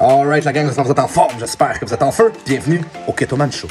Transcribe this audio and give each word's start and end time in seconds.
Alright, 0.00 0.44
la 0.44 0.52
gang, 0.52 0.66
j'espère 0.66 0.84
que 0.84 0.86
vous 0.86 0.92
êtes 0.92 0.98
en 1.00 1.08
forme, 1.08 1.32
j'espère 1.40 1.80
que 1.80 1.84
vous 1.84 1.92
êtes 1.92 2.02
en 2.04 2.12
feu. 2.12 2.32
Bienvenue 2.46 2.80
au 3.08 3.12
Ketoman 3.12 3.50
Show. 3.50 3.66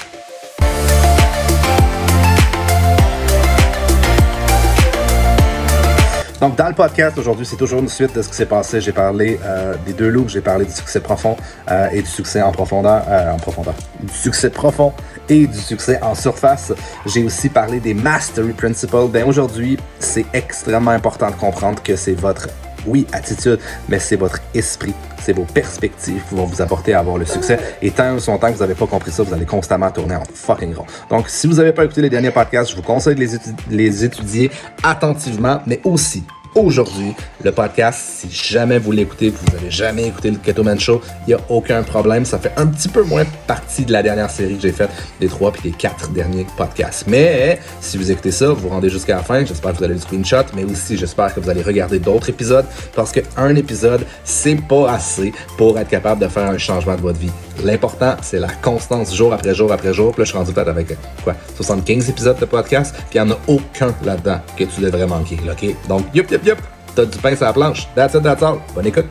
Donc, 6.42 6.58
dans 6.58 6.68
le 6.68 6.74
podcast 6.74 7.18
aujourd'hui, 7.18 7.46
c'est 7.46 7.56
toujours 7.56 7.80
une 7.80 7.88
suite 7.88 8.14
de 8.14 8.22
ce 8.22 8.28
qui 8.28 8.36
s'est 8.36 8.46
passé. 8.46 8.82
J'ai 8.82 8.92
parlé 8.92 9.40
euh, 9.42 9.76
des 9.86 9.94
deux 9.94 10.10
looks, 10.10 10.28
j'ai 10.28 10.42
parlé 10.42 10.66
du 10.66 10.72
succès 10.72 11.00
profond 11.00 11.38
euh, 11.72 11.88
et 11.94 12.02
du 12.02 12.10
succès 12.10 12.42
en 12.42 12.52
profondeur, 12.52 13.04
euh, 13.08 13.32
en 13.32 13.38
profondeur, 13.38 13.76
du 14.02 14.14
succès 14.14 14.50
profond 14.50 14.92
et 15.30 15.48
du 15.48 15.58
succès 15.58 15.98
en 16.02 16.14
surface. 16.14 16.74
J'ai 17.06 17.24
aussi 17.24 17.48
parlé 17.48 17.80
des 17.80 17.94
mastery 17.94 18.52
principles. 18.52 19.08
Ben 19.08 19.24
aujourd'hui, 19.26 19.78
c'est 20.00 20.26
extrêmement 20.34 20.92
important 20.92 21.32
de 21.32 21.36
comprendre 21.36 21.82
que 21.82 21.96
c'est 21.96 22.20
votre 22.20 22.50
oui, 22.88 23.06
attitude, 23.12 23.60
mais 23.90 24.00
c'est 24.00 24.16
votre 24.16 24.40
esprit, 24.54 24.94
c'est 25.22 25.34
vos 25.34 25.44
perspectives 25.44 26.22
qui 26.28 26.36
vont 26.36 26.46
vous 26.46 26.62
apporter 26.62 26.94
à 26.94 27.00
avoir 27.00 27.18
le 27.18 27.26
succès. 27.26 27.60
Et 27.82 27.92
tant 27.92 28.16
que 28.16 28.52
vous 28.52 28.60
n'avez 28.60 28.76
pas 28.76 28.88
compris 28.88 29.12
ça, 29.12 29.24
vous 29.24 29.34
allez 29.34 29.46
constamment 29.46 29.92
tourner 29.92 30.16
en 30.16 30.24
fucking 30.34 30.74
rond. 30.74 30.86
Donc, 31.10 31.30
si 31.30 31.48
vous 31.48 31.56
n'avez 31.56 31.74
pas 31.74 31.86
écouté 31.86 32.02
les 32.02 32.10
derniers 32.10 32.32
podcasts, 32.32 32.72
je 32.72 32.76
vous 32.76 32.82
conseille 32.82 33.16
de 33.16 33.28
les 33.70 34.04
étudier 34.04 34.50
attentivement, 34.84 35.62
mais 35.66 35.82
aussi 35.84 36.24
aujourd'hui, 36.56 37.14
le 37.44 37.52
podcast, 37.52 38.00
si 38.00 38.30
jamais 38.32 38.80
vous 38.80 38.92
l'écoutez, 38.92 39.30
vous 39.30 39.56
n'avez 39.56 39.72
jamais 39.72 40.08
écouté 40.08 40.32
le 40.32 40.38
Keto 40.38 40.64
Man 40.64 40.80
Show, 40.80 41.02
il 41.28 41.30
n'y 41.30 41.34
a 41.34 41.40
aucun 41.50 41.84
problème. 41.84 42.26
Ça 42.26 42.40
fait 42.40 42.54
un 42.58 42.68
petit 42.68 42.90
peu 42.90 43.04
moins 43.04 43.24
partie 43.46 43.86
de 43.86 43.92
la 43.92 44.04
dernière 44.04 44.30
série 44.30 44.56
que 44.56 44.62
j'ai 44.62 44.72
faite, 44.72 44.90
des 45.20 45.28
trois 45.28 45.52
puis 45.52 45.72
des 45.72 45.78
quatre 45.78 46.12
derniers 46.12 46.46
podcasts. 46.58 47.06
Mais 47.08 47.60
si 47.82 47.98
vous 47.98 48.12
écoutez 48.12 48.32
ça, 48.32 48.50
vous 48.50 48.62
vous 48.62 48.70
rendez 48.70 48.90
jusqu'à 48.90 49.18
la 49.18 49.24
fin. 49.24 49.46
J'espère 49.46 49.74
que 49.74 49.78
vous 49.78 49.84
allez 49.84 49.96
le 49.96 50.00
screenshot, 50.00 50.44
mais 50.56 50.64
aussi 50.64 50.98
j'espère 50.98 51.34
que 51.34 51.40
vous 51.40 51.50
allez 51.50 51.62
regarder 51.62 52.00
d'autres 52.00 52.30
épisodes 52.30 52.66
parce 52.96 53.12
qu'un 53.12 53.56
épisode, 53.56 54.06
c'est 54.24 54.60
pas 54.68 54.92
assez 54.92 55.34
pour 55.58 55.78
être 55.78 55.90
capable 55.90 56.22
de 56.22 56.28
faire 56.28 56.50
un 56.50 56.58
changement 56.58 56.96
de 56.96 57.02
votre 57.02 57.20
vie. 57.20 57.32
L'important, 57.64 58.16
c'est 58.22 58.40
la 58.40 58.50
constance 58.50 59.16
jour 59.16 59.34
après 59.34 59.56
jour 59.56 59.72
après 59.72 59.94
jour. 59.94 60.12
Puis 60.12 60.22
là, 60.22 60.26
je 60.26 60.30
suis 60.30 60.38
rendu 60.38 60.54
peut-être 60.54 60.68
avec 60.68 60.88
quoi 61.24 61.34
75 61.56 62.10
épisodes 62.10 62.40
de 62.40 62.46
podcast, 62.46 62.94
puis 63.10 63.20
il 63.20 63.24
n'y 63.24 63.32
en 63.32 63.34
a 63.34 63.40
aucun 63.48 63.94
là-dedans 64.04 64.40
que 64.56 64.64
tu 64.64 64.82
devrais 64.82 65.08
manquer. 65.08 65.38
OK? 65.50 65.76
Donc, 65.88 66.06
yup, 66.14 66.28
yup, 66.38 66.46
yup, 66.46 66.60
t'as 66.96 67.06
du 67.06 67.18
pain 67.18 67.36
sur 67.36 67.46
la 67.46 67.54
planche. 67.54 67.88
That's 67.96 68.14
it, 68.14 68.24
that's 68.24 68.44
all. 68.44 68.60
Bonne 68.76 68.88
écoute. 68.88 69.06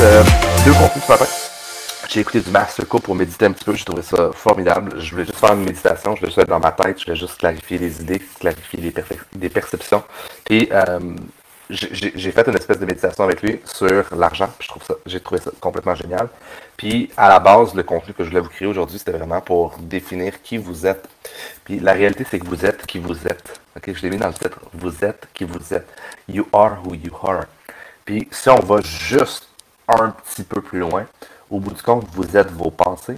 euh, 0.00 0.22
deux 0.64 0.72
contenus 0.72 1.04
ce 1.04 1.12
matin. 1.12 1.26
J'ai 2.08 2.20
écouté 2.20 2.40
du 2.40 2.50
Master 2.50 2.86
Co 2.86 2.98
pour 2.98 3.14
méditer 3.14 3.46
un 3.46 3.52
petit 3.52 3.64
peu, 3.64 3.74
j'ai 3.74 3.84
trouvé 3.84 4.02
ça 4.02 4.30
formidable. 4.32 5.00
Je 5.00 5.10
voulais 5.10 5.24
juste 5.24 5.38
faire 5.38 5.54
une 5.54 5.64
méditation, 5.64 6.14
je 6.14 6.20
voulais 6.20 6.30
juste 6.30 6.38
être 6.38 6.48
dans 6.48 6.60
ma 6.60 6.72
tête, 6.72 7.00
je 7.00 7.04
voulais 7.04 7.16
juste 7.16 7.38
clarifier 7.38 7.78
les 7.78 8.00
idées, 8.00 8.20
clarifier 8.38 8.92
les, 9.40 9.48
perceptions. 9.48 10.02
Puis 10.44 10.68
euh, 10.70 10.98
j'ai- 11.68 12.30
fait 12.32 12.46
une 12.48 12.56
espèce 12.56 12.78
de 12.78 12.86
méditation 12.86 13.24
avec 13.24 13.42
lui 13.42 13.60
sur 13.64 14.14
l'argent, 14.14 14.48
je 14.60 14.68
trouve 14.68 14.84
ça, 14.84 14.94
j'ai 15.04 15.20
trouvé 15.20 15.40
ça 15.40 15.50
complètement 15.60 15.94
génial. 15.94 16.28
Puis 16.76 17.10
à 17.16 17.28
la 17.28 17.40
base, 17.40 17.74
le 17.74 17.82
contenu 17.82 18.14
que 18.14 18.22
je 18.24 18.28
voulais 18.28 18.40
vous 18.40 18.48
créer 18.48 18.68
aujourd'hui, 18.68 18.98
c'était 18.98 19.12
vraiment 19.12 19.40
pour 19.40 19.76
définir 19.78 20.42
qui 20.42 20.58
vous 20.58 20.86
êtes. 20.86 21.08
Puis 21.64 21.80
la 21.80 21.92
réalité, 21.92 22.24
c'est 22.30 22.38
que 22.38 22.46
vous 22.46 22.64
êtes 22.64 22.86
qui 22.86 22.98
vous 22.98 23.26
êtes. 23.26 23.60
Ok, 23.76 23.92
je 23.94 24.02
l'ai 24.02 24.10
mis 24.10 24.16
dans 24.16 24.28
le 24.28 24.34
titre. 24.34 24.58
Vous 24.72 25.04
êtes 25.04 25.26
qui 25.34 25.44
vous 25.44 25.74
êtes. 25.74 25.88
You 26.28 26.46
are 26.52 26.78
who 26.84 26.94
you 26.94 27.12
are. 27.22 27.44
Puis 28.04 28.28
si 28.30 28.48
on 28.48 28.60
va 28.60 28.80
juste 28.80 29.48
un 29.88 30.10
petit 30.10 30.44
peu 30.44 30.60
plus 30.60 30.78
loin, 30.80 31.06
au 31.50 31.58
bout 31.60 31.72
du 31.72 31.82
compte, 31.82 32.06
vous 32.12 32.36
êtes 32.36 32.50
vos 32.50 32.70
pensées. 32.70 33.16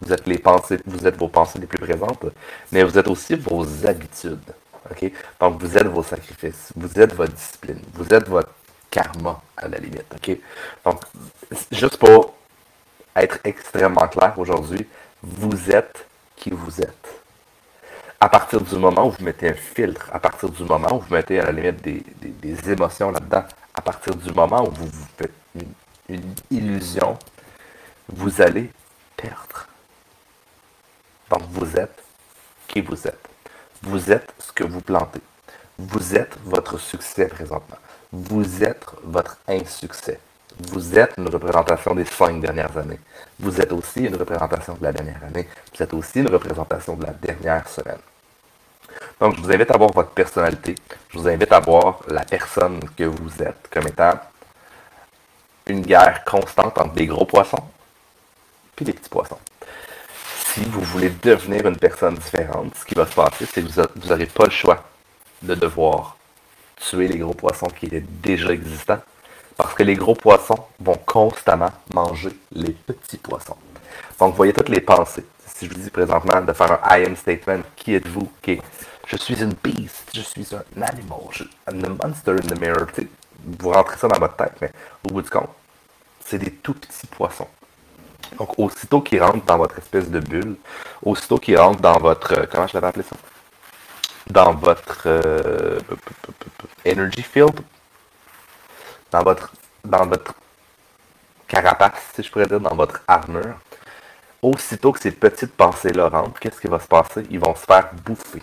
Vous 0.00 0.12
êtes 0.12 0.26
les 0.26 0.38
pensées, 0.38 0.78
vous 0.84 1.06
êtes 1.06 1.16
vos 1.16 1.28
pensées 1.28 1.60
les 1.60 1.66
plus 1.66 1.78
présentes, 1.78 2.24
mais 2.72 2.82
vous 2.82 2.98
êtes 2.98 3.06
aussi 3.06 3.36
vos 3.36 3.64
habitudes. 3.86 4.52
Donc 5.40 5.60
vous 5.60 5.76
êtes 5.76 5.86
vos 5.86 6.02
sacrifices, 6.02 6.72
vous 6.76 6.98
êtes 7.00 7.14
votre 7.14 7.32
discipline, 7.32 7.80
vous 7.94 8.08
êtes 8.12 8.28
votre 8.28 8.50
karma 8.90 9.40
à 9.56 9.68
la 9.68 9.78
limite. 9.78 10.04
ok? 10.14 10.36
Donc, 10.84 11.00
juste 11.70 11.96
pour 11.96 12.34
être 13.16 13.38
extrêmement 13.44 14.06
clair 14.08 14.34
aujourd'hui, 14.38 14.86
vous 15.22 15.70
êtes 15.70 16.06
qui 16.36 16.50
vous 16.50 16.80
êtes 16.80 17.22
à 18.20 18.28
partir 18.28 18.60
du 18.60 18.76
moment 18.76 19.06
où 19.08 19.10
vous 19.10 19.24
mettez 19.24 19.48
un 19.48 19.54
filtre, 19.54 20.08
à 20.12 20.20
partir 20.20 20.48
du 20.48 20.62
moment 20.62 20.94
où 20.96 21.00
vous 21.00 21.12
mettez 21.14 21.40
à 21.40 21.46
la 21.46 21.52
limite 21.52 21.82
des, 21.82 22.04
des- 22.20 22.70
émotions 22.72 23.10
là-dedans, 23.10 23.44
à 23.74 23.80
partir 23.80 24.14
du 24.14 24.32
moment 24.32 24.62
où 24.64 24.70
vous 24.70 24.88
faites 25.18 25.32
une 26.08 26.32
illusion, 26.50 27.18
vous 28.08 28.40
allez 28.40 28.70
perdre. 29.16 29.66
Donc 31.30 31.42
vous 31.50 31.76
êtes 31.76 32.00
qui 32.68 32.80
vous 32.80 33.06
êtes. 33.08 33.31
Vous 33.82 34.12
êtes 34.12 34.32
ce 34.38 34.52
que 34.52 34.64
vous 34.64 34.80
plantez. 34.80 35.20
Vous 35.78 36.14
êtes 36.14 36.36
votre 36.44 36.78
succès 36.78 37.26
présentement. 37.26 37.78
Vous 38.12 38.62
êtes 38.62 38.84
votre 39.02 39.38
insuccès. 39.48 40.20
Vous 40.70 40.98
êtes 40.98 41.14
une 41.18 41.28
représentation 41.28 41.94
des 41.94 42.04
cinq 42.04 42.40
dernières 42.40 42.76
années. 42.76 43.00
Vous 43.40 43.60
êtes 43.60 43.72
aussi 43.72 44.04
une 44.04 44.16
représentation 44.16 44.74
de 44.74 44.84
la 44.84 44.92
dernière 44.92 45.22
année. 45.24 45.48
Vous 45.74 45.82
êtes 45.82 45.94
aussi 45.94 46.20
une 46.20 46.28
représentation 46.28 46.94
de 46.94 47.06
la 47.06 47.12
dernière 47.12 47.66
semaine. 47.68 47.98
Donc, 49.18 49.36
je 49.36 49.40
vous 49.40 49.50
invite 49.50 49.70
à 49.70 49.78
voir 49.78 49.90
votre 49.92 50.10
personnalité. 50.10 50.74
Je 51.10 51.18
vous 51.18 51.28
invite 51.28 51.50
à 51.52 51.60
voir 51.60 52.00
la 52.08 52.24
personne 52.24 52.80
que 52.96 53.04
vous 53.04 53.42
êtes 53.42 53.68
comme 53.70 53.88
étant 53.88 54.12
une 55.66 55.80
guerre 55.80 56.22
constante 56.24 56.78
entre 56.78 56.92
des 56.92 57.06
gros 57.06 57.24
poissons 57.24 57.64
puis 58.76 58.84
des 58.84 58.92
petits 58.92 59.08
poissons. 59.08 59.38
Si 60.54 60.60
vous 60.64 60.82
voulez 60.82 61.08
devenir 61.08 61.66
une 61.66 61.78
personne 61.78 62.14
différente, 62.14 62.74
ce 62.76 62.84
qui 62.84 62.94
va 62.94 63.06
se 63.06 63.14
passer, 63.14 63.46
c'est 63.46 63.62
que 63.62 63.68
vous 63.68 64.08
n'aurez 64.08 64.26
pas 64.26 64.44
le 64.44 64.50
choix 64.50 64.84
de 65.40 65.54
devoir 65.54 66.18
tuer 66.76 67.08
les 67.08 67.18
gros 67.18 67.32
poissons 67.32 67.68
qui 67.68 67.86
étaient 67.86 68.04
déjà 68.06 68.52
existants. 68.52 69.00
Parce 69.56 69.72
que 69.72 69.82
les 69.82 69.94
gros 69.94 70.14
poissons 70.14 70.58
vont 70.78 70.98
constamment 71.06 71.70
manger 71.94 72.30
les 72.52 72.72
petits 72.72 73.16
poissons. 73.16 73.56
Donc, 74.18 74.32
vous 74.32 74.36
voyez 74.36 74.52
toutes 74.52 74.68
les 74.68 74.82
pensées. 74.82 75.24
Si 75.46 75.66
je 75.66 75.72
vous 75.72 75.80
dis 75.80 75.90
présentement 75.90 76.42
de 76.42 76.52
faire 76.52 76.72
un 76.72 76.98
I 76.98 77.06
am 77.06 77.16
statement, 77.16 77.62
qui 77.74 77.94
êtes-vous? 77.94 78.30
Ok, 78.46 78.58
Je 79.06 79.16
suis 79.16 79.42
une 79.42 79.54
beast, 79.62 80.10
je 80.14 80.20
suis 80.20 80.48
un 80.54 80.82
animal, 80.82 81.20
je 81.30 81.44
I'm 81.70 81.82
the 81.82 82.04
monster 82.04 82.32
in 82.32 82.46
the 82.46 82.60
mirror. 82.60 82.86
Vous 83.44 83.70
rentrez 83.70 83.96
ça 83.96 84.06
dans 84.06 84.18
votre 84.18 84.36
tête, 84.36 84.54
mais 84.60 84.70
au 85.04 85.14
bout 85.14 85.22
du 85.22 85.30
compte, 85.30 85.50
c'est 86.24 86.38
des 86.38 86.50
tout 86.50 86.74
petits 86.74 87.06
poissons. 87.06 87.48
Donc, 88.38 88.58
aussitôt 88.58 89.00
qu'ils 89.00 89.22
rentrent 89.22 89.44
dans 89.44 89.58
votre 89.58 89.78
espèce 89.78 90.10
de 90.10 90.20
bulle, 90.20 90.56
aussitôt 91.02 91.38
qu'ils 91.38 91.58
rentrent 91.58 91.80
dans 91.80 91.98
votre. 91.98 92.32
euh, 92.32 92.46
Comment 92.50 92.66
je 92.66 92.74
l'avais 92.74 92.86
appelé 92.88 93.04
ça? 93.04 93.16
Dans 94.28 94.54
votre 94.54 95.02
euh, 95.06 95.78
energy 96.86 97.22
field, 97.22 97.60
dans 99.10 99.22
votre, 99.22 99.52
dans 99.84 100.06
votre 100.06 100.34
carapace, 101.48 102.00
si 102.14 102.22
je 102.22 102.30
pourrais 102.30 102.46
dire, 102.46 102.60
dans 102.60 102.74
votre 102.74 103.00
armure, 103.06 103.56
aussitôt 104.40 104.92
que 104.92 105.00
ces 105.00 105.10
petites 105.12 105.54
pensées-là 105.54 106.08
rentrent, 106.08 106.40
qu'est-ce 106.40 106.60
qui 106.60 106.68
va 106.68 106.80
se 106.80 106.86
passer? 106.88 107.26
Ils 107.30 107.38
vont 107.40 107.54
se 107.54 107.64
faire 107.64 107.90
bouffer. 108.04 108.42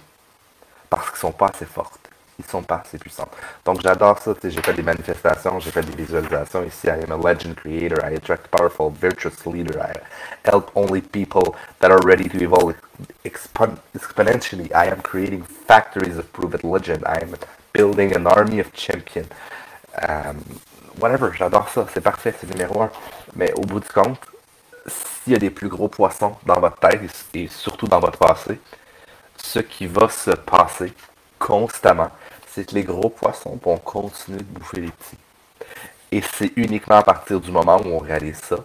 Parce 0.89 1.09
qu'ils 1.09 1.19
sont 1.19 1.31
pas 1.31 1.47
assez 1.47 1.65
fortes. 1.65 2.08
Ils 2.39 2.45
sont 2.45 2.63
pas 2.63 2.81
assez 2.85 2.97
puissants. 2.97 3.27
Donc 3.65 3.81
j'adore 3.81 4.17
ça. 4.19 4.33
J'ai 4.41 4.61
fait 4.61 4.73
des 4.73 4.81
manifestations, 4.81 5.59
j'ai 5.59 5.71
fait 5.71 5.81
des 5.83 5.95
visualisations 5.95 6.63
ici. 6.63 6.87
I 6.87 7.03
am 7.03 7.11
a 7.11 7.17
legend 7.17 7.55
creator. 7.55 7.99
I 8.03 8.15
attract 8.15 8.47
powerful, 8.47 8.89
virtuous 8.89 9.45
leader. 9.45 9.77
I 9.81 9.93
help 10.49 10.71
only 10.75 11.01
people 11.01 11.55
that 11.79 11.91
are 11.91 11.99
ready 12.05 12.29
to 12.29 12.37
evolve 12.41 12.75
expon- 13.25 13.77
exponentially. 13.93 14.71
I 14.73 14.89
am 14.89 15.01
creating 15.01 15.43
factories 15.43 16.17
of 16.17 16.31
proven 16.31 16.61
legend. 16.63 17.03
I 17.05 17.19
am 17.21 17.35
building 17.73 18.15
an 18.15 18.25
army 18.25 18.59
of 18.59 18.71
champions. 18.73 19.27
Um, 20.01 20.37
whatever, 20.97 21.33
j'adore 21.37 21.67
ça. 21.69 21.87
C'est 21.93 22.01
parfait, 22.01 22.33
c'est 22.39 22.49
numéro 22.49 22.81
un. 22.81 22.89
Mais 23.35 23.51
au 23.53 23.61
bout 23.61 23.81
du 23.81 23.89
compte, 23.89 24.19
s'il 24.87 25.33
y 25.33 25.35
a 25.35 25.39
des 25.39 25.49
plus 25.49 25.67
gros 25.67 25.89
poissons 25.89 26.35
dans 26.45 26.59
votre 26.59 26.77
tête 26.79 27.01
et 27.33 27.47
surtout 27.47 27.87
dans 27.87 27.99
votre 27.99 28.17
passé, 28.17 28.59
ce 29.37 29.59
qui 29.59 29.87
va 29.87 30.09
se 30.09 30.31
passer 30.31 30.93
constamment, 31.39 32.09
c'est 32.47 32.67
que 32.67 32.75
les 32.75 32.83
gros 32.83 33.09
poissons 33.09 33.59
vont 33.63 33.77
continuer 33.77 34.39
de 34.39 34.43
bouffer 34.43 34.81
les 34.81 34.91
petits. 34.91 35.17
Et 36.11 36.21
c'est 36.21 36.51
uniquement 36.55 36.97
à 36.97 37.03
partir 37.03 37.39
du 37.39 37.51
moment 37.51 37.77
où 37.77 37.87
on 37.89 37.99
réalise 37.99 38.39
ça 38.39 38.57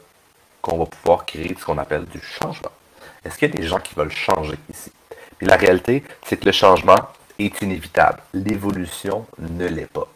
qu'on 0.63 0.79
va 0.79 0.87
pouvoir 0.87 1.27
créer 1.27 1.55
ce 1.59 1.65
qu'on 1.65 1.79
appelle 1.79 2.07
du 2.07 2.21
changement. 2.21 2.71
Est-ce 3.25 3.39
qu'il 3.39 3.51
y 3.51 3.53
a 3.53 3.57
des 3.57 3.67
gens 3.67 3.81
qui 3.81 3.95
veulent 3.95 4.11
changer 4.11 4.59
ici? 4.71 4.91
Puis 5.39 5.47
la 5.47 5.57
réalité, 5.57 6.03
c'est 6.27 6.39
que 6.39 6.47
le 6.47 6.53
changement 6.53 7.09
est 7.39 7.61
inévitable. 7.63 8.21
L'évolution 8.33 9.27
ne 9.39 9.67
l'est 9.67 9.91
pas. 9.91 10.07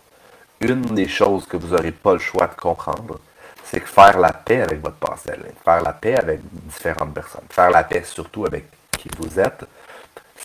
Une 0.60 0.82
des 0.82 1.08
choses 1.08 1.46
que 1.46 1.56
vous 1.56 1.68
n'aurez 1.68 1.92
pas 1.92 2.14
le 2.14 2.18
choix 2.18 2.46
de 2.46 2.54
comprendre, 2.54 3.18
c'est 3.64 3.80
que 3.80 3.88
faire 3.88 4.18
la 4.18 4.32
paix 4.32 4.62
avec 4.62 4.80
votre 4.80 4.96
passé, 4.96 5.32
faire 5.64 5.82
la 5.82 5.92
paix 5.92 6.16
avec 6.16 6.40
différentes 6.66 7.12
personnes, 7.12 7.44
faire 7.50 7.70
la 7.70 7.84
paix 7.84 8.02
surtout 8.04 8.46
avec 8.46 8.64
qui 8.96 9.08
vous 9.18 9.38
êtes, 9.38 9.64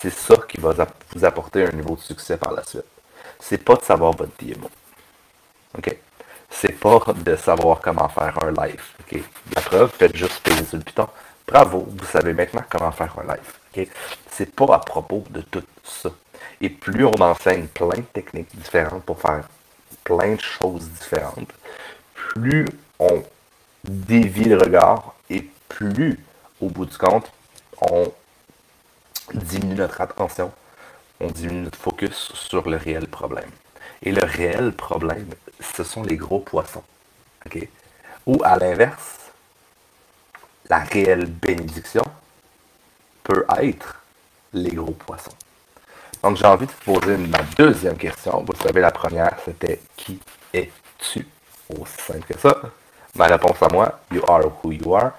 c'est 0.03 0.13
ça 0.13 0.35
qui 0.50 0.59
va 0.59 0.73
vous 1.15 1.23
apporter 1.23 1.65
un 1.65 1.71
niveau 1.71 1.95
de 1.95 2.01
succès 2.01 2.35
par 2.35 2.51
la 2.51 2.61
suite. 2.65 2.83
C'est 3.39 3.57
pas 3.57 3.75
de 3.75 3.83
savoir 3.83 4.11
votre 4.11 4.33
DMO. 4.38 4.69
OK? 5.77 5.97
C'est 6.50 6.73
pas 6.73 7.00
de 7.15 7.35
savoir 7.38 7.79
comment 7.79 8.09
faire 8.09 8.38
un 8.44 8.51
live. 8.51 8.83
OK? 9.00 9.21
La 9.55 9.61
preuve, 9.61 9.91
faites 9.97 10.13
juste 10.13 10.41
payer 10.41 10.65
sur 10.65 10.77
le 10.77 10.83
piton. 10.83 11.07
Bravo, 11.47 11.88
vous 11.89 12.05
savez 12.05 12.33
maintenant 12.33 12.63
comment 12.69 12.91
faire 12.91 13.15
un 13.17 13.33
live. 13.33 13.53
OK? 13.77 13.88
C'est 14.29 14.53
pas 14.53 14.75
à 14.75 14.79
propos 14.79 15.23
de 15.29 15.39
tout 15.39 15.63
ça. 15.85 16.09
Et 16.59 16.69
plus 16.69 17.05
on 17.05 17.21
enseigne 17.21 17.67
plein 17.67 18.00
de 18.00 18.01
techniques 18.01 18.53
différentes 18.57 19.03
pour 19.03 19.21
faire 19.21 19.47
plein 20.03 20.35
de 20.35 20.41
choses 20.41 20.89
différentes, 20.89 21.53
plus 22.13 22.65
on 23.00 23.23
dévie 23.85 24.50
le 24.50 24.57
regard 24.57 25.15
et 25.29 25.47
plus, 25.69 26.19
au 26.59 26.67
bout 26.67 26.85
du 26.85 26.97
compte, 26.97 27.31
on 27.79 28.11
diminue 29.33 29.75
notre 29.75 30.01
attention, 30.01 30.51
on 31.19 31.27
diminue 31.27 31.63
notre 31.63 31.80
focus 31.80 32.31
sur 32.33 32.69
le 32.69 32.77
réel 32.77 33.07
problème. 33.07 33.50
Et 34.01 34.12
le 34.12 34.24
réel 34.24 34.74
problème, 34.74 35.30
ce 35.59 35.83
sont 35.83 36.03
les 36.03 36.18
gros 36.18 36.39
poissons. 36.39 36.83
Ou 38.25 38.41
à 38.44 38.57
l'inverse, 38.57 39.31
la 40.69 40.80
réelle 40.80 41.25
bénédiction 41.25 42.03
peut 43.24 43.45
être 43.59 44.01
les 44.53 44.71
gros 44.71 44.91
poissons. 44.91 45.36
Donc 46.21 46.38
j'ai 46.38 46.45
envie 46.45 46.65
de 46.65 46.71
vous 46.71 47.00
poser 47.00 47.18
ma 47.18 47.41
deuxième 47.57 47.97
question. 47.97 48.44
Vous 48.47 48.56
savez, 48.56 48.79
la 48.79 48.91
première, 48.91 49.36
c'était 49.44 49.81
qui 49.97 50.19
es-tu? 50.53 51.27
Aussi 51.79 51.97
simple 51.97 52.33
que 52.33 52.39
ça. 52.39 52.62
Ma 53.15 53.25
réponse 53.25 53.62
à 53.62 53.68
moi, 53.69 54.00
you 54.12 54.21
are 54.27 54.45
who 54.63 54.71
you 54.71 54.95
are. 54.95 55.12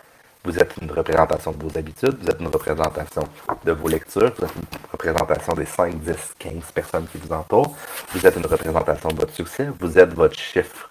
Vous 0.44 0.58
êtes 0.58 0.74
une 0.80 0.90
représentation 0.90 1.52
de 1.52 1.62
vos 1.62 1.78
habitudes, 1.78 2.16
vous 2.20 2.28
êtes 2.28 2.40
une 2.40 2.48
représentation 2.48 3.26
de 3.64 3.72
vos 3.72 3.88
lectures, 3.88 4.32
vous 4.36 4.44
êtes 4.44 4.54
une 4.54 4.90
représentation 4.92 5.52
des 5.54 5.64
5, 5.64 5.94
10, 6.00 6.14
15 6.38 6.52
personnes 6.74 7.06
qui 7.10 7.18
vous 7.18 7.32
entourent, 7.32 7.74
vous 8.10 8.26
êtes 8.26 8.36
une 8.36 8.46
représentation 8.46 9.08
de 9.08 9.16
votre 9.16 9.32
succès, 9.32 9.68
vous 9.80 9.98
êtes 9.98 10.12
votre 10.12 10.38
chiffre, 10.38 10.90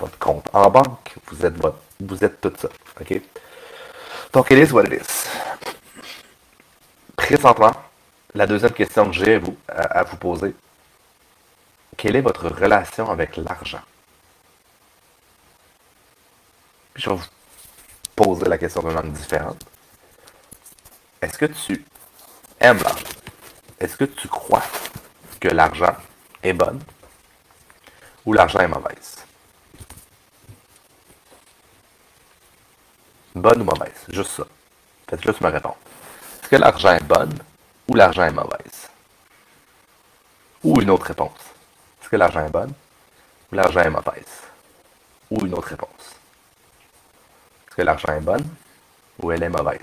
votre 0.00 0.18
compte 0.18 0.48
en 0.54 0.70
banque, 0.70 1.14
vous 1.28 1.44
êtes 1.44 1.56
votre, 1.60 1.78
vous 2.00 2.24
êtes 2.24 2.40
tout 2.40 2.52
ça. 2.56 2.68
OK? 3.00 3.20
Donc, 4.32 4.50
it 4.50 4.68
is 4.68 4.72
what. 4.72 4.84
Présentement, 7.14 7.72
la 8.34 8.46
deuxième 8.46 8.72
question 8.72 9.06
que 9.06 9.12
j'ai 9.12 9.34
à 9.34 9.38
vous, 9.38 9.56
à 9.68 10.02
vous 10.02 10.16
poser, 10.16 10.54
quelle 11.96 12.16
est 12.16 12.22
votre 12.22 12.48
relation 12.48 13.10
avec 13.10 13.36
l'argent? 13.36 13.82
je 16.96 17.10
vais 17.10 17.16
vous 17.16 17.24
poser 18.14 18.46
la 18.46 18.58
question 18.58 18.80
d'une 18.82 18.92
manière 18.92 19.12
différente. 19.12 19.62
Est-ce 21.20 21.38
que 21.38 21.46
tu 21.46 21.84
aimes 22.60 22.82
l'argent? 22.82 23.04
Est-ce 23.80 23.96
que 23.96 24.04
tu 24.04 24.28
crois 24.28 24.62
que 25.40 25.48
l'argent 25.48 25.96
est 26.42 26.52
bon 26.52 26.78
ou 28.24 28.32
l'argent 28.32 28.60
est 28.60 28.68
mauvaise? 28.68 29.16
Bonne 33.34 33.62
ou 33.62 33.64
mauvaise? 33.64 34.04
Juste 34.08 34.30
ça. 34.30 34.44
Faites 35.08 35.22
juste 35.22 35.40
me 35.40 35.48
répondre. 35.48 35.76
Est-ce 36.42 36.48
que 36.50 36.56
l'argent 36.56 36.92
est 36.94 37.02
bon 37.04 37.28
ou 37.88 37.94
l'argent 37.94 38.24
est 38.24 38.32
mauvaise? 38.32 38.88
Ou 40.62 40.80
une 40.80 40.90
autre 40.90 41.06
réponse. 41.06 41.40
Est-ce 42.00 42.08
que 42.08 42.16
l'argent 42.16 42.46
est 42.46 42.50
bon 42.50 42.72
ou 43.50 43.54
l'argent 43.56 43.80
est 43.80 43.90
mauvaise? 43.90 44.42
Ou 45.30 45.44
une 45.46 45.54
autre 45.54 45.68
réponse. 45.68 46.13
Est-ce 47.74 47.82
que 47.82 47.86
l'argent 47.86 48.12
est 48.12 48.20
bon 48.20 48.44
ou 49.18 49.32
elle 49.32 49.42
est 49.42 49.48
mauvaise? 49.48 49.80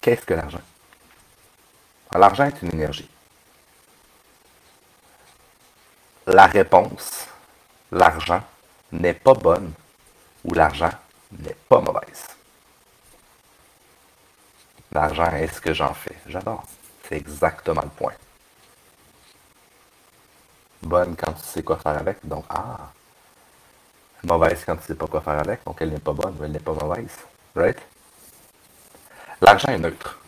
Qu'est-ce 0.00 0.26
que 0.26 0.34
l'argent? 0.34 0.60
L'argent 2.16 2.46
est 2.46 2.62
une 2.62 2.72
énergie. 2.74 3.08
La 6.26 6.46
réponse, 6.46 7.28
l'argent 7.92 8.42
n'est 8.90 9.14
pas 9.14 9.34
bonne 9.34 9.72
ou 10.42 10.52
l'argent 10.52 10.90
n'est 11.30 11.56
pas 11.68 11.80
mauvaise. 11.80 12.26
L'argent 14.90 15.30
est 15.30 15.46
ce 15.46 15.60
que 15.60 15.72
j'en 15.72 15.94
fais. 15.94 16.16
J'adore. 16.26 16.64
C'est 17.08 17.18
exactement 17.18 17.82
le 17.82 17.90
point. 17.90 18.14
Bonne 20.82 21.16
quand 21.16 21.32
tu 21.32 21.44
sais 21.44 21.62
quoi 21.62 21.76
faire 21.76 21.98
avec, 21.98 22.18
donc 22.24 22.44
ah. 22.48 22.90
Mauvaise 24.22 24.64
quand 24.64 24.76
tu 24.76 24.86
sais 24.86 24.94
pas 24.94 25.06
quoi 25.06 25.20
faire 25.20 25.38
avec, 25.38 25.64
donc 25.64 25.76
elle 25.80 25.90
n'est 25.90 25.98
pas 25.98 26.12
bonne 26.12 26.36
elle 26.42 26.52
n'est 26.52 26.58
pas 26.58 26.72
mauvaise. 26.72 27.16
Right? 27.54 27.78
L'argent 29.40 29.68
est 29.68 29.78
neutre. 29.78 30.18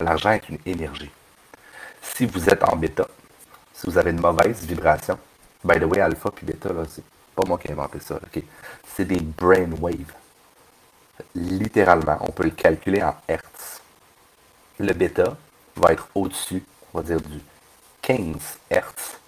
L'argent 0.00 0.32
est 0.32 0.48
une 0.48 0.58
énergie. 0.66 1.10
Si 2.02 2.26
vous 2.26 2.48
êtes 2.48 2.62
en 2.64 2.76
bêta, 2.76 3.06
si 3.72 3.86
vous 3.86 3.98
avez 3.98 4.10
une 4.10 4.20
mauvaise 4.20 4.64
vibration, 4.64 5.18
by 5.64 5.78
the 5.78 5.84
way, 5.84 6.00
alpha 6.00 6.30
puis 6.30 6.46
bêta, 6.46 6.70
c'est 6.88 7.04
pas 7.34 7.42
moi 7.46 7.58
qui 7.58 7.68
ai 7.68 7.72
inventé 7.72 8.00
ça. 8.00 8.16
ok? 8.16 8.42
C'est 8.86 9.04
des 9.04 9.20
brain 9.20 9.70
waves. 9.80 10.12
Littéralement, 11.34 12.18
on 12.20 12.32
peut 12.32 12.44
le 12.44 12.50
calculer 12.50 13.02
en 13.02 13.14
hertz. 13.28 13.80
Le 14.78 14.92
bêta 14.92 15.36
va 15.76 15.92
être 15.92 16.08
au-dessus, 16.14 16.62
on 16.92 16.98
va 16.98 17.04
dire, 17.04 17.20
du 17.20 17.40
15 18.06 18.36
hertz. 18.70 19.18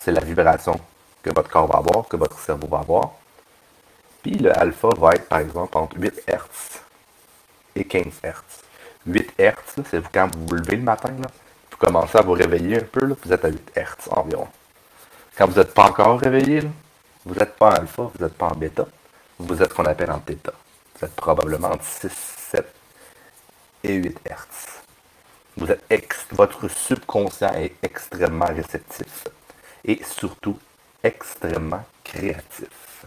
C'est 0.00 0.10
la 0.10 0.22
vibration 0.22 0.80
que 1.22 1.28
votre 1.34 1.50
corps 1.50 1.66
va 1.66 1.80
avoir, 1.80 2.08
que 2.08 2.16
votre 2.16 2.38
cerveau 2.38 2.66
va 2.66 2.78
avoir. 2.78 3.10
Puis 4.22 4.38
le 4.38 4.58
alpha 4.58 4.88
va 4.96 5.10
être, 5.10 5.28
par 5.28 5.40
exemple, 5.40 5.76
entre 5.76 6.00
8 6.00 6.22
hertz 6.26 6.80
et 7.74 7.84
15 7.84 8.04
hertz. 8.22 8.62
8 9.06 9.34
hertz, 9.36 9.74
c'est 9.90 10.02
quand 10.10 10.34
vous 10.34 10.46
vous 10.46 10.54
levez 10.54 10.76
le 10.76 10.82
matin, 10.82 11.14
vous 11.70 11.76
commencez 11.76 12.16
à 12.16 12.22
vous 12.22 12.32
réveiller 12.32 12.78
un 12.78 12.84
peu, 12.84 13.14
vous 13.22 13.32
êtes 13.32 13.44
à 13.44 13.48
8 13.48 13.72
Hz 13.76 14.08
environ. 14.10 14.48
Quand 15.36 15.46
vous 15.46 15.58
n'êtes 15.58 15.74
pas 15.74 15.84
encore 15.90 16.18
réveillé, 16.18 16.62
vous 17.26 17.34
n'êtes 17.34 17.54
pas 17.56 17.68
en 17.68 17.74
alpha, 17.74 18.02
vous 18.02 18.24
n'êtes 18.24 18.34
pas 18.34 18.46
en 18.46 18.54
bêta, 18.54 18.86
vous 19.38 19.62
êtes 19.62 19.68
ce 19.68 19.74
qu'on 19.74 19.84
appelle 19.84 20.10
en 20.10 20.20
θ. 20.20 20.52
Vous 20.98 21.04
êtes 21.04 21.14
probablement 21.14 21.72
entre 21.72 21.84
6, 21.84 22.10
7 22.50 22.66
et 23.84 23.92
8 23.92 24.18
Hz. 24.26 24.75
Vous 25.56 25.70
êtes 25.70 25.82
votre 26.32 26.68
subconscient 26.68 27.54
est 27.54 27.74
extrêmement 27.82 28.46
réceptif 28.46 29.24
et 29.84 30.02
surtout 30.04 30.58
extrêmement 31.02 31.84
créatif. 32.04 33.06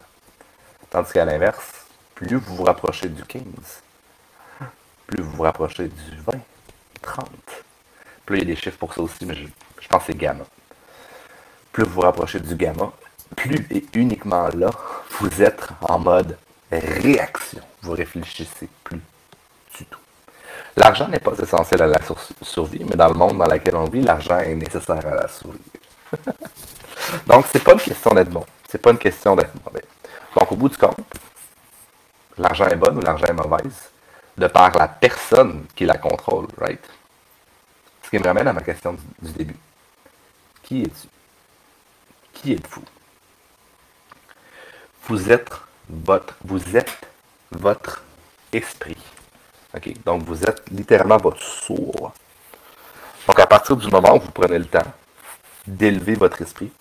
Tandis 0.90 1.12
qu'à 1.14 1.26
l'inverse, 1.26 1.86
plus 2.16 2.38
vous 2.38 2.56
vous 2.56 2.64
rapprochez 2.64 3.10
du 3.10 3.24
15, 3.24 3.44
plus 5.06 5.22
vous 5.22 5.32
vous 5.32 5.44
rapprochez 5.44 5.88
du 5.88 6.16
20, 6.26 6.40
30, 7.02 7.30
là, 8.30 8.36
il 8.36 8.40
y 8.40 8.42
a 8.42 8.46
des 8.46 8.56
chiffres 8.56 8.78
pour 8.78 8.94
ça 8.94 9.02
aussi, 9.02 9.26
mais 9.26 9.36
je, 9.36 9.88
pense 9.88 10.02
que 10.02 10.12
c'est 10.12 10.18
gamma. 10.18 10.46
Plus 11.72 11.84
vous 11.84 11.92
vous 11.92 12.02
rapprochez 12.02 12.40
du 12.40 12.56
gamma, 12.56 12.92
plus 13.36 13.68
et 13.70 13.86
uniquement 13.94 14.48
là, 14.50 14.72
vous 15.20 15.42
êtes 15.42 15.68
en 15.82 16.00
mode 16.00 16.38
réaction. 16.72 17.62
Vous 17.82 17.92
réfléchissez 17.92 18.70
plus 18.84 19.02
du 19.78 19.86
tout. 19.86 20.00
L'argent 20.78 21.08
n'est 21.08 21.20
pas 21.20 21.34
essentiel 21.38 21.82
à 21.82 21.88
la 21.88 22.00
survie, 22.42 22.84
mais 22.84 22.96
dans 22.96 23.08
le 23.08 23.14
monde 23.14 23.38
dans 23.38 23.46
lequel 23.46 23.76
on 23.76 23.86
vit, 23.86 24.02
l'argent 24.02 24.40
est 24.40 24.56
nécessaire 24.56 25.06
à 25.06 25.16
la 25.16 25.28
survie. 25.28 25.60
Donc, 27.28 27.46
c'est 27.52 27.64
pas 27.64 27.74
une 27.74 27.80
question 27.80 28.12
d'être 28.12 28.30
bon. 28.30 28.46
C'est 28.70 28.78
pas 28.82 28.92
une 28.92 28.98
question 28.98 29.36
d'être 29.36 29.54
mauvais. 29.66 29.84
Donc, 30.38 30.52
au 30.52 30.56
bout 30.56 30.70
du 30.70 30.78
compte, 30.78 30.98
l'argent 32.38 32.68
est 32.68 32.76
bon 32.76 32.96
ou 32.96 33.02
l'argent 33.02 33.26
est 33.26 33.34
mauvaise, 33.34 33.90
de 34.38 34.48
par 34.48 34.78
la 34.78 34.88
personne 34.88 35.66
qui 35.76 35.86
la 35.86 35.98
contrôle, 35.98 36.48
right? 36.60 36.84
Ce 38.04 38.10
qui 38.10 38.20
me 38.20 38.24
ramène 38.24 38.48
à 38.48 38.54
ma 38.54 38.62
question 38.62 38.98
du, 39.22 39.32
début. 39.32 39.58
Qui 40.64 40.84
es-tu? 40.84 41.08
Qui 42.34 42.54
êtes-vous? 42.54 42.84
Vous 45.08 45.32
êtes 45.32 45.52
votre, 45.90 46.36
vous 46.44 46.78
êtes 46.78 46.98
votre 47.52 48.04
esprit. 48.54 48.98
Donc, 50.06 50.24
vous 50.24 50.44
êtes 50.44 50.70
littéralement 50.72 51.18
votre 51.18 51.42
sourd. 51.42 52.12
Donc, 53.28 53.40
à 53.40 53.48
partir 53.48 53.76
du 53.76 53.88
moment 53.88 54.16
où 54.16 54.20
vous 54.20 54.32
prenez 54.32 54.58
le 54.58 54.66
temps 54.66 54.94
d'élever 55.68 56.16
votre 56.16 56.42
esprit, 56.42 56.72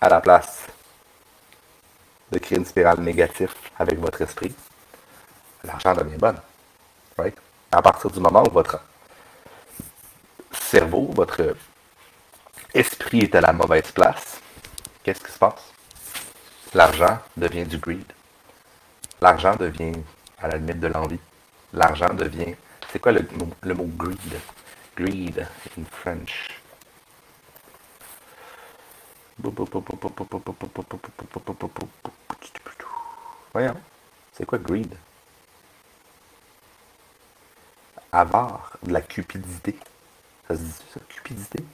à 0.00 0.08
la 0.08 0.20
place 0.20 0.66
de 2.32 2.38
créer 2.38 2.58
une 2.58 2.64
spirale 2.64 3.00
négative 3.00 3.54
avec 3.78 3.98
votre 3.98 4.20
esprit, 4.22 4.54
l'argent 5.62 5.94
devient 5.94 6.16
bon. 6.16 6.34
Right? 7.16 7.38
à 7.74 7.82
partir 7.82 8.10
du 8.10 8.20
moment 8.20 8.44
où 8.46 8.52
votre 8.52 8.78
cerveau, 10.52 11.10
votre 11.14 11.56
esprit 12.72 13.20
est 13.20 13.34
à 13.34 13.40
la 13.40 13.52
mauvaise 13.52 13.90
place, 13.92 14.40
qu'est-ce 15.02 15.22
qui 15.24 15.32
se 15.32 15.38
passe? 15.38 15.72
L'argent 16.72 17.18
devient 17.36 17.64
du 17.64 17.78
greed. 17.78 18.04
L'argent 19.20 19.56
devient 19.56 19.94
à 20.38 20.48
la 20.48 20.56
limite 20.58 20.80
de 20.80 20.86
l'envie. 20.88 21.20
L'argent 21.72 22.12
devient. 22.14 22.54
C'est 22.90 22.98
quoi 22.98 23.12
le, 23.12 23.74
mot 23.74 23.86
greed? 23.96 24.40
Greed 24.96 25.46
in 25.78 25.84
French. 25.90 26.60
Voyons. 33.52 33.76
C'est 34.32 34.46
quoi 34.46 34.58
greed? 34.58 34.94
avare, 38.14 38.78
de 38.82 38.92
la 38.92 39.00
cupidité. 39.00 39.76
Ça 40.46 40.54
se 40.54 40.60
dit 40.60 40.72
ça, 40.92 41.00
cupidité? 41.08 41.64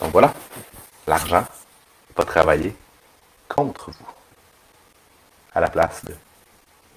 Donc 0.00 0.12
voilà. 0.12 0.34
l'argent 1.06 1.46
va 2.16 2.24
travailler 2.24 2.74
contre 3.54 3.90
vous 3.90 4.06
à 5.54 5.60
la 5.60 5.70
place 5.70 6.04
de 6.04 6.14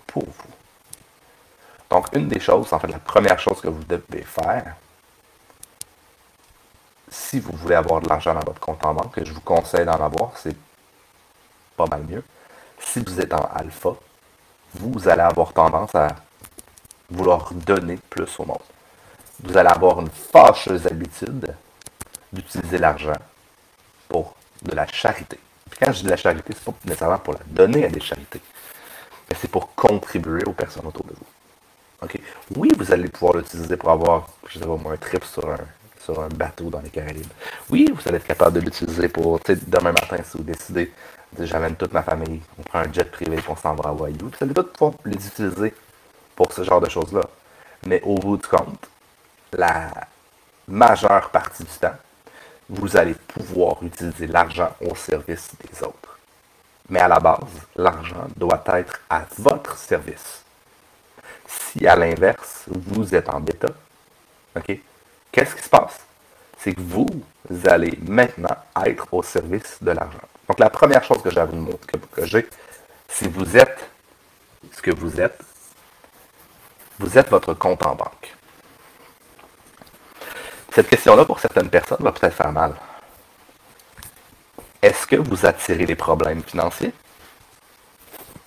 pour 0.07 0.25
vous. 0.25 0.53
Donc, 1.89 2.07
une 2.13 2.27
des 2.27 2.39
choses, 2.39 2.73
en 2.73 2.79
fait, 2.79 2.87
la 2.87 2.99
première 2.99 3.39
chose 3.39 3.61
que 3.61 3.67
vous 3.67 3.83
devez 3.83 4.23
faire, 4.23 4.75
si 7.09 7.39
vous 7.39 7.53
voulez 7.53 7.75
avoir 7.75 8.01
de 8.01 8.09
l'argent 8.09 8.33
dans 8.33 8.45
votre 8.45 8.59
compte 8.59 8.83
en 8.85 8.93
banque, 8.93 9.13
que 9.13 9.25
je 9.25 9.31
vous 9.31 9.41
conseille 9.41 9.85
d'en 9.85 10.01
avoir, 10.01 10.35
c'est 10.37 10.55
pas 11.77 11.85
mal 11.85 12.03
mieux. 12.03 12.23
Si 12.79 12.99
vous 12.99 13.21
êtes 13.21 13.33
en 13.33 13.49
alpha, 13.53 13.91
vous 14.73 15.07
allez 15.07 15.21
avoir 15.21 15.53
tendance 15.53 15.93
à 15.95 16.07
vouloir 17.09 17.53
donner 17.53 17.97
plus 18.09 18.39
au 18.39 18.45
monde. 18.45 18.57
Vous 19.43 19.55
allez 19.55 19.69
avoir 19.69 20.01
une 20.01 20.09
fâcheuse 20.09 20.85
habitude 20.87 21.55
d'utiliser 22.33 22.79
l'argent 22.79 23.13
pour 24.09 24.35
de 24.63 24.75
la 24.75 24.87
charité. 24.87 25.39
Quand 25.79 25.91
je 25.91 26.01
dis 26.01 26.07
la 26.07 26.17
charité, 26.17 26.53
c'est 26.53 26.65
pas 26.65 26.73
nécessairement 26.85 27.19
pour 27.19 27.33
la 27.33 27.39
donner 27.47 27.85
à 27.85 27.89
des 27.89 27.99
charités, 27.99 28.41
mais 29.29 29.35
c'est 29.39 29.49
pour 29.49 29.73
contribuer 29.75 30.43
aux 30.45 30.53
personnes 30.53 30.85
autour 30.85 31.05
de 31.05 31.13
vous. 31.13 31.25
Oui, 32.55 32.71
vous 32.77 32.91
allez 32.91 33.09
pouvoir 33.09 33.37
l'utiliser 33.37 33.75
pour 33.75 33.89
avoir, 33.89 34.27
je 34.47 34.59
sais 34.59 34.65
pas, 34.65 34.73
un 34.91 34.97
trip 34.97 35.23
sur 35.23 35.49
un, 35.49 35.57
sur 35.99 36.21
un 36.21 36.29
bateau 36.29 36.69
dans 36.69 36.79
les 36.79 36.89
Caraïbes. 36.89 37.25
Oui, 37.69 37.91
vous 37.93 38.07
allez 38.07 38.17
être 38.17 38.27
capable 38.27 38.59
de 38.59 38.65
l'utiliser 38.65 39.09
pour, 39.09 39.39
tu 39.39 39.53
sais, 39.53 39.59
demain 39.67 39.91
matin, 39.91 40.17
si 40.23 40.37
vous 40.37 40.43
décidez, 40.43 40.91
j'amène 41.39 41.75
toute 41.75 41.93
ma 41.93 42.03
famille, 42.03 42.41
on 42.59 42.63
prend 42.63 42.79
un 42.79 42.93
jet 42.93 43.09
privé, 43.11 43.37
on 43.47 43.55
s'en 43.55 43.73
va 43.75 43.89
à 43.89 43.91
Hawaii. 43.91 44.15
Vous 44.21 44.31
allez 44.39 44.53
tout 44.53 44.63
pouvoir 44.63 44.93
les 45.05 45.15
utiliser 45.15 45.73
pour 46.35 46.53
ce 46.53 46.63
genre 46.63 46.81
de 46.81 46.89
choses-là. 46.89 47.21
Mais 47.85 48.01
au 48.03 48.15
bout 48.15 48.37
du 48.37 48.47
compte, 48.47 48.87
la 49.53 49.91
majeure 50.67 51.29
partie 51.31 51.63
du 51.63 51.69
temps, 51.79 51.95
vous 52.69 52.97
allez 52.97 53.13
pouvoir 53.13 53.77
utiliser 53.81 54.27
l'argent 54.27 54.75
au 54.81 54.95
service 54.95 55.51
des 55.63 55.83
autres. 55.83 56.17
Mais 56.89 56.99
à 56.99 57.07
la 57.07 57.19
base, 57.19 57.39
l'argent 57.75 58.27
doit 58.35 58.63
être 58.67 58.99
à 59.09 59.25
votre 59.37 59.77
service. 59.77 60.43
Si 61.47 61.85
à 61.87 61.95
l'inverse, 61.95 62.65
vous 62.67 63.13
êtes 63.13 63.29
en 63.29 63.39
bêta, 63.39 63.67
qu'est-ce 65.31 65.55
qui 65.55 65.63
se 65.63 65.69
passe? 65.69 65.99
C'est 66.59 66.73
que 66.73 66.81
vous 66.81 67.07
allez 67.65 67.97
maintenant 68.01 68.55
être 68.85 69.13
au 69.13 69.23
service 69.23 69.77
de 69.81 69.91
l'argent. 69.91 70.27
Donc 70.47 70.59
la 70.59 70.69
première 70.69 71.03
chose 71.03 71.21
que 71.21 71.29
j'ai 71.29 71.39
à 71.39 71.45
vous 71.45 71.55
montrer, 71.57 71.99
que 72.11 72.25
j'ai, 72.25 72.47
si 73.07 73.27
vous 73.27 73.55
êtes 73.55 73.89
ce 74.73 74.81
que 74.81 74.91
vous 74.91 75.19
êtes, 75.19 75.39
vous 76.99 77.17
êtes 77.17 77.29
votre 77.29 77.53
compte 77.53 77.85
en 77.85 77.95
banque. 77.95 78.36
Cette 80.77 80.89
question-là, 80.89 81.25
pour 81.25 81.39
certaines 81.39 81.71
personnes, 81.71 81.97
va 82.01 82.11
peut-être 82.11 82.35
faire 82.35 82.51
mal. 82.51 82.75
Est-ce 84.79 85.07
que 85.07 85.15
vous 85.15 85.43
attirez 85.43 85.87
les 85.87 85.95
problèmes 85.95 86.43
financiers? 86.43 86.93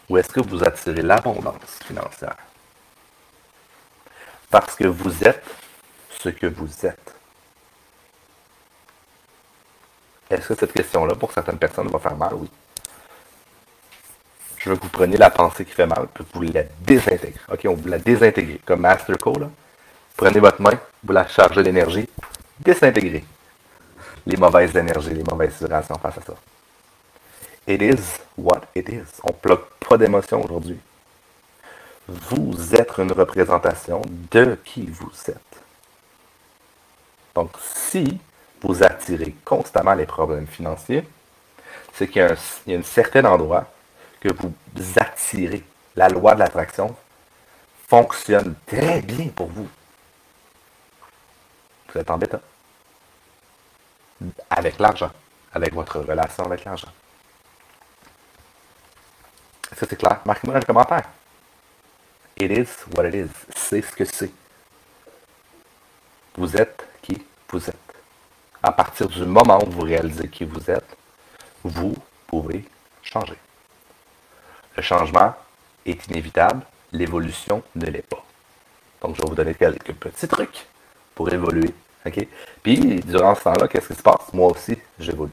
Ou 0.09 0.17
est-ce 0.17 0.29
que 0.29 0.39
vous 0.39 0.63
attirez 0.63 1.03
l'abondance 1.03 1.81
financière? 1.85 2.37
Parce 4.49 4.77
que 4.77 4.87
vous 4.87 5.25
êtes 5.25 5.45
ce 6.21 6.29
que 6.29 6.47
vous 6.47 6.87
êtes. 6.87 7.17
Est-ce 10.31 10.47
que 10.47 10.55
cette 10.55 10.73
question-là, 10.73 11.17
pour 11.17 11.33
certaines 11.33 11.59
personnes, 11.59 11.89
va 11.89 11.99
faire 11.99 12.17
mal? 12.17 12.35
Oui. 12.35 12.49
Je 14.59 14.71
veux 14.71 14.77
que 14.77 14.83
vous 14.83 14.89
preniez 14.89 15.17
la 15.17 15.31
pensée 15.31 15.65
qui 15.65 15.73
fait 15.73 15.89
mal, 15.89 16.07
que 16.15 16.23
vous 16.33 16.43
la 16.43 16.63
désintégrez. 16.63 17.35
OK, 17.53 17.67
on 17.67 17.75
vous 17.75 17.89
la 17.89 17.99
désintégrer. 17.99 18.61
Comme 18.65 18.83
Masterco, 18.83 19.37
là. 19.37 19.51
Prenez 20.21 20.39
votre 20.39 20.61
main, 20.61 20.79
vous 21.03 21.15
la 21.15 21.27
chargez 21.27 21.62
d'énergie, 21.62 22.07
désintégrez 22.59 23.25
les 24.27 24.37
mauvaises 24.37 24.77
énergies, 24.77 25.15
les 25.15 25.23
mauvaises 25.23 25.57
vibrations 25.59 25.97
face 25.97 26.19
à 26.19 26.21
ça. 26.21 26.35
It 27.67 27.81
is 27.81 28.21
what 28.37 28.61
it 28.75 28.87
is. 28.91 29.07
On 29.25 29.33
ne 29.33 29.39
bloque 29.43 29.71
pas 29.77 29.97
d'émotion 29.97 30.45
aujourd'hui. 30.45 30.79
Vous 32.07 32.75
êtes 32.75 32.93
une 32.99 33.12
représentation 33.12 34.03
de 34.31 34.59
qui 34.62 34.85
vous 34.91 35.11
êtes. 35.27 35.57
Donc, 37.35 37.53
si 37.59 38.21
vous 38.61 38.83
attirez 38.83 39.35
constamment 39.43 39.95
les 39.95 40.05
problèmes 40.05 40.47
financiers, 40.47 41.09
c'est 41.95 42.09
qu'il 42.09 42.21
y, 42.67 42.75
a 42.75 42.79
un 42.79 42.83
certain 42.83 43.25
endroit 43.25 43.73
que 44.21 44.29
vous 44.35 44.53
attirez. 44.97 45.65
La 45.97 46.11
loi 46.11 46.35
de 46.35 46.41
l'attraction 46.41 46.95
fonctionne 47.89 48.55
très 48.67 49.00
bien 49.00 49.29
pour 49.29 49.47
vous. 49.47 49.67
Vous 51.93 52.01
êtes 52.01 52.11
embêtant. 52.11 52.41
Avec 54.51 54.79
l'argent. 54.79 55.11
Avec 55.53 55.75
votre 55.75 56.01
relation 56.01 56.45
avec 56.45 56.65
l'argent. 56.65 56.93
Est-ce 59.73 59.81
que 59.81 59.87
c'est 59.89 59.97
clair? 59.97 60.21
Marquez-moi 60.25 60.59
dans 60.59 60.67
commentaire. 60.67 61.09
It 62.37 62.51
is 62.51 62.69
what 62.95 63.07
it 63.09 63.15
is. 63.15 63.31
C'est 63.55 63.83
ce 63.83 63.93
que 63.93 64.05
c'est. 64.05 64.33
Vous 66.37 66.57
êtes 66.57 66.87
qui 67.03 67.23
vous 67.49 67.69
êtes. 67.69 67.77
À 68.63 68.73
partir 68.73 69.09
du 69.09 69.25
moment 69.25 69.59
où 69.65 69.71
vous 69.71 69.83
réalisez 69.83 70.29
qui 70.29 70.45
vous 70.45 70.71
êtes, 70.71 70.97
vous 71.65 71.97
pouvez 72.27 72.65
changer. 73.03 73.37
Le 74.77 74.83
changement 74.83 75.35
est 75.87 76.07
inévitable, 76.09 76.63
l'évolution 76.93 77.63
ne 77.75 77.87
l'est 77.87 78.07
pas. 78.07 78.25
Donc, 79.03 79.17
je 79.17 79.23
vais 79.23 79.29
vous 79.29 79.35
donner 79.35 79.55
quelques 79.55 79.95
petits 79.95 80.29
trucs 80.29 80.67
pour 81.14 81.33
évoluer. 81.33 81.75
Puis, 82.62 83.00
durant 83.00 83.35
ce 83.35 83.43
temps-là, 83.45 83.69
qu'est-ce 83.69 83.88
qui 83.88 83.95
se 83.95 84.02
passe? 84.02 84.33
Moi 84.33 84.50
aussi, 84.50 84.79
j'évolue. 84.99 85.33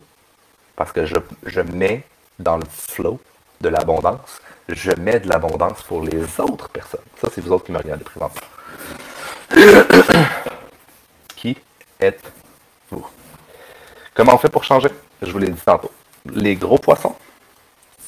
Parce 0.76 0.92
que 0.92 1.06
je, 1.06 1.16
je 1.46 1.62
mets 1.62 2.04
dans 2.40 2.58
le 2.58 2.66
flow 2.70 3.20
de 3.62 3.70
l'abondance, 3.70 4.42
je 4.70 4.92
mets 4.92 5.20
de 5.20 5.28
l'abondance 5.28 5.82
pour 5.84 6.02
les 6.04 6.24
autres 6.40 6.70
personnes. 6.70 7.02
Ça, 7.20 7.30
c'est 7.34 7.42
vous 7.42 7.52
autres 7.52 7.66
qui 7.66 7.72
me 7.72 7.78
regardez 7.78 8.04
présentement. 8.04 8.42
qui 11.36 11.58
êtes-vous? 12.00 13.08
Comment 14.14 14.36
on 14.36 14.38
fait 14.38 14.50
pour 14.50 14.64
changer? 14.64 14.90
Je 15.22 15.32
vous 15.32 15.40
l'ai 15.40 15.50
dit 15.50 15.62
tantôt. 15.62 15.92
Les 16.26 16.56
gros 16.56 16.78
poissons 16.78 17.16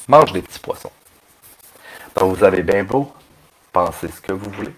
mangent 0.06 0.32
les 0.32 0.42
petits 0.42 0.60
poissons. 0.60 0.92
Donc, 2.14 2.36
vous 2.36 2.44
avez 2.44 2.62
bien 2.62 2.84
beau 2.84 3.12
penser 3.72 4.08
ce 4.08 4.20
que 4.20 4.32
vous 4.32 4.50
voulez, 4.50 4.74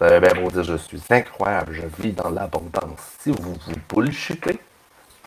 vous 0.00 0.06
allez 0.06 0.20
bien 0.20 0.42
vous 0.42 0.50
dire 0.50 0.64
je 0.64 0.76
suis 0.76 1.02
incroyable, 1.10 1.74
je 1.74 2.02
vis 2.02 2.12
dans 2.12 2.30
l'abondance. 2.30 3.00
Si 3.18 3.30
vous 3.30 3.52
vous 3.52 3.74
bullshitez, 3.86 4.58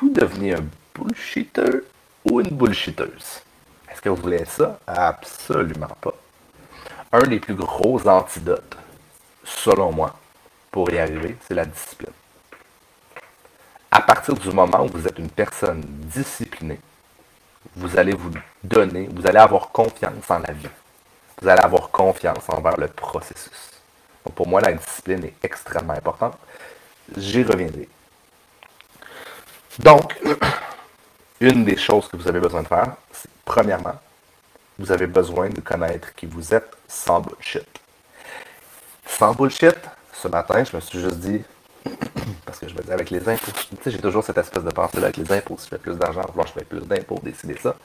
vous 0.02 0.10
devenez 0.10 0.56
un 0.56 0.66
bullshitter 0.96 1.84
ou 2.26 2.42
une 2.42 2.50
bullshiteuse. 2.50 3.42
Est-ce 3.88 4.02
que 4.02 4.10
vous 4.10 4.16
voulez 4.16 4.44
ça? 4.46 4.80
Absolument 4.88 5.96
pas. 6.02 6.16
Un 7.12 7.22
des 7.28 7.40
plus 7.40 7.54
gros 7.54 8.08
antidotes, 8.08 8.76
selon 9.44 9.92
moi, 9.92 10.16
pour 10.72 10.90
y 10.90 10.98
arriver, 10.98 11.38
c'est 11.48 11.54
la 11.54 11.66
discipline. 11.66 12.10
À 13.92 14.02
partir 14.02 14.34
du 14.34 14.50
moment 14.50 14.86
où 14.86 14.88
vous 14.88 15.08
êtes 15.08 15.20
une 15.20 15.30
personne 15.30 15.82
disciplinée, 15.86 16.80
vous 17.76 17.96
allez 17.96 18.16
vous 18.16 18.32
donner, 18.64 19.08
vous 19.14 19.28
allez 19.28 19.38
avoir 19.38 19.70
confiance 19.70 20.32
en 20.32 20.40
la 20.40 20.52
vie. 20.52 20.68
Vous 21.40 21.48
allez 21.48 21.62
avoir 21.62 21.92
confiance 21.92 22.50
envers 22.50 22.78
le 22.78 22.88
processus 22.88 23.73
pour 24.32 24.48
moi, 24.48 24.62
la 24.62 24.74
discipline 24.74 25.26
est 25.26 25.34
extrêmement 25.44 25.94
importante. 25.94 26.38
J'y 27.18 27.44
reviendrai. 27.44 27.88
Donc, 29.80 30.16
une 31.42 31.66
des 31.66 31.78
choses 31.78 32.08
que 32.08 32.18
vous 32.18 32.28
avez 32.28 32.40
besoin 32.40 32.64
de 32.64 32.68
faire, 32.68 32.96
c'est 33.12 33.30
premièrement, 33.44 34.00
vous 34.80 34.92
avez 34.92 35.08
besoin 35.08 35.50
de 35.50 35.62
connaître 35.62 36.14
qui 36.16 36.26
vous 36.26 36.54
êtes 36.54 36.72
sans 36.88 37.20
bullshit. 37.20 37.68
Sans 39.06 39.34
bullshit, 39.34 39.76
ce 40.14 40.28
matin, 40.28 40.64
je 40.64 40.76
me 40.76 40.82
suis 40.82 41.00
juste 41.00 41.18
dit, 41.18 41.44
parce 42.46 42.60
que 42.60 42.70
je 42.70 42.74
me 42.74 42.82
dis 42.82 42.92
avec 42.92 43.10
les 43.10 43.28
impôts, 43.28 43.52
tu 43.52 43.76
sais, 43.84 43.92
j'ai 43.92 44.00
toujours 44.00 44.24
cette 44.24 44.38
espèce 44.38 44.64
de 44.64 44.72
pensée 44.72 45.00
là 45.00 45.08
avec 45.08 45.18
les 45.18 45.32
impôts, 45.32 45.58
si 45.58 45.66
je 45.66 45.70
fais 45.72 45.78
plus 45.78 45.96
d'argent, 45.96 46.22
je 46.46 46.52
fais 46.52 46.64
plus 46.64 46.80
d'impôts, 46.82 47.20
décider 47.22 47.58
ça. 47.62 47.76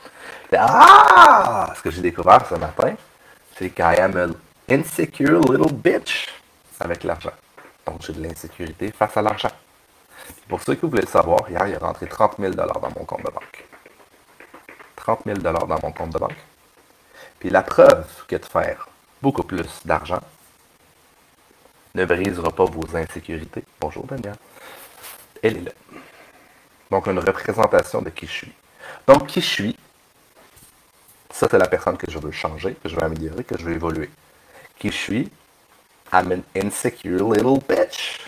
ah! 0.57 1.73
Ce 1.77 1.83
que 1.83 1.91
j'ai 1.91 2.03
découvert 2.03 2.47
ce 2.49 2.55
matin, 2.55 2.95
c'est 3.59 3.71
qu'I 3.71 3.83
am 3.83 4.35
insecure 4.69 5.41
little 5.41 5.73
bitch 5.73 6.29
avec 6.81 7.05
l'argent. 7.05 7.33
Donc, 7.87 8.03
j'ai 8.03 8.13
de 8.13 8.23
l'insécurité 8.23 8.93
face 8.93 9.17
à 9.17 9.23
l'argent. 9.23 9.51
Pour 10.49 10.63
ceux 10.63 10.75
qui 10.75 10.87
voulaient 10.87 11.03
le 11.03 11.09
savoir, 11.09 11.49
hier, 11.49 11.67
il 11.67 11.75
est 11.75 11.79
rentré 11.79 12.07
30 12.07 12.35
000 12.39 12.53
dans 12.53 12.67
mon 12.67 13.05
compte 13.05 13.25
de 13.25 13.31
banque. 13.31 13.65
30 14.97 15.21
000 15.25 15.39
dans 15.39 15.79
mon 15.83 15.93
compte 15.93 16.11
de 16.11 16.19
banque. 16.19 16.37
Puis 17.39 17.51
la 17.51 17.63
preuve 17.63 18.07
que 18.27 18.37
de 18.37 18.45
faire 18.45 18.89
beaucoup 19.23 19.43
plus 19.43 19.69
d'argent 19.85 20.21
ne 21.95 22.05
brisera 22.05 22.51
pas 22.51 22.67
vos 22.67 22.95
insécurités. 22.95 23.65
Bonjour 23.81 24.05
Daniel. 24.05 24.35
Elle 25.43 25.57
est 25.57 25.61
là. 25.63 25.73
Donc, 26.91 27.07
une 27.07 27.19
représentation 27.19 28.03
de 28.03 28.11
qui 28.11 28.27
je 28.27 28.33
suis. 28.33 28.53
Donc, 29.07 29.27
qui 29.29 29.41
je 29.41 29.47
suis, 29.47 29.77
ça, 31.31 31.47
c'est 31.51 31.59
la 31.59 31.69
personne 31.69 31.97
que 31.97 32.11
je 32.11 32.19
veux 32.19 32.33
changer, 32.33 32.75
que 32.75 32.89
je 32.89 32.97
veux 32.97 33.03
améliorer, 33.03 33.45
que 33.45 33.57
je 33.57 33.65
veux 33.65 33.73
évoluer 33.73 34.11
qui 34.79 34.91
je 34.91 34.97
suis. 34.97 35.33
I'm 36.13 36.33
an 36.33 36.43
insecure 36.55 37.23
little 37.23 37.59
bitch. 37.69 38.21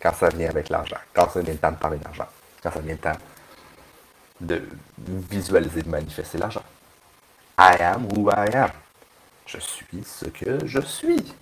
Quand 0.00 0.14
ça 0.14 0.28
vient 0.28 0.48
avec 0.48 0.68
l'argent. 0.68 0.98
Quand 1.12 1.28
ça 1.30 1.40
vient 1.40 1.52
le 1.52 1.58
temps 1.58 1.72
de 1.72 1.76
parler 1.76 1.98
d'argent. 1.98 2.26
Quand 2.62 2.70
ça 2.70 2.80
vient 2.80 2.92
le 2.92 2.98
temps 2.98 3.18
de 4.40 4.62
visualiser, 4.98 5.82
de 5.82 5.88
manifester 5.88 6.38
l'argent. 6.38 6.62
I 7.58 7.76
am 7.80 8.06
who 8.06 8.30
I 8.30 8.54
am. 8.54 8.70
Je 9.46 9.58
suis 9.58 10.04
ce 10.04 10.26
que 10.26 10.66
je 10.66 10.80
suis. 10.80 11.34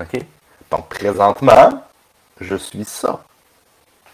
OK? 0.00 0.20
Donc, 0.70 0.88
présentement, 0.88 1.82
je 2.40 2.56
suis 2.56 2.84
ça. 2.84 3.24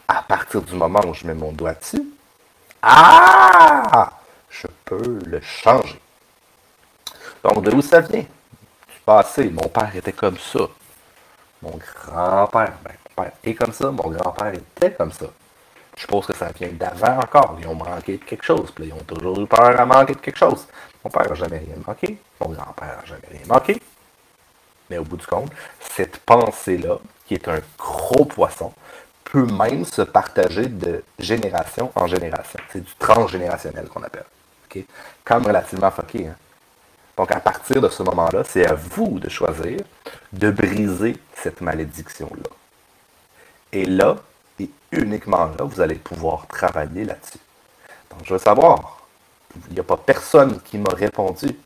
À 0.08 0.22
partir 0.22 0.62
du 0.62 0.74
moment 0.74 1.00
où 1.06 1.14
je 1.14 1.26
mets 1.26 1.34
mon 1.34 1.52
doigt 1.52 1.74
dessus, 1.74 2.04
ah! 2.82 4.12
Je 4.50 4.66
peux 4.84 5.20
le 5.24 5.40
changer. 5.40 6.00
Donc, 7.42 7.64
de 7.64 7.74
où 7.74 7.82
ça 7.82 8.00
vient? 8.00 8.24
Passé. 9.04 9.50
Mon 9.50 9.68
père 9.68 9.94
était 9.94 10.12
comme 10.12 10.38
ça. 10.38 10.60
Mon 11.62 11.78
grand-père, 11.78 12.74
ben, 12.84 12.92
mon 13.08 13.24
père 13.24 13.32
est 13.44 13.54
comme 13.54 13.72
ça, 13.72 13.90
mon 13.90 14.10
grand-père 14.10 14.52
était 14.54 14.92
comme 14.92 15.12
ça. 15.12 15.26
Je 15.96 16.02
suppose 16.02 16.26
que 16.26 16.34
ça 16.34 16.48
vient 16.58 16.70
d'avant 16.72 17.18
encore. 17.18 17.56
Ils 17.60 17.66
ont 17.68 17.74
manqué 17.74 18.16
de 18.16 18.24
quelque 18.24 18.44
chose. 18.44 18.70
Puis 18.74 18.86
ils 18.86 18.92
ont 18.92 19.04
toujours 19.04 19.40
eu 19.40 19.46
peur 19.46 19.78
à 19.78 19.84
manquer 19.84 20.14
de 20.14 20.20
quelque 20.20 20.38
chose. 20.38 20.66
Mon 21.04 21.10
père 21.10 21.28
n'a 21.28 21.34
jamais 21.34 21.58
rien 21.58 21.74
manqué. 21.86 22.18
Mon 22.40 22.48
grand-père 22.48 22.98
n'a 22.98 23.04
jamais 23.04 23.28
rien 23.30 23.46
manqué. 23.46 23.80
Mais 24.88 24.98
au 24.98 25.04
bout 25.04 25.16
du 25.16 25.26
compte, 25.26 25.50
cette 25.80 26.18
pensée-là, 26.18 26.98
qui 27.26 27.34
est 27.34 27.48
un 27.48 27.60
gros 27.78 28.24
poisson, 28.24 28.72
peut 29.24 29.46
même 29.46 29.84
se 29.84 30.02
partager 30.02 30.66
de 30.66 31.02
génération 31.18 31.90
en 31.94 32.06
génération. 32.06 32.60
C'est 32.70 32.84
du 32.84 32.92
transgénérationnel 32.98 33.88
qu'on 33.88 34.02
appelle. 34.02 34.26
Okay? 34.66 34.86
Comme 35.24 35.46
relativement 35.46 35.90
fucké. 35.90 36.26
Hein? 36.26 36.36
Donc 37.16 37.30
à 37.30 37.40
partir 37.40 37.80
de 37.80 37.88
ce 37.88 38.02
moment-là, 38.02 38.42
c'est 38.44 38.66
à 38.66 38.74
vous 38.74 39.18
de 39.18 39.28
choisir 39.28 39.78
de 40.32 40.50
briser 40.50 41.16
cette 41.34 41.60
malédiction-là. 41.60 42.50
Et 43.72 43.84
là, 43.84 44.16
et 44.58 44.70
uniquement 44.92 45.46
là, 45.46 45.64
vous 45.64 45.80
allez 45.80 45.96
pouvoir 45.96 46.46
travailler 46.46 47.04
là-dessus. 47.04 47.38
Donc 48.10 48.20
je 48.24 48.32
veux 48.34 48.38
savoir, 48.38 49.06
il 49.68 49.74
n'y 49.74 49.80
a 49.80 49.84
pas 49.84 49.96
personne 49.96 50.60
qui 50.62 50.78
m'a 50.78 50.94
répondu. 50.94 51.56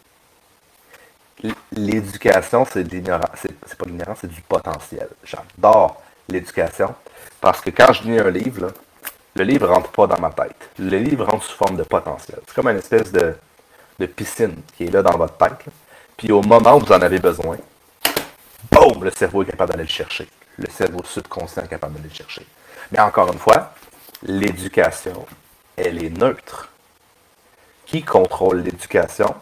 L'éducation, 1.73 2.65
c'est 2.65 2.85
de 2.85 2.91
l'ignorance. 2.91 3.29
C'est 3.67 3.77
pas 3.77 3.85
de 3.85 3.91
l'ignorance, 3.91 4.19
c'est 4.23 4.31
du 4.31 4.41
potentiel. 4.43 5.09
J'adore 5.23 6.03
l'éducation 6.29 6.95
parce 7.41 7.61
que 7.61 7.71
quand 7.71 7.93
je 7.93 8.05
lis 8.05 8.19
un 8.19 8.31
livre, 8.31 8.73
le 9.35 9.45
livre 9.45 9.69
rentre 9.69 9.91
pas 9.91 10.07
dans 10.07 10.19
ma 10.19 10.31
tête. 10.31 10.71
Le 10.79 10.99
livre 10.99 11.27
rentre 11.27 11.45
sous 11.45 11.57
forme 11.57 11.77
de 11.77 11.83
potentiel. 11.83 12.41
C'est 12.47 12.55
comme 12.55 12.69
une 12.69 12.79
espèce 12.79 13.13
de, 13.13 13.35
piscine 14.05 14.57
qui 14.77 14.85
est 14.85 14.91
là 14.91 15.03
dans 15.03 15.17
votre 15.17 15.37
tête. 15.37 15.65
Puis 16.17 16.31
au 16.33 16.43
moment 16.43 16.77
où 16.77 16.81
vous 16.81 16.93
en 16.93 17.01
avez 17.01 17.19
besoin, 17.19 17.57
boum, 18.71 19.05
le 19.05 19.11
cerveau 19.11 19.43
est 19.43 19.47
capable 19.47 19.73
d'aller 19.73 19.85
le 19.85 19.89
chercher. 19.89 20.29
Le 20.59 20.69
cerveau 20.71 21.03
subconscient 21.05 21.65
est 21.65 21.69
capable 21.69 21.95
d'aller 21.95 22.09
le 22.09 22.15
chercher. 22.15 22.47
Mais 22.93 23.01
encore 23.01 23.33
une 23.33 23.39
fois, 23.39 23.73
l'éducation, 24.23 25.27
elle 25.77 26.03
est 26.03 26.11
neutre. 26.11 26.69
Qui 27.87 28.03
contrôle 28.03 28.61
l'éducation? 28.63 29.35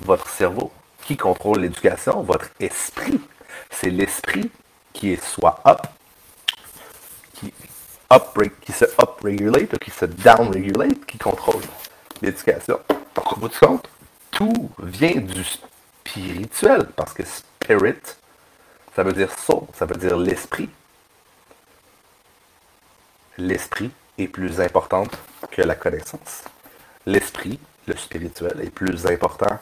Votre 0.00 0.28
cerveau. 0.28 0.72
Qui 1.04 1.16
contrôle 1.16 1.60
l'éducation? 1.60 2.22
Votre 2.22 2.48
esprit. 2.58 3.20
C'est 3.70 3.90
l'esprit 3.90 4.50
qui 4.92 5.12
est 5.12 5.24
soit 5.24 5.60
up, 5.66 5.80
qui, 7.34 7.52
qui 8.62 8.72
se 8.72 8.84
up-regulate 8.84 9.72
ou 9.72 9.78
qui 9.78 9.90
se 9.90 10.04
down-regulate, 10.04 11.06
qui 11.06 11.18
contrôle 11.18 11.62
l'éducation. 12.20 12.80
Donc, 13.14 13.32
au 13.32 13.36
bout 13.36 13.48
du 13.48 13.58
compte, 13.58 13.88
tout 14.30 14.70
vient 14.78 15.20
du 15.20 15.44
spirituel, 15.44 16.86
parce 16.96 17.12
que 17.12 17.24
spirit, 17.24 18.00
ça 18.94 19.02
veut 19.02 19.12
dire 19.12 19.36
soul, 19.38 19.64
ça 19.74 19.86
veut 19.86 19.96
dire 19.96 20.16
l'esprit. 20.16 20.68
L'esprit 23.38 23.90
est 24.18 24.28
plus 24.28 24.60
important 24.60 25.04
que 25.50 25.62
la 25.62 25.74
connaissance. 25.74 26.44
L'esprit, 27.06 27.58
le 27.86 27.96
spirituel, 27.96 28.60
est 28.60 28.70
plus 28.70 29.06
important 29.06 29.58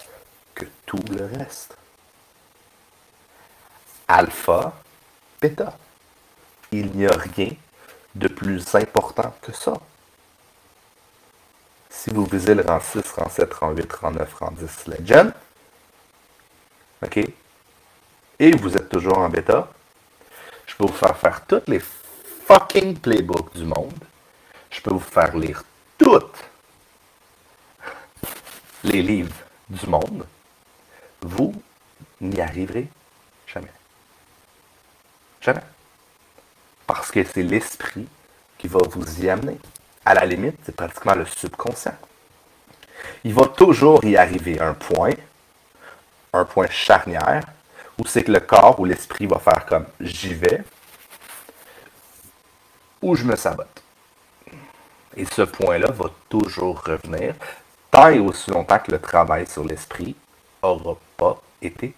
que 0.55 0.65
tout 0.87 1.01
le 1.11 1.25
reste. 1.39 1.77
Alpha, 4.09 4.73
bêta. 5.41 5.77
Il 6.73 6.91
n'y 6.93 7.07
a 7.07 7.17
rien 7.17 7.51
de 8.15 8.29
plus 8.29 8.75
important 8.75 9.35
que 9.41 9.53
ça. 9.53 9.75
Si 11.99 12.11
vous 12.11 12.27
visez 12.27 12.55
le 12.55 12.63
rang 12.63 12.79
6, 12.79 13.11
rang 13.17 13.29
7, 13.29 13.55
rang 13.55 13.73
8, 13.73 13.93
rang 13.93 14.13
9, 14.13 14.35
rang 14.35 14.53
10 14.53 14.87
Legend, 14.87 15.33
OK, 17.03 17.19
et 18.39 18.53
vous 18.53 18.77
êtes 18.77 18.89
toujours 18.89 19.19
en 19.19 19.29
bêta, 19.29 19.69
je 20.65 20.77
peux 20.77 20.87
vous 20.87 20.93
faire 20.93 21.17
faire 21.17 21.45
toutes 21.45 21.67
les 21.67 21.81
fucking 22.47 22.97
playbooks 23.01 23.53
du 23.53 23.65
monde. 23.65 23.99
Je 24.71 24.81
peux 24.81 24.93
vous 24.93 25.01
faire 25.01 25.37
lire 25.37 25.65
toutes 25.99 26.39
les 28.85 29.03
livres 29.03 29.35
du 29.69 29.85
monde. 29.89 30.25
Vous 31.21 31.53
n'y 32.21 32.41
arriverez 32.41 32.87
jamais. 33.45 33.73
Jamais. 35.41 35.65
Parce 36.87 37.11
que 37.11 37.25
c'est 37.25 37.43
l'esprit 37.43 38.07
qui 38.57 38.69
va 38.69 38.79
vous 38.89 39.21
y 39.21 39.29
amener. 39.29 39.59
À 40.09 40.15
la 40.15 40.25
limite, 40.25 40.57
c'est 40.65 40.75
pratiquement 40.75 41.15
le 41.15 41.27
subconscient. 41.27 41.95
Il 43.25 43.35
va 43.35 43.45
toujours 43.45 44.03
y 44.07 44.17
arriver 44.17 44.59
un 44.59 44.73
point, 44.73 45.13
un 46.33 46.47
point 46.47 46.67
charnière, 46.71 47.43
où 47.99 48.07
c'est 48.07 48.25
que 48.25 48.33
le 48.33 48.41
corps 48.41 48.81
ou 48.81 48.87
l'esprit 48.87 49.27
va 49.27 49.39
faire 49.39 49.67
comme 49.67 49.85
j'y 50.01 50.33
vais, 50.33 50.63
ou 53.03 53.17
je 53.17 53.25
me 53.25 53.37
sabote. 53.37 53.83
Et 55.15 55.27
ce 55.27 55.43
point-là 55.43 55.91
va 55.91 56.07
toujours 56.31 56.83
revenir 56.83 57.35
tant 57.91 58.09
et 58.09 58.19
aussi 58.19 58.51
longtemps 58.51 58.79
que 58.79 58.93
le 58.93 59.01
travail 59.03 59.47
sur 59.47 59.63
l'esprit 59.63 60.17
n'aura 60.63 60.97
pas 61.19 61.39
été 61.61 61.93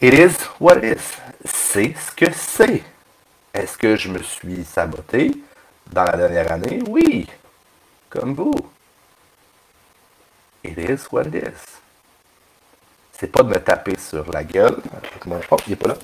It 0.00 0.14
is 0.14 0.46
what 0.58 0.82
is. 0.82 1.18
C'est 1.44 1.94
ce 1.94 2.12
que 2.12 2.32
c'est. 2.32 2.82
Est-ce 3.58 3.76
que 3.76 3.96
je 3.96 4.08
me 4.08 4.22
suis 4.22 4.64
saboté 4.64 5.32
dans 5.90 6.04
la 6.04 6.16
dernière 6.16 6.52
année? 6.52 6.80
Oui. 6.88 7.26
Comme 8.08 8.34
vous. 8.34 8.54
It 10.62 10.78
is 10.78 11.08
what 11.10 11.24
it 11.24 11.34
is. 11.34 11.80
C'est 13.12 13.26
pas 13.32 13.42
de 13.42 13.48
me 13.48 13.58
taper 13.58 13.98
sur 13.98 14.30
la 14.30 14.44
gueule. 14.44 14.76
Oh, 15.50 15.56
il 15.66 15.72
est 15.72 15.76
pas 15.76 15.88
là. 15.88 15.96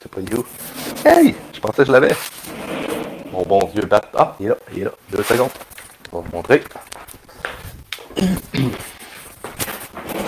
C'est 0.00 0.10
pas 0.10 0.22
you. 0.22 0.46
Hey! 1.04 1.34
Je 1.52 1.60
pensais 1.60 1.82
que 1.82 1.84
je 1.84 1.92
l'avais. 1.92 2.16
Mon 3.30 3.42
bon 3.42 3.66
vieux 3.66 3.84
bat. 3.84 4.00
Ah, 4.14 4.34
il 4.40 4.46
est 4.46 4.48
là. 4.48 4.56
Il 4.72 4.78
est 4.78 4.84
là. 4.84 4.92
Deux 5.10 5.22
secondes. 5.22 5.50
On 6.12 6.20
va 6.20 6.28
vous 6.28 6.36
montrer. 6.36 6.64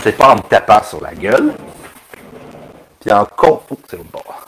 C'est 0.03 0.13
pas 0.13 0.33
en 0.33 0.37
me 0.37 0.43
tapant 0.43 0.83
sur 0.83 1.01
la 1.01 1.15
gueule 1.15 1.55
puis 3.01 3.13
encore, 3.13 3.65
c'est 3.89 3.97
le 3.97 4.03
bord. 4.03 4.45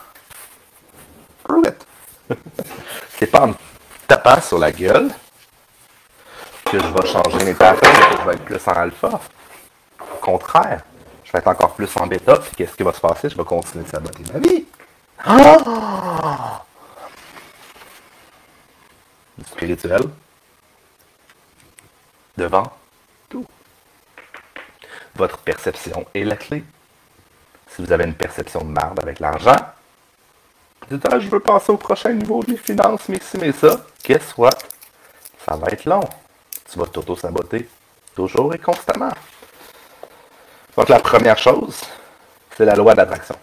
c'est 3.19 3.27
pas 3.27 3.43
en 3.43 3.49
me 3.49 3.55
tapant 4.07 4.41
sur 4.41 4.59
la 4.59 4.73
gueule 4.73 5.11
que 6.65 6.79
je 6.79 6.87
vais 6.87 7.07
changer 7.07 7.45
mes 7.45 7.55
patterns 7.55 8.11
que 8.11 8.17
je 8.19 8.27
vais 8.27 8.35
être 8.35 8.45
plus 8.45 8.69
en 8.69 8.73
alpha. 8.73 9.21
Au 10.01 10.17
contraire, 10.21 10.83
je 11.25 11.33
vais 11.33 11.39
être 11.39 11.49
encore 11.49 11.75
plus 11.75 11.91
en 11.97 12.07
bêta, 12.07 12.37
puis 12.37 12.51
qu'est-ce 12.57 12.77
qui 12.77 12.83
va 12.83 12.93
se 12.93 13.01
passer? 13.01 13.29
Je 13.29 13.37
vais 13.37 13.45
continuer 13.45 13.85
de 13.85 13.91
saboter 13.91 14.23
ma 14.33 14.39
vie. 14.39 14.65
Ah! 15.25 16.65
Spirituel. 19.47 20.03
Devant 22.37 22.73
tout. 23.29 23.47
Votre 25.17 25.39
perception 25.39 26.07
est 26.15 26.25
la 26.25 26.37
clé 26.37 26.65
si 27.75 27.83
vous 27.83 27.93
avez 27.93 28.05
une 28.05 28.15
perception 28.15 28.65
de 28.65 28.71
merde 28.71 28.99
avec 29.03 29.21
l'argent, 29.21 29.57
ah, 31.11 31.19
je 31.19 31.29
veux 31.29 31.41
passer 31.41 31.73
au 31.73 31.77
prochain 31.77 32.13
niveau 32.13 32.43
de 32.43 32.53
mes 32.53 32.57
finances, 32.57 33.09
mais 33.09 33.21
si, 33.21 33.39
mais 33.39 33.53
ça, 33.53 33.85
guess 34.05 34.35
what? 34.37 34.51
Ça 35.47 35.57
va 35.57 35.69
être 35.69 35.85
long. 35.85 36.03
Tu 36.71 36.79
vas 36.79 36.87
t'auto-saboter. 36.87 37.69
Toujours 38.15 38.55
et 38.55 38.59
constamment. 38.59 39.13
Donc, 40.77 40.89
la 40.89 40.99
première 40.99 41.39
chose, 41.39 41.81
c'est 42.57 42.65
la 42.65 42.75
loi 42.75 42.95
d'attraction. 42.95 43.37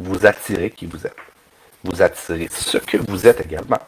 Vous 0.00 0.26
attirez 0.26 0.70
qui 0.70 0.86
vous 0.86 1.06
êtes. 1.06 1.16
Vous 1.84 2.02
attirez 2.02 2.48
ce 2.50 2.78
que 2.78 2.96
vous 2.96 3.26
êtes 3.26 3.40
également. 3.40 3.78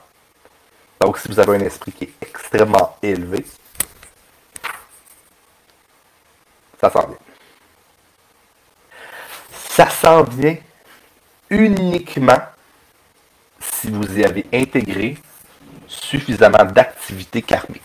Donc, 1.00 1.18
si 1.18 1.28
vous 1.28 1.40
avez 1.40 1.56
un 1.56 1.60
esprit 1.60 1.92
qui 1.92 2.04
est 2.04 2.14
extrêmement 2.22 2.96
élevé, 3.02 3.44
ça 6.80 6.90
sent 6.90 7.06
bien 7.06 7.18
ça 9.80 9.88
s'en 9.88 10.24
vient 10.24 10.56
uniquement 11.48 12.38
si 13.80 13.90
vous 13.90 14.18
y 14.18 14.24
avez 14.24 14.44
intégré 14.52 15.16
suffisamment 15.86 16.64
d'activités 16.64 17.42
karmiques. 17.42 17.82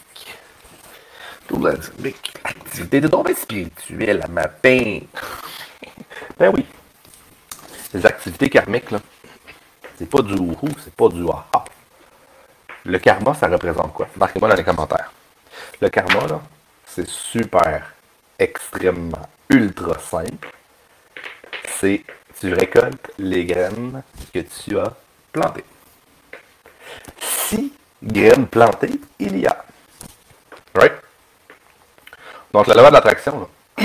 Activité 2.43 2.99
de 2.99 3.07
tombe 3.07 3.33
spirituelle 3.33 4.21
à 4.23 4.27
matin. 4.27 4.99
Ben 6.37 6.51
oui. 6.53 6.65
Les 7.93 8.05
activités 8.05 8.49
karmiques, 8.49 8.91
là, 8.91 8.99
c'est 9.97 10.09
pas 10.09 10.21
du 10.21 10.33
wouhou, 10.33 10.67
c'est 10.83 10.93
pas 10.93 11.07
du 11.07 11.23
aha. 11.29 11.63
Le 12.83 12.99
karma, 12.99 13.33
ça 13.33 13.47
représente 13.47 13.93
quoi? 13.93 14.07
Marquez-moi 14.17 14.49
dans 14.49 14.55
les 14.55 14.63
commentaires. 14.63 15.13
Le 15.79 15.87
karma, 15.87 16.27
là, 16.27 16.41
c'est 16.85 17.07
super, 17.07 17.93
extrêmement, 18.37 19.29
ultra 19.49 19.97
simple. 19.99 20.51
C'est 21.79 22.03
tu 22.39 22.53
récoltes 22.53 23.11
les 23.17 23.45
graines 23.45 24.03
que 24.33 24.39
tu 24.39 24.77
as 24.77 24.93
plantées. 25.31 25.63
Si 27.21 27.73
graines 28.01 28.47
plantées, 28.47 28.99
il 29.19 29.39
y 29.39 29.47
a. 29.47 29.65
Right? 30.73 30.93
Donc, 32.53 32.67
la 32.67 32.75
loi 32.75 32.89
de 32.89 32.93
l'attraction, 32.93 33.49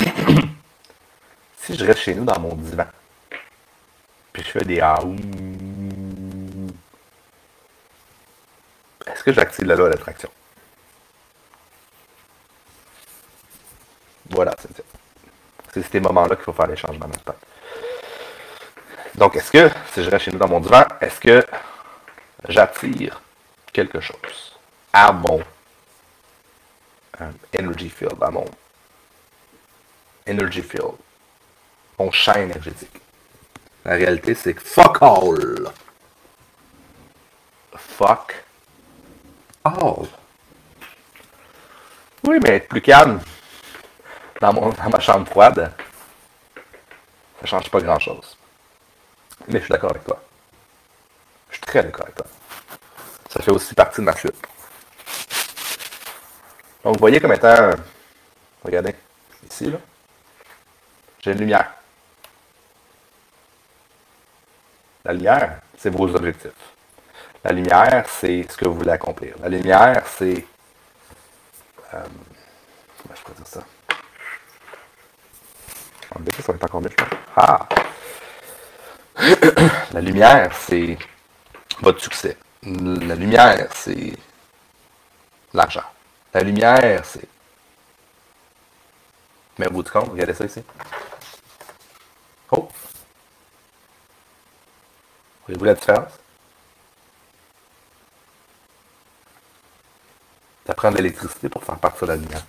si 1.57 1.75
je 1.77 1.85
reste 1.85 1.99
chez 1.99 2.15
nous 2.15 2.23
dans 2.23 2.39
mon 2.39 2.55
divan, 2.55 2.85
puis 4.31 4.43
je 4.43 4.47
fais 4.47 4.63
des 4.63 4.79
aoum, 4.79 5.17
est-ce 9.07 9.23
que 9.23 9.33
j'active 9.33 9.65
la 9.65 9.75
loi 9.75 9.87
de 9.87 9.93
l'attraction? 9.93 10.29
Voilà, 14.29 14.55
c'est 14.59 14.83
C'est 15.73 15.91
ces 15.91 15.99
moments-là 15.99 16.35
qu'il 16.35 16.45
faut 16.45 16.53
faire 16.53 16.67
les 16.67 16.77
changements 16.77 17.09
Donc, 19.15 19.35
est-ce 19.35 19.51
que, 19.51 19.69
si 19.93 20.03
je 20.03 20.09
reste 20.09 20.25
chez 20.25 20.31
nous 20.31 20.39
dans 20.39 20.47
mon 20.47 20.61
divan, 20.61 20.83
est-ce 21.01 21.19
que 21.19 21.45
j'attire 22.47 23.21
quelque 23.71 23.99
chose 23.99 24.57
à 24.93 25.11
mon 25.11 25.41
euh, 27.21 27.31
energy 27.57 27.89
field, 27.89 28.21
à 28.21 28.31
mon 28.31 28.45
energy 30.27 30.61
field, 30.61 30.95
mon 31.97 32.11
champ 32.11 32.33
énergétique? 32.33 33.01
La 33.83 33.93
réalité, 33.93 34.35
c'est 34.35 34.53
que 34.53 34.61
fuck 34.61 34.97
all. 35.01 35.71
Fuck 37.75 38.43
all. 39.63 40.07
Oui, 42.23 42.39
mais 42.43 42.57
être 42.57 42.67
plus 42.67 42.81
calme 42.81 43.19
dans, 44.39 44.53
ma 44.89 44.99
chambre 44.99 45.27
froide, 45.27 45.71
ça 47.39 47.45
change 47.45 47.69
pas 47.69 47.81
grand-chose. 47.81 48.37
Mais 49.47 49.59
je 49.59 49.65
suis 49.65 49.71
d'accord 49.71 49.91
avec 49.91 50.03
toi. 50.03 50.21
Je 51.73 51.79
très. 51.79 52.11
Ça 53.29 53.41
fait 53.41 53.51
aussi 53.51 53.73
partie 53.73 54.01
de 54.01 54.05
ma 54.05 54.15
chute. 54.15 54.35
Donc, 56.83 56.95
vous 56.95 56.99
voyez 56.99 57.19
comme 57.19 57.31
étant... 57.31 57.71
Regardez, 58.63 58.93
ici, 59.49 59.71
là, 59.71 59.77
j'ai 61.21 61.31
une 61.31 61.39
lumière. 61.39 61.73
La 65.05 65.13
lumière, 65.13 65.61
c'est 65.77 65.89
vos 65.89 66.13
objectifs. 66.13 66.51
La 67.43 67.53
lumière, 67.53 68.05
c'est 68.07 68.45
ce 68.51 68.57
que 68.57 68.65
vous 68.65 68.75
voulez 68.75 68.91
accomplir. 68.91 69.35
La 69.41 69.49
lumière, 69.49 70.03
c'est... 70.05 70.45
Euh, 71.93 72.03
comment 73.01 73.15
je 73.15 73.21
pourrais 73.21 73.35
dire 73.35 73.47
ça? 73.47 73.61
ça 76.41 76.51
va 76.51 76.55
être 76.55 76.63
encore 76.65 76.81
mieux, 76.81 76.89
Ah! 77.35 77.67
La 79.93 80.01
lumière, 80.01 80.51
c'est 80.55 80.97
votre 81.81 82.01
succès. 82.01 82.37
La 82.63 83.15
lumière, 83.15 83.69
c'est 83.75 84.13
l'argent. 85.53 85.83
La 86.33 86.43
lumière, 86.43 87.03
c'est. 87.05 87.27
Mais 89.57 89.67
au 89.67 89.71
bout 89.71 89.83
de 89.83 89.89
compte, 89.89 90.09
regardez 90.11 90.33
ça 90.33 90.45
ici. 90.45 90.63
Oh! 92.51 92.69
Voyez-vous 95.45 95.65
la 95.65 95.73
différence? 95.73 96.13
Ça 100.65 100.73
prend 100.73 100.91
de 100.91 100.97
l'électricité 100.97 101.49
pour 101.49 101.63
faire 101.63 101.77
partir 101.77 102.07
la 102.07 102.15
lumière. 102.15 102.45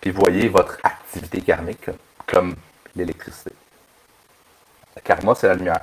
Puis 0.00 0.10
voyez 0.10 0.48
votre 0.48 0.78
activité 0.82 1.42
karmique 1.42 1.90
comme 2.26 2.56
l'électricité. 2.96 3.52
Le 4.96 5.02
karma, 5.02 5.34
c'est 5.34 5.48
la 5.48 5.54
lumière. 5.54 5.80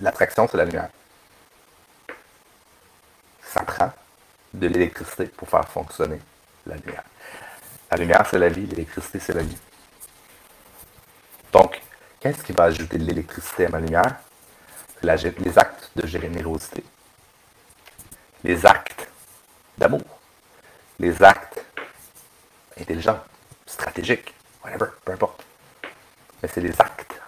L'attraction, 0.00 0.48
c'est 0.50 0.56
la 0.56 0.64
lumière. 0.64 0.88
Ça 3.42 3.62
prend 3.62 3.92
de 4.54 4.66
l'électricité 4.66 5.26
pour 5.26 5.48
faire 5.48 5.68
fonctionner 5.68 6.20
la 6.66 6.76
lumière. 6.76 7.04
La 7.90 7.96
lumière, 7.96 8.26
c'est 8.30 8.38
la 8.38 8.48
vie, 8.48 8.66
l'électricité, 8.66 9.20
c'est 9.20 9.34
la 9.34 9.42
vie. 9.42 9.58
Donc, 11.52 11.80
qu'est-ce 12.20 12.42
qui 12.42 12.52
va 12.52 12.64
ajouter 12.64 12.98
de 12.98 13.04
l'électricité 13.04 13.66
à 13.66 13.68
ma 13.68 13.80
lumière? 13.80 14.16
les 15.02 15.58
actes 15.58 15.90
de 15.94 16.06
générosité, 16.06 16.82
les 18.42 18.66
actes 18.66 19.08
d'amour, 19.78 20.02
les 20.98 21.22
actes 21.22 21.64
intelligents, 22.80 23.20
stratégiques, 23.66 24.34
whatever, 24.64 24.90
peu 25.04 25.12
importe. 25.12 25.44
Mais 26.42 26.48
c'est 26.52 26.60
les 26.60 26.80
actes 26.80 27.20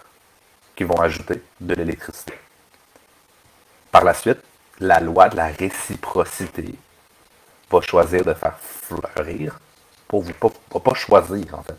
qui 0.79 0.85
vont 0.85 1.01
ajouter 1.01 1.43
de 1.59 1.73
l'électricité. 1.73 2.39
Par 3.91 4.05
la 4.05 4.13
suite, 4.13 4.39
la 4.79 5.01
loi 5.01 5.27
de 5.27 5.35
la 5.35 5.47
réciprocité 5.47 6.73
va 7.69 7.81
choisir 7.81 8.23
de 8.23 8.33
faire 8.33 8.57
fleurir 8.57 9.59
pour 10.07 10.21
vous, 10.21 10.31
pas, 10.31 10.79
pas 10.79 10.93
choisir 10.93 11.53
en 11.53 11.63
fait. 11.63 11.75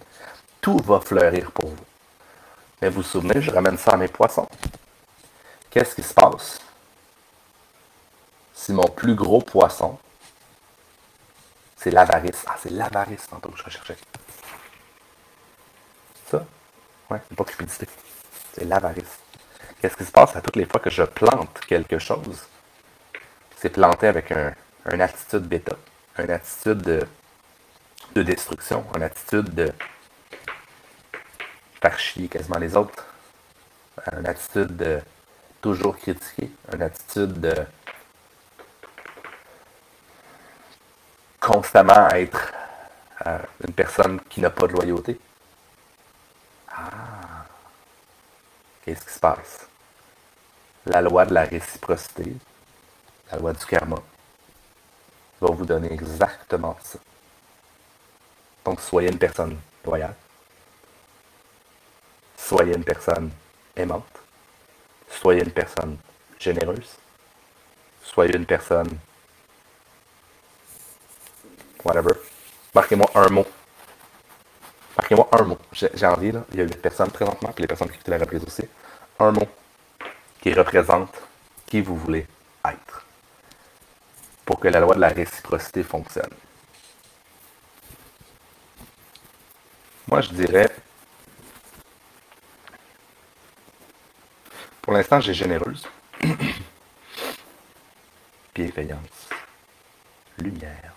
Tout 0.60 0.76
va 0.84 1.00
fleurir 1.00 1.50
pour 1.50 1.70
vous. 1.70 1.84
Mais 2.82 2.90
vous 2.90 2.96
vous 2.96 3.02
souvenez, 3.02 3.40
je 3.40 3.50
ramène 3.50 3.78
ça 3.78 3.92
à 3.92 3.96
mes 3.96 4.08
poissons. 4.08 4.46
Qu'est-ce 5.70 5.94
qui 5.94 6.02
se 6.02 6.12
passe 6.12 6.60
si 8.52 8.70
mon 8.74 8.86
plus 8.86 9.14
gros 9.14 9.40
poisson 9.40 9.98
c'est 11.78 11.90
l'avarice? 11.90 12.44
Ah, 12.46 12.56
c'est 12.62 12.70
l'avarice 12.70 13.26
tantôt 13.30 13.48
que 13.48 13.56
je 13.56 13.64
recherchais. 13.64 13.96
Ça? 16.30 16.44
Ouais, 17.08 17.22
c'est 17.26 17.34
pas 17.34 17.44
cupidité. 17.44 17.88
C'est 18.52 18.64
l'avarice. 18.64 19.18
Qu'est-ce 19.80 19.96
qui 19.96 20.04
se 20.04 20.12
passe 20.12 20.36
à 20.36 20.40
toutes 20.40 20.56
les 20.56 20.66
fois 20.66 20.80
que 20.80 20.90
je 20.90 21.02
plante 21.02 21.60
quelque 21.66 21.98
chose? 21.98 22.46
C'est 23.56 23.70
planté 23.70 24.06
avec 24.06 24.32
un, 24.32 24.54
une 24.92 25.00
attitude 25.00 25.42
bêta, 25.46 25.76
une 26.18 26.30
attitude 26.30 26.82
de, 26.82 27.06
de 28.14 28.22
destruction, 28.22 28.84
une 28.96 29.02
attitude 29.02 29.54
de 29.54 29.72
faire 31.80 31.98
chier 31.98 32.28
quasiment 32.28 32.58
les 32.58 32.76
autres, 32.76 33.06
une 34.12 34.26
attitude 34.26 34.76
de 34.76 35.00
toujours 35.60 35.96
critiquer, 35.96 36.50
une 36.72 36.82
attitude 36.82 37.40
de 37.40 37.54
constamment 41.40 42.08
être 42.10 42.52
euh, 43.26 43.38
une 43.66 43.74
personne 43.74 44.20
qui 44.28 44.40
n'a 44.40 44.50
pas 44.50 44.66
de 44.66 44.72
loyauté. 44.72 45.18
Qu'est-ce 48.90 49.06
qui 49.06 49.14
se 49.14 49.20
passe? 49.20 49.68
La 50.86 51.00
loi 51.00 51.24
de 51.24 51.34
la 51.34 51.44
réciprocité, 51.44 52.32
la 53.30 53.38
loi 53.38 53.52
du 53.52 53.64
karma, 53.64 53.96
va 55.40 55.48
vous 55.52 55.64
donner 55.64 55.92
exactement 55.92 56.76
ça. 56.82 56.98
Donc, 58.64 58.80
soyez 58.80 59.10
une 59.10 59.18
personne 59.18 59.56
loyale. 59.84 60.14
Soyez 62.36 62.74
une 62.74 62.84
personne 62.84 63.30
aimante. 63.76 64.18
Soyez 65.08 65.44
une 65.44 65.52
personne 65.52 65.96
généreuse. 66.38 66.96
Soyez 68.02 68.36
une 68.36 68.46
personne 68.46 68.88
whatever. 71.84 72.14
Marquez-moi 72.74 73.10
un 73.14 73.28
mot. 73.28 73.46
Marquez-moi 74.96 75.28
un 75.32 75.42
mot. 75.44 75.58
J'ai 75.72 76.06
envie, 76.06 76.32
là. 76.32 76.44
Il 76.52 76.58
y 76.58 76.60
a 76.60 76.64
8 76.64 76.82
personnes 76.82 77.10
présentement, 77.10 77.52
puis 77.52 77.62
les 77.62 77.68
personnes 77.68 77.88
qui 77.88 77.94
écoutent 77.94 78.08
la 78.08 78.18
reprise 78.18 78.44
aussi. 78.44 78.64
Un 79.20 79.32
mot 79.32 79.48
qui 80.40 80.52
représente 80.52 81.14
qui 81.66 81.80
vous 81.80 81.96
voulez 81.96 82.26
être. 82.64 83.06
Pour 84.44 84.58
que 84.58 84.68
la 84.68 84.80
loi 84.80 84.94
de 84.94 85.00
la 85.00 85.08
réciprocité 85.08 85.82
fonctionne. 85.82 86.32
Moi, 90.08 90.22
je 90.22 90.30
dirais. 90.30 90.74
Pour 94.82 94.94
l'instant, 94.94 95.20
j'ai 95.20 95.34
généreuse. 95.34 95.86
Bienveillance. 98.54 99.28
Lumière 100.38 100.94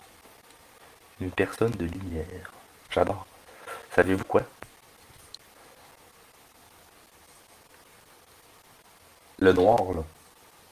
une 1.24 1.32
personne 1.32 1.72
de 1.72 1.86
lumière. 1.86 2.52
J'adore. 2.90 3.26
Savez-vous 3.96 4.26
quoi? 4.26 4.44
Le 9.44 9.52
noir, 9.52 9.78
là, 9.94 10.04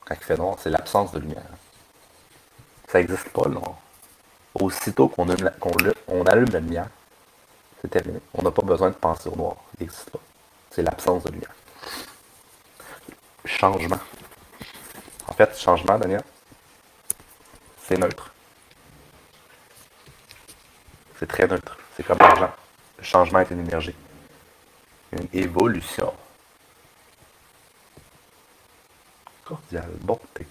quand 0.05 0.15
il 0.15 0.23
fait 0.23 0.37
noir, 0.37 0.55
c'est 0.57 0.69
l'absence 0.69 1.11
de 1.11 1.19
lumière. 1.19 1.43
Ça 2.87 2.99
n'existe 2.99 3.27
pas, 3.27 3.41
le 3.43 3.55
noir. 3.55 3.75
Aussitôt 4.53 5.09
qu'on 5.09 5.27
on 6.07 6.25
allume 6.25 6.49
la 6.53 6.59
lumière, 6.61 6.87
c'est 7.81 7.89
terminé. 7.89 8.21
On 8.33 8.41
n'a 8.41 8.51
pas 8.51 8.61
besoin 8.61 8.89
de 8.89 8.95
penser 8.95 9.27
au 9.27 9.35
noir. 9.35 9.57
Il 9.77 9.81
n'existe 9.81 10.09
pas. 10.09 10.21
C'est 10.69 10.83
l'absence 10.83 11.25
de 11.25 11.31
lumière. 11.31 11.53
Changement. 13.43 13.99
En 15.27 15.33
fait, 15.33 15.53
changement, 15.59 15.99
Daniel, 15.99 16.23
c'est 17.83 17.97
neutre. 17.97 18.33
C'est 21.19 21.27
très 21.27 21.45
neutre. 21.45 21.77
C'est 21.97 22.03
comme 22.03 22.19
l'argent. 22.19 22.53
Le 22.99 23.03
changement 23.03 23.39
est 23.39 23.51
une 23.51 23.67
énergie. 23.67 23.95
Une 25.11 25.27
évolution. 25.33 26.13
Cordiale, 29.51 29.91
bonté. 29.99 30.47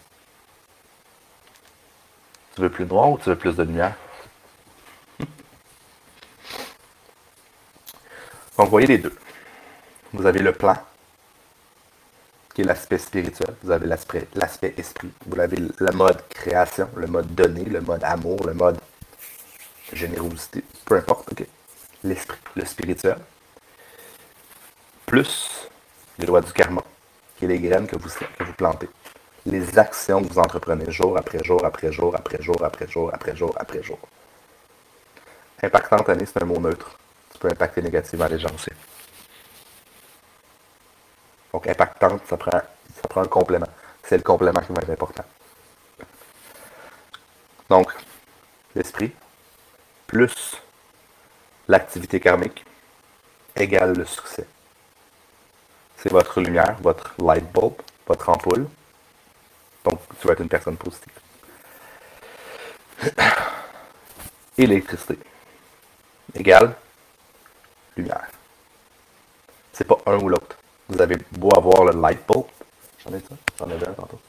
Tu 2.54 2.60
veux 2.60 2.68
plus 2.68 2.84
noir 2.84 3.10
ou 3.10 3.16
tu 3.16 3.30
veux 3.30 3.36
plus 3.36 3.56
de 3.56 3.62
lumière? 3.62 3.94
Donc, 5.18 5.28
vous 8.58 8.66
voyez 8.66 8.86
les 8.86 8.98
deux. 8.98 9.16
Vous 10.12 10.26
avez 10.26 10.40
le 10.40 10.52
plan, 10.52 10.76
qui 12.52 12.60
est 12.60 12.64
l'aspect 12.64 12.98
spirituel. 12.98 13.54
Vous 13.62 13.70
avez 13.70 13.86
l'aspect 13.86 14.74
esprit. 14.76 15.10
Vous 15.24 15.40
avez 15.40 15.56
le 15.56 15.92
mode 15.92 16.22
création, 16.28 16.90
le 16.94 17.06
mode 17.06 17.34
donner, 17.34 17.64
le 17.64 17.80
mode 17.80 18.04
amour, 18.04 18.44
le 18.46 18.52
mode 18.52 18.78
générosité, 19.94 20.62
peu 20.84 20.96
importe, 20.96 21.32
ok. 21.32 21.46
L'esprit, 22.04 22.38
le 22.54 22.66
spirituel. 22.66 23.16
Plus 25.06 25.70
les 26.18 26.26
lois 26.26 26.42
du 26.42 26.52
karma, 26.52 26.84
est 27.44 27.48
les 27.48 27.58
graines 27.58 27.86
que 27.86 27.96
vous, 27.96 28.08
que 28.08 28.44
vous 28.44 28.52
plantez. 28.54 28.88
Les 29.46 29.78
actions 29.78 30.22
que 30.22 30.32
vous 30.32 30.38
entreprenez 30.38 30.90
jour 30.90 31.16
après 31.16 31.42
jour, 31.42 31.64
après 31.64 31.92
jour, 31.92 32.14
après 32.14 32.42
jour, 32.42 32.62
après 32.64 32.88
jour, 32.88 33.10
après 33.12 33.36
jour, 33.36 33.54
après 33.56 33.82
jour. 33.82 33.98
Impactante 35.62 36.08
année, 36.08 36.26
c'est 36.26 36.42
un 36.42 36.46
mot 36.46 36.58
neutre 36.58 36.96
peut 37.40 37.48
impacter 37.50 37.82
négativement 37.82 38.26
les 38.26 38.38
gens 38.38 38.54
aussi. 38.54 38.70
Donc, 41.52 41.66
impactante, 41.66 42.22
ça 42.28 42.36
prend, 42.36 42.60
ça 43.02 43.08
prend 43.08 43.22
un 43.22 43.26
complément. 43.26 43.66
C'est 44.04 44.18
le 44.18 44.22
complément 44.22 44.60
qui 44.60 44.72
va 44.72 44.82
être 44.82 44.90
important. 44.90 45.24
Donc, 47.68 47.90
l'esprit 48.74 49.12
plus 50.06 50.56
l'activité 51.66 52.20
karmique 52.20 52.64
égale 53.56 53.96
le 53.96 54.04
succès. 54.04 54.46
C'est 56.02 56.10
votre 56.10 56.40
lumière, 56.40 56.76
votre 56.80 57.12
light 57.18 57.44
bulb, 57.52 57.74
votre 58.06 58.28
ampoule. 58.30 58.66
Donc, 59.84 60.00
tu 60.18 60.26
vas 60.26 60.32
être 60.32 60.40
une 60.40 60.48
personne 60.48 60.78
positive. 60.78 61.12
Électricité 64.58 65.18
égale 66.34 66.74
lumière. 67.96 68.28
C'est 69.74 69.86
pas 69.86 69.98
un 70.06 70.16
ou 70.16 70.30
l'autre. 70.30 70.56
Vous 70.88 71.00
avez 71.02 71.16
beau 71.32 71.50
avoir 71.54 71.84
le 71.84 72.00
light 72.00 72.26
bulb. 72.26 72.46
J'en 73.04 73.14
ai 73.14 73.20
ça? 73.20 73.34
J'en 73.58 73.68
ai 73.68 73.74
un 73.74 73.92
tantôt. 73.92 74.20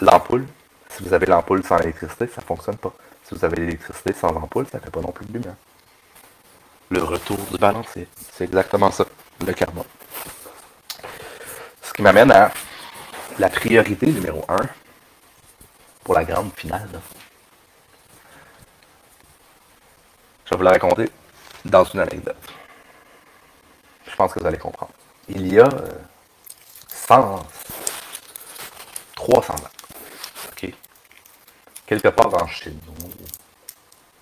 l'ampoule, 0.00 0.46
si 0.90 1.02
vous 1.02 1.12
avez 1.12 1.26
l'ampoule 1.26 1.64
sans 1.64 1.78
électricité, 1.78 2.28
ça 2.28 2.40
ne 2.40 2.46
fonctionne 2.46 2.76
pas. 2.76 2.92
Si 3.24 3.34
vous 3.34 3.44
avez 3.44 3.56
l'électricité 3.56 4.12
sans 4.12 4.28
ampoule, 4.28 4.66
ça 4.68 4.78
ne 4.78 4.82
fait 4.84 4.90
pas 4.90 5.00
non 5.00 5.12
plus 5.12 5.26
de 5.26 5.32
lumière. 5.32 5.54
Le 6.90 7.02
retour 7.02 7.38
du 7.50 7.58
balancier. 7.58 8.08
C'est 8.32 8.44
exactement 8.44 8.90
ça, 8.90 9.04
le 9.44 9.52
karma. 9.52 9.82
Ce 11.82 11.92
qui 11.92 12.02
m'amène 12.02 12.30
à 12.30 12.52
la 13.38 13.48
priorité 13.48 14.06
numéro 14.06 14.44
1 14.48 14.56
pour 16.04 16.14
la 16.14 16.24
grande 16.24 16.52
finale. 16.54 16.88
Je 20.44 20.50
vais 20.50 20.56
vous 20.56 20.62
la 20.62 20.72
raconter 20.72 21.10
dans 21.64 21.84
une 21.84 22.00
anecdote. 22.00 22.36
Je 24.06 24.14
pense 24.14 24.32
que 24.32 24.40
vous 24.40 24.46
allez 24.46 24.58
comprendre. 24.58 24.92
Il 25.28 25.52
y 25.52 25.58
a 25.58 25.68
100, 26.88 27.38
euh, 27.38 27.40
300 29.16 29.54
ans, 29.54 29.56
OK? 30.52 30.72
Quelque 31.86 32.08
part 32.08 32.42
en 32.42 32.46
Chine 32.46 32.78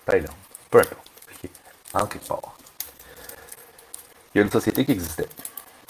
Thaïlande, 0.05 0.31
peu 0.71 0.79
importe? 0.79 1.12
En 1.93 2.05
quelque 2.07 2.27
part. 2.27 2.55
Il 4.33 4.39
y 4.39 4.41
a 4.41 4.45
une 4.45 4.51
société 4.51 4.83
qui 4.83 4.93
existait, 4.93 5.29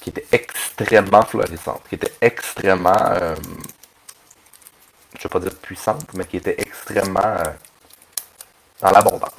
qui 0.02 0.10
était 0.10 0.28
extrêmement 0.32 1.24
florissante, 1.24 1.82
qui 1.88 1.96
était 1.96 2.14
extrêmement, 2.20 2.94
euh, 2.94 3.36
je 5.14 5.20
ne 5.20 5.24
vais 5.24 5.30
pas 5.30 5.40
dire 5.40 5.56
puissante, 5.56 6.14
mais 6.14 6.26
qui 6.26 6.38
était 6.38 6.56
extrêmement 6.58 7.22
euh, 7.24 7.44
dans 8.82 8.92
l'abondance. 8.92 9.32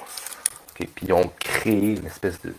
Puis 0.75 0.89
ils 1.03 1.13
ont 1.13 1.31
créé 1.39 1.97
une 1.97 2.07
espèce 2.07 2.41
de, 2.41 2.55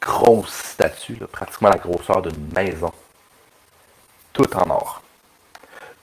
grosse 0.00 0.52
statue, 0.52 1.16
pratiquement 1.30 1.70
la 1.70 1.76
grosseur 1.76 2.22
d'une 2.22 2.52
maison. 2.54 2.92
Tout 4.32 4.56
en 4.56 4.70
or. 4.70 5.02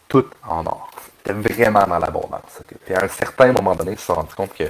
Tout 0.09 0.29
en 0.43 0.65
or. 0.65 0.89
C'était 1.17 1.33
vraiment 1.33 1.87
dans 1.87 1.97
l'abondance. 1.97 2.61
Puis 2.85 2.93
à 2.93 3.05
un 3.05 3.07
certain 3.07 3.53
moment 3.53 3.73
donné, 3.73 3.93
ils 3.93 3.99
se 3.99 4.05
sont 4.05 4.15
rendus 4.15 4.35
compte 4.35 4.53
que, 4.53 4.65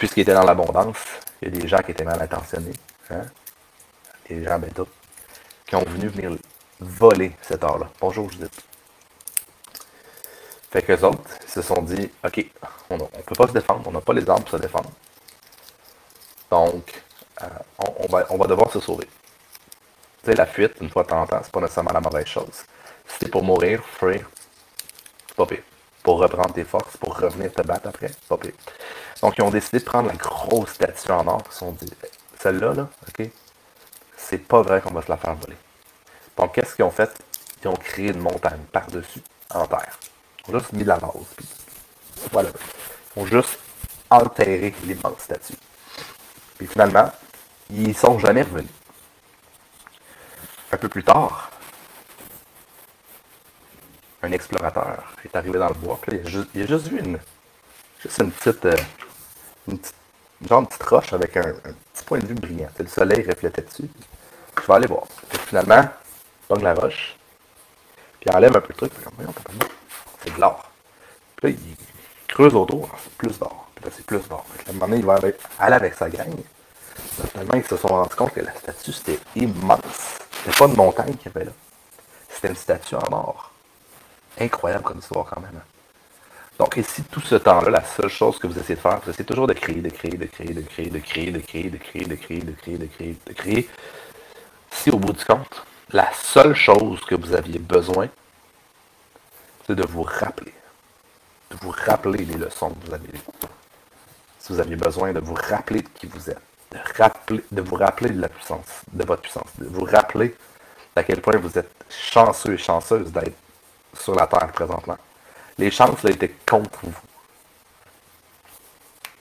puisqu'il 0.00 0.22
était 0.22 0.32
dans 0.32 0.44
l'abondance, 0.44 0.96
il 1.42 1.54
y 1.54 1.56
a 1.56 1.60
des 1.60 1.68
gens 1.68 1.82
qui 1.82 1.90
étaient 1.90 2.04
mal 2.04 2.20
intentionnés, 2.20 2.72
hein? 3.10 3.20
des 4.26 4.42
gens 4.42 4.58
bêta, 4.58 4.82
qui 5.66 5.76
ont 5.76 5.84
venu 5.84 6.08
venir 6.08 6.30
voler 6.80 7.32
cet 7.42 7.62
or-là. 7.62 7.90
Bonjour 8.00 8.30
Judith. 8.30 8.62
Fait 10.70 10.80
qu'eux 10.80 11.02
autres 11.02 11.20
se 11.46 11.60
sont 11.60 11.82
dit, 11.82 12.10
OK, 12.24 12.46
on 12.88 12.96
ne 12.96 13.02
peut 13.02 13.34
pas 13.36 13.48
se 13.48 13.52
défendre, 13.52 13.82
on 13.86 13.90
n'a 13.90 14.00
pas 14.00 14.14
les 14.14 14.28
armes 14.30 14.40
pour 14.40 14.52
se 14.52 14.56
défendre. 14.56 14.90
Donc, 16.50 17.02
euh, 17.42 17.46
on, 17.98 18.06
va, 18.06 18.26
on 18.30 18.38
va 18.38 18.46
devoir 18.46 18.72
se 18.72 18.80
sauver. 18.80 19.06
Tu 20.24 20.30
sais, 20.30 20.34
la 20.34 20.46
fuite, 20.46 20.76
une 20.80 20.88
fois 20.88 21.02
de 21.02 21.08
temps 21.08 21.20
en 21.20 21.26
temps, 21.26 21.40
c'est 21.42 21.52
pas 21.52 21.60
nécessairement 21.60 21.92
la 21.92 22.00
mauvaise 22.00 22.26
chose. 22.26 22.64
Si 23.06 23.16
c'est 23.20 23.28
pour 23.28 23.42
mourir, 23.42 23.84
fuir, 23.84 24.30
c'est 25.28 25.36
pas 25.36 25.44
pire. 25.44 25.62
Pour 26.02 26.18
reprendre 26.18 26.54
tes 26.54 26.64
forces, 26.64 26.96
pour 26.96 27.18
revenir 27.18 27.52
te 27.52 27.62
battre 27.62 27.88
après. 27.88 28.10
Donc, 28.28 29.34
ils 29.36 29.42
ont 29.42 29.50
décidé 29.50 29.80
de 29.80 29.84
prendre 29.84 30.08
la 30.08 30.14
grosse 30.16 30.70
statue 30.70 31.10
en 31.10 31.26
or. 31.26 31.42
Ils 31.46 31.52
se 31.52 31.58
sont 31.58 31.72
dit, 31.72 31.92
celle-là, 32.40 32.72
là, 32.72 32.88
OK, 33.08 33.28
c'est 34.16 34.38
pas 34.38 34.62
vrai 34.62 34.80
qu'on 34.80 34.92
va 34.92 35.02
se 35.02 35.10
la 35.10 35.18
faire 35.18 35.34
voler. 35.34 35.56
Donc, 36.36 36.54
qu'est-ce 36.54 36.74
qu'ils 36.74 36.84
ont 36.84 36.90
fait? 36.90 37.10
Ils 37.62 37.68
ont 37.68 37.74
créé 37.74 38.08
une 38.08 38.20
montagne 38.20 38.62
par-dessus, 38.72 39.20
en 39.50 39.66
terre. 39.66 39.98
Ils 40.48 40.54
ont 40.54 40.58
juste 40.58 40.72
mis 40.72 40.84
de 40.84 40.88
la 40.88 40.96
base. 40.96 41.12
Puis 41.36 41.46
voilà. 42.32 42.48
Ils 43.14 43.22
ont 43.22 43.26
juste 43.26 43.58
enterré 44.08 44.74
l'immense 44.84 45.20
statue. 45.20 45.56
Puis 46.56 46.66
finalement, 46.66 47.10
ils 47.68 47.94
sont 47.96 48.18
jamais 48.18 48.42
revenus. 48.42 48.70
Un 50.72 50.76
peu 50.76 50.88
plus 50.88 51.04
tard, 51.04 51.50
un 54.22 54.32
explorateur 54.32 55.14
est 55.24 55.34
arrivé 55.36 55.58
dans 55.58 55.68
le 55.68 55.74
bois. 55.74 55.98
Puis 56.02 56.18
il, 56.54 56.62
a 56.62 56.66
juste, 56.66 56.88
vu 56.88 56.98
une, 56.98 57.18
juste 58.02 58.18
une 58.18 58.30
petite, 58.30 58.64
euh, 58.66 58.76
une 59.68 59.78
petite, 59.78 59.94
genre 60.48 60.62
de 60.62 60.66
petite 60.66 60.82
roche 60.82 61.12
avec 61.12 61.36
un, 61.36 61.52
petit 61.52 62.04
point 62.04 62.18
de 62.18 62.26
vue 62.26 62.34
brillant. 62.34 62.68
Le 62.78 62.86
soleil 62.86 63.26
reflétait 63.26 63.62
dessus. 63.62 63.88
Je 64.60 64.66
vais 64.66 64.74
aller 64.74 64.86
voir. 64.86 65.04
finalement, 65.46 65.82
il 65.82 66.46
pogne 66.48 66.62
la 66.62 66.74
roche, 66.74 67.16
puis 68.20 68.28
il 68.30 68.36
enlève 68.36 68.56
un 68.56 68.60
peu 68.60 68.68
le 68.68 68.74
truc. 68.74 68.92
Puis, 68.92 69.26
c'est 70.22 70.34
de 70.34 70.40
l'or. 70.40 70.70
Puis 71.36 71.52
là, 71.52 71.58
il 71.58 71.76
creuse 72.28 72.54
autour, 72.54 72.90
c'est 73.02 73.12
plus 73.14 73.38
d'or. 73.38 73.70
Puis 73.74 73.84
là, 73.84 73.90
c'est 73.96 74.04
plus 74.04 74.28
d'or. 74.28 74.44
À 74.66 74.86
il 74.94 75.04
va 75.04 75.18
aller 75.58 75.74
avec 75.74 75.94
sa 75.94 76.10
gang. 76.10 76.34
Finalement, 77.30 77.54
ils 77.54 77.64
se 77.64 77.76
sont 77.76 77.88
rendus 77.88 78.14
compte 78.14 78.34
que 78.34 78.40
la 78.40 78.54
statue, 78.54 78.92
c'était 78.92 79.18
immense. 79.36 80.18
C'était 80.32 80.56
pas 80.56 80.66
une 80.66 80.76
montagne 80.76 81.14
qu'il 81.14 81.32
y 81.32 81.36
avait 81.36 81.46
là. 81.46 81.52
C'était 82.28 82.48
une 82.48 82.56
statue 82.56 82.96
en 82.96 83.12
or. 83.12 83.50
Incroyable 84.40 84.84
comme 84.84 84.98
histoire 84.98 85.26
quand 85.26 85.40
même. 85.40 85.56
Hein. 85.56 85.64
Donc 86.58 86.76
ici, 86.76 87.02
tout 87.04 87.20
ce 87.20 87.36
temps-là, 87.36 87.70
la 87.70 87.84
seule 87.84 88.10
chose 88.10 88.38
que 88.38 88.46
vous 88.46 88.58
essayez 88.58 88.74
de 88.74 88.80
faire, 88.80 89.00
c'est 89.16 89.24
toujours 89.24 89.46
de 89.46 89.54
créer, 89.54 89.80
de 89.80 89.88
créer, 89.88 90.16
de 90.16 90.26
créer, 90.26 90.52
de 90.52 90.60
créer, 90.60 90.90
de 90.90 90.98
créer, 90.98 91.30
de 91.30 91.38
créer, 91.38 91.70
de 91.70 91.78
créer, 91.78 92.04
de 92.04 92.14
créer, 92.14 92.40
de 92.40 92.52
créer, 92.52 92.78
de 92.78 92.86
créer, 92.86 93.16
de 93.26 93.32
créer. 93.32 93.68
Si 94.70 94.90
au 94.90 94.98
bout 94.98 95.12
du 95.12 95.24
compte, 95.24 95.64
la 95.92 96.12
seule 96.12 96.54
chose 96.54 97.00
que 97.00 97.14
vous 97.14 97.34
aviez 97.34 97.58
besoin, 97.58 98.08
c'est 99.66 99.74
de 99.74 99.86
vous 99.86 100.02
rappeler. 100.02 100.52
De 101.50 101.56
vous 101.62 101.74
rappeler 101.86 102.24
les 102.24 102.36
leçons 102.36 102.70
que 102.70 102.86
vous 102.86 102.94
avez. 102.94 103.08
Si 104.38 104.52
vous 104.52 104.60
aviez 104.60 104.76
besoin 104.76 105.12
de 105.12 105.20
vous 105.20 105.34
rappeler 105.34 105.82
de 105.82 105.88
qui 105.88 106.06
vous 106.06 106.30
êtes, 106.30 106.40
de, 106.72 106.78
rappeler, 106.98 107.42
de 107.50 107.62
vous 107.62 107.76
rappeler 107.76 108.10
de 108.10 108.20
la 108.20 108.28
puissance, 108.28 108.82
de 108.92 109.04
votre 109.04 109.22
puissance, 109.22 109.48
de 109.58 109.66
vous 109.66 109.84
rappeler 109.84 110.36
à 110.94 111.02
quel 111.02 111.22
point 111.22 111.36
vous 111.38 111.58
êtes 111.58 111.72
chanceux 111.88 112.52
et 112.52 112.58
chanceuse 112.58 113.10
d'être 113.10 113.36
sur 113.94 114.14
la 114.14 114.26
Terre 114.26 114.52
présentement. 114.52 114.98
Les 115.58 115.70
chances 115.70 116.02
là, 116.02 116.10
étaient 116.10 116.34
contre 116.46 116.78
vous. 116.82 116.94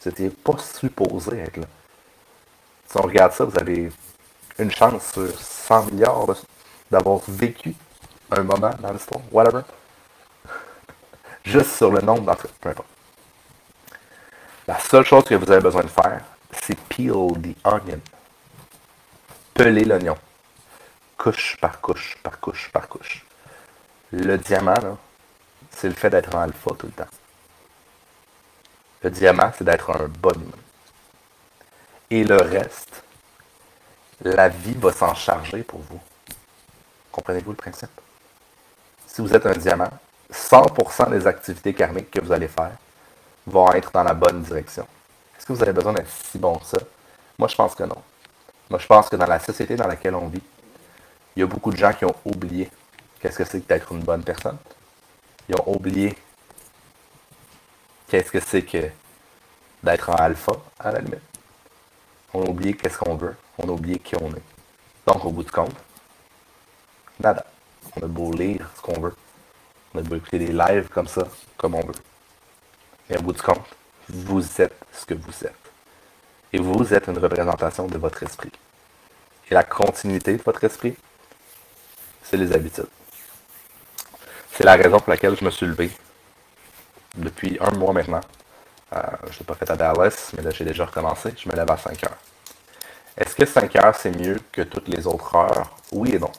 N'étiez 0.06 0.30
pas 0.30 0.58
supposé 0.58 1.40
être 1.40 1.58
là. 1.58 1.68
Si 2.90 2.98
on 2.98 3.02
regarde 3.02 3.34
ça, 3.34 3.44
vous 3.46 3.60
avez 3.60 3.92
une 4.58 4.72
chance 4.72 5.12
sur 5.14 5.30
100 5.40 5.86
milliards 5.92 6.26
d'avoir 6.90 7.20
vécu 7.28 7.76
un 8.32 8.44
moment 8.44 8.72
dans 8.80 8.92
l'histoire, 8.92 9.22
whatever 9.32 9.62
juste 11.44 11.76
sur 11.76 11.92
le 11.92 12.02
nombre 12.02 12.22
d'entre 12.22 12.48
peu 12.60 12.70
importe. 12.70 12.88
La 14.68 14.80
seule 14.80 15.06
chose 15.06 15.24
que 15.24 15.36
vous 15.36 15.52
avez 15.52 15.62
besoin 15.62 15.84
de 15.84 15.88
faire, 15.88 16.22
c'est 16.52 16.80
peel 16.80 17.34
the 17.42 17.56
onion. 17.66 18.00
peler 19.54 19.84
l'oignon. 19.84 20.16
Couche 21.18 21.58
par 21.60 21.82
couche, 21.82 22.18
par 22.24 22.40
couche, 22.40 22.70
par 22.72 22.88
couche. 22.88 23.26
Le 24.12 24.38
diamant, 24.38 24.98
c'est 25.70 25.88
le 25.88 25.94
fait 25.94 26.10
d'être 26.10 26.34
en 26.36 26.42
alpha 26.42 26.72
tout 26.78 26.88
le 26.88 26.92
temps. 26.94 27.12
Le 29.04 29.12
diamant, 29.12 29.52
c'est 29.56 29.64
d'être 29.64 29.92
un 29.92 30.08
bon 30.08 30.34
humain. 30.34 30.64
Et 32.10 32.24
le 32.24 32.38
reste, 32.38 33.04
la 34.22 34.50
vie 34.50 34.74
va 34.74 34.92
s'en 34.92 35.14
charger 35.14 35.62
pour 35.62 35.80
vous. 35.82 36.00
Comprenez-vous 37.12 37.52
le 37.52 37.58
principe? 37.58 37.92
Si 39.06 39.22
vous 39.22 39.32
êtes 39.34 39.46
un 39.46 39.54
diamant, 39.54 39.92
100% 40.34 41.12
des 41.12 41.28
activités 41.28 41.74
karmiques 41.74 42.10
que 42.10 42.22
vous 42.22 42.32
allez 42.32 42.48
faire 42.48 42.72
vont 43.46 43.72
être 43.74 43.92
dans 43.92 44.04
la 44.04 44.14
bonne 44.16 44.42
direction. 44.42 44.88
Est-ce 45.38 45.46
que 45.46 45.54
vous 45.54 45.62
avez 45.62 45.74
besoin 45.74 45.94
d'être 45.94 46.10
si 46.10 46.40
bon 46.40 46.58
que 46.58 46.66
ça? 46.66 46.80
Moi, 47.38 47.48
je 47.48 47.56
pense 47.56 47.76
que 47.76 47.84
non. 47.84 48.02
Moi, 48.70 48.80
je 48.80 48.88
pense 48.88 49.08
que 49.08 49.16
dans 49.16 49.28
la 49.28 49.40
société 49.40 49.76
dans 49.76 49.88
laquelle 49.88 50.16
on 50.16 50.28
vit, 50.28 50.42
il 51.36 51.40
y 51.42 51.44
a 51.44 51.48
beaucoup 51.48 51.72
de 51.72 51.78
gens 51.78 51.94
qui 51.94 52.06
ont 52.06 52.16
oublié 52.26 52.70
qu'est-ce 53.22 53.38
que 53.38 53.44
c'est 53.44 53.62
que 53.62 53.68
d'être 53.68 53.92
une 53.92 54.04
bonne 54.04 54.24
personne? 54.24 54.58
Ils 55.48 55.56
ont 55.56 55.76
oublié 55.76 56.16
qu'est-ce 58.08 58.32
que 58.32 58.40
c'est 58.40 58.64
que 58.64 58.90
d'être 59.84 60.10
en 60.10 60.16
alpha, 60.16 60.54
à 60.80 60.92
la 60.92 61.00
limite. 61.00 61.22
On 62.34 62.44
a 62.44 62.50
oublié 62.50 62.76
qu'est-ce 62.76 62.98
qu'on 62.98 63.16
veut. 63.16 63.36
On 63.58 63.68
a 63.68 63.72
oublié 63.72 64.00
qui 64.00 64.16
on 64.16 64.30
est. 64.30 64.44
Donc, 65.08 65.26
au 65.26 65.32
bout 65.32 65.44
du 65.44 65.52
compte, 65.52 65.76
nada. 67.20 67.46
On 67.96 68.04
a 68.04 68.08
beau 68.08 68.32
lire 68.32 68.70
ce 68.76 68.82
qu'on 68.82 69.00
veut. 69.00 69.16
On 69.94 70.00
a 70.00 70.02
beau 70.02 70.16
écouter 70.16 70.40
des 70.40 70.52
lives 70.52 70.90
comme 70.90 71.08
ça, 71.08 71.28
comme 71.58 71.76
on 71.76 71.86
veut. 71.86 71.94
Mais 73.10 73.18
au 73.18 73.22
bout 73.22 73.34
du 73.34 73.42
compte, 73.42 73.66
vous 74.08 74.62
êtes 74.62 74.76
ce 74.92 75.06
que 75.06 75.16
vous 75.16 75.46
êtes. 75.46 75.56
Et 76.54 76.60
vous 76.60 76.94
êtes 76.94 77.08
une 77.08 77.18
représentation 77.18 77.88
de 77.88 77.98
votre 77.98 78.22
esprit. 78.24 78.52
Et 79.50 79.54
la 79.54 79.64
continuité 79.64 80.38
de 80.38 80.44
votre 80.44 80.64
esprit, 80.64 80.96
c'est 82.24 82.38
les 82.38 82.52
habitudes. 82.54 82.88
C'est 84.60 84.66
la 84.66 84.76
raison 84.76 85.00
pour 85.00 85.10
laquelle 85.10 85.38
je 85.38 85.46
me 85.46 85.52
suis 85.52 85.66
levé 85.66 85.90
depuis 87.16 87.58
un 87.62 87.72
mois 87.78 87.94
maintenant. 87.94 88.20
Euh, 88.92 89.02
je 89.28 89.36
ne 89.36 89.40
l'ai 89.40 89.46
pas 89.46 89.56
fait 89.56 89.72
à 89.72 89.78
Dallas, 89.78 90.32
mais 90.36 90.44
là 90.44 90.50
j'ai 90.50 90.66
déjà 90.66 90.86
recommencé. 90.86 91.34
Je 91.38 91.48
me 91.48 91.56
lève 91.56 91.72
à 91.72 91.78
5 91.78 92.04
heures. 92.04 92.18
Est-ce 93.16 93.38
que 93.38 93.46
5 93.46 93.74
heures 93.78 93.96
c'est 93.96 94.12
mieux 94.12 94.38
que 94.52 94.64
toutes 94.64 94.90
les 94.90 95.08
autres 95.08 95.34
heures? 95.34 95.78
Oui 95.94 96.14
et 96.14 96.20
non. 96.20 96.34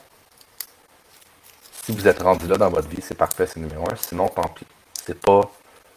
Si 1.83 1.93
vous 1.93 2.07
êtes 2.07 2.21
rendu 2.21 2.47
là 2.47 2.59
dans 2.59 2.69
votre 2.69 2.89
vie, 2.89 3.01
c'est 3.01 3.17
parfait, 3.17 3.47
c'est 3.47 3.59
numéro 3.59 3.91
un. 3.91 3.97
Sinon, 3.97 4.29
tant 4.29 4.49
pis. 4.49 4.67
C'est 5.07 5.19
pas. 5.19 5.41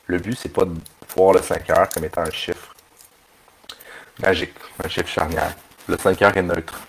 Le 0.07 0.17
but, 0.17 0.39
c'est 0.41 0.47
pas 0.47 0.63
de 0.63 0.75
voir 1.17 1.33
le 1.33 1.41
5 1.41 1.69
heures 1.71 1.89
comme 1.89 2.05
étant 2.05 2.21
un 2.21 2.31
chiffre 2.31 2.73
magique, 4.21 4.55
un 4.81 4.87
chiffre 4.87 5.09
charnière. 5.09 5.53
Le 5.89 5.97
5 5.97 6.21
heures 6.21 6.37
est 6.37 6.41
neutre. 6.41 6.79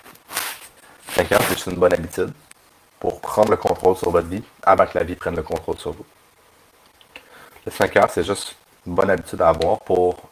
5 1.16 1.32
heures, 1.32 1.42
c'est 1.48 1.72
une 1.72 1.76
bonne 1.76 1.92
habitude 1.92 2.32
pour 3.04 3.20
prendre 3.20 3.50
le 3.50 3.58
contrôle 3.58 3.94
sur 3.98 4.08
votre 4.10 4.28
vie 4.28 4.42
avant 4.62 4.86
que 4.86 4.96
la 4.96 5.04
vie 5.04 5.14
prenne 5.14 5.36
le 5.36 5.42
contrôle 5.42 5.76
sur 5.76 5.92
vous. 5.92 6.06
Le 7.66 7.70
5 7.70 7.96
heures, 7.98 8.10
c'est 8.10 8.24
juste 8.24 8.56
une 8.86 8.94
bonne 8.94 9.10
habitude 9.10 9.42
à 9.42 9.50
avoir 9.50 9.80
pour 9.80 10.22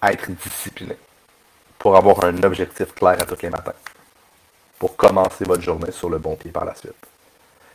être 0.00 0.30
discipliné, 0.30 0.96
pour 1.76 1.96
avoir 1.96 2.24
un 2.24 2.40
objectif 2.44 2.94
clair 2.94 3.20
à 3.20 3.24
tous 3.24 3.42
les 3.42 3.50
matins, 3.50 3.74
pour 4.78 4.94
commencer 4.94 5.44
votre 5.44 5.60
journée 5.60 5.90
sur 5.90 6.08
le 6.08 6.18
bon 6.18 6.36
pied 6.36 6.52
par 6.52 6.64
la 6.64 6.76
suite. 6.76 6.94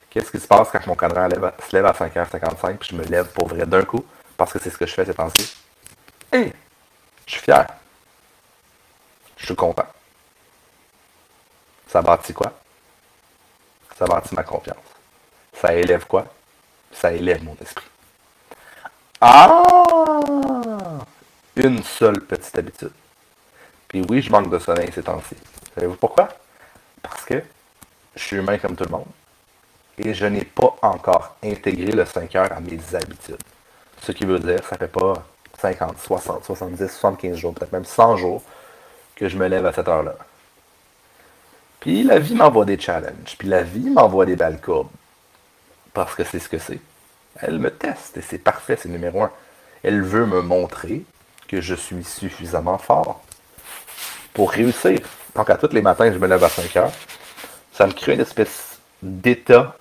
Qu'est-ce 0.09 0.31
qui 0.31 0.39
se 0.39 0.47
passe 0.47 0.69
quand 0.71 0.87
mon 0.87 0.95
cadran 0.95 1.27
se 1.29 1.75
lève 1.75 1.85
à 1.85 1.91
5h55 1.91 2.77
puis 2.77 2.89
je 2.91 2.95
me 2.95 3.03
lève 3.03 3.27
pour 3.33 3.49
vrai 3.49 3.65
d'un 3.65 3.83
coup 3.83 4.05
parce 4.37 4.53
que 4.53 4.59
c'est 4.59 4.69
ce 4.69 4.77
que 4.77 4.85
je 4.85 4.93
fais 4.93 5.03
ces 5.03 5.13
temps-ci? 5.13 5.53
Hé! 6.31 6.53
je 7.25 7.31
suis 7.33 7.41
fier. 7.41 7.67
Je 9.35 9.47
suis 9.47 9.55
content. 9.55 9.87
Ça 11.89 12.01
bâtit 12.01 12.31
quoi? 12.31 12.53
Ça 13.97 14.05
bâtit 14.05 14.35
ma 14.35 14.43
confiance. 14.43 14.77
Ça 15.53 15.73
élève 15.73 16.05
quoi? 16.05 16.25
Ça 16.91 17.13
élève 17.13 17.43
mon 17.43 17.55
esprit. 17.61 17.85
Ah! 19.21 19.63
Une 21.55 21.81
seule 21.83 22.21
petite 22.21 22.57
habitude. 22.57 22.91
Puis 23.87 24.05
oui, 24.09 24.21
je 24.21 24.29
manque 24.29 24.49
de 24.49 24.59
sommeil 24.59 24.91
ces 24.93 25.03
temps-ci. 25.03 25.35
Savez-vous 25.73 25.95
pourquoi? 25.95 26.27
Parce 27.01 27.23
que 27.23 27.41
je 28.15 28.23
suis 28.23 28.37
humain 28.37 28.57
comme 28.57 28.75
tout 28.75 28.83
le 28.83 28.91
monde. 28.91 29.07
Et 29.97 30.13
je 30.13 30.25
n'ai 30.25 30.43
pas 30.43 30.75
encore 30.81 31.37
intégré 31.41 31.91
le 31.91 32.05
5 32.05 32.35
heures 32.35 32.51
à 32.51 32.59
mes 32.59 32.79
habitudes. 32.93 33.41
Ce 34.01 34.11
qui 34.11 34.25
veut 34.25 34.39
dire, 34.39 34.59
ça 34.69 34.77
fait 34.77 34.89
pas 34.89 35.13
50, 35.59 35.97
60, 35.97 36.43
70, 36.43 36.87
75 36.91 37.37
jours, 37.37 37.53
peut-être 37.53 37.71
même 37.71 37.85
100 37.85 38.17
jours 38.17 38.41
que 39.15 39.29
je 39.29 39.37
me 39.37 39.47
lève 39.47 39.65
à 39.65 39.71
cette 39.71 39.87
heure-là. 39.87 40.15
Puis 41.85 42.01
la 42.01 42.17
vie 42.17 42.33
m'envoie 42.33 42.65
des 42.65 42.79
challenges. 42.79 43.35
Puis 43.37 43.47
la 43.47 43.61
vie 43.61 43.91
m'envoie 43.91 44.25
des 44.25 44.35
balles 44.35 44.59
courbes. 44.59 44.89
Parce 45.93 46.15
que 46.15 46.23
c'est 46.23 46.39
ce 46.39 46.49
que 46.49 46.57
c'est. 46.57 46.79
Elle 47.35 47.59
me 47.59 47.69
teste 47.69 48.17
et 48.17 48.21
c'est 48.21 48.39
parfait, 48.39 48.75
c'est 48.75 48.89
numéro 48.89 49.21
un. 49.21 49.31
Elle 49.83 50.01
veut 50.01 50.25
me 50.25 50.41
montrer 50.41 51.03
que 51.47 51.61
je 51.61 51.75
suis 51.75 52.03
suffisamment 52.03 52.79
fort 52.79 53.21
pour 54.33 54.49
réussir. 54.49 54.99
Donc 55.35 55.47
à 55.51 55.57
tous 55.57 55.73
les 55.73 55.83
matins, 55.83 56.11
je 56.11 56.17
me 56.17 56.25
lève 56.25 56.43
à 56.43 56.49
5 56.49 56.75
heures. 56.77 56.91
Ça 57.71 57.85
me 57.85 57.93
crée 57.93 58.15
une 58.15 58.21
espèce 58.21 58.79
d'état 59.03 59.77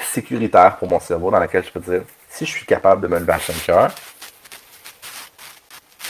sécuritaire 0.00 0.78
pour 0.78 0.88
mon 0.88 1.00
cerveau 1.00 1.30
dans 1.30 1.38
lequel 1.38 1.66
je 1.66 1.70
peux 1.70 1.80
dire, 1.80 2.02
si 2.30 2.46
je 2.46 2.50
suis 2.50 2.64
capable 2.64 3.02
de 3.02 3.08
me 3.08 3.18
lever 3.18 3.32
à 3.34 3.40
5 3.40 3.68
heures, 3.68 3.94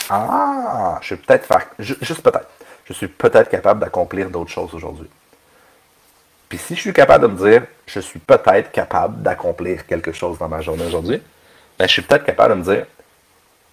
ah, 0.09 0.99
je 1.01 1.15
vais 1.15 1.21
peut-être 1.21 1.47
faire, 1.47 1.67
juste 1.79 2.21
peut-être, 2.21 2.47
je 2.85 2.93
suis 2.93 3.07
peut-être 3.07 3.49
capable 3.49 3.79
d'accomplir 3.79 4.29
d'autres 4.29 4.51
choses 4.51 4.73
aujourd'hui. 4.73 5.09
Puis 6.47 6.57
si 6.59 6.75
je 6.75 6.81
suis 6.81 6.93
capable 6.93 7.27
de 7.27 7.33
me 7.33 7.49
dire, 7.49 7.63
je 7.87 7.99
suis 7.99 8.19
peut-être 8.19 8.71
capable 8.71 9.21
d'accomplir 9.21 9.85
quelque 9.87 10.11
chose 10.11 10.37
dans 10.37 10.47
ma 10.47 10.61
journée 10.61 10.85
aujourd'hui, 10.85 11.21
ben, 11.77 11.87
je 11.87 11.91
suis 11.91 12.01
peut-être 12.03 12.25
capable 12.25 12.53
de 12.53 12.59
me 12.59 12.75
dire, 12.75 12.85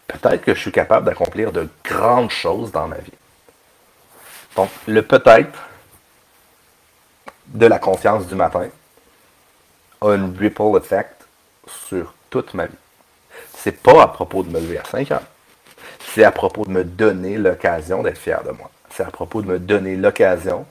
peut-être 0.08 0.42
que 0.42 0.54
je 0.54 0.60
suis 0.60 0.72
capable 0.72 1.06
d'accomplir 1.06 1.52
de 1.52 1.68
grandes 1.84 2.30
choses 2.30 2.72
dans 2.72 2.88
ma 2.88 2.96
vie. 2.96 3.12
Donc, 4.56 4.70
le 4.86 5.02
peut-être 5.02 5.58
de 7.46 7.66
la 7.66 7.78
confiance 7.78 8.26
du 8.26 8.34
matin 8.34 8.68
a 10.00 10.06
un 10.08 10.32
ripple 10.38 10.76
effect 10.76 11.26
sur 11.66 12.14
toute 12.30 12.54
ma 12.54 12.66
vie. 12.66 12.74
C'est 13.54 13.82
pas 13.82 14.02
à 14.02 14.08
propos 14.08 14.42
de 14.42 14.50
me 14.50 14.58
lever 14.58 14.78
à 14.78 14.84
5 14.84 15.12
ans. 15.12 15.22
C'est 16.00 16.24
à 16.24 16.32
propos 16.32 16.64
de 16.64 16.70
me 16.70 16.84
donner 16.84 17.36
l'occasion 17.36 18.02
d'être 18.02 18.18
fier 18.18 18.42
de 18.42 18.50
moi 18.50 18.70
c'est 18.94 19.04
à 19.04 19.10
propos 19.10 19.42
de 19.42 19.46
me 19.46 19.58
donner 19.58 19.96
l'occasion 19.96 20.66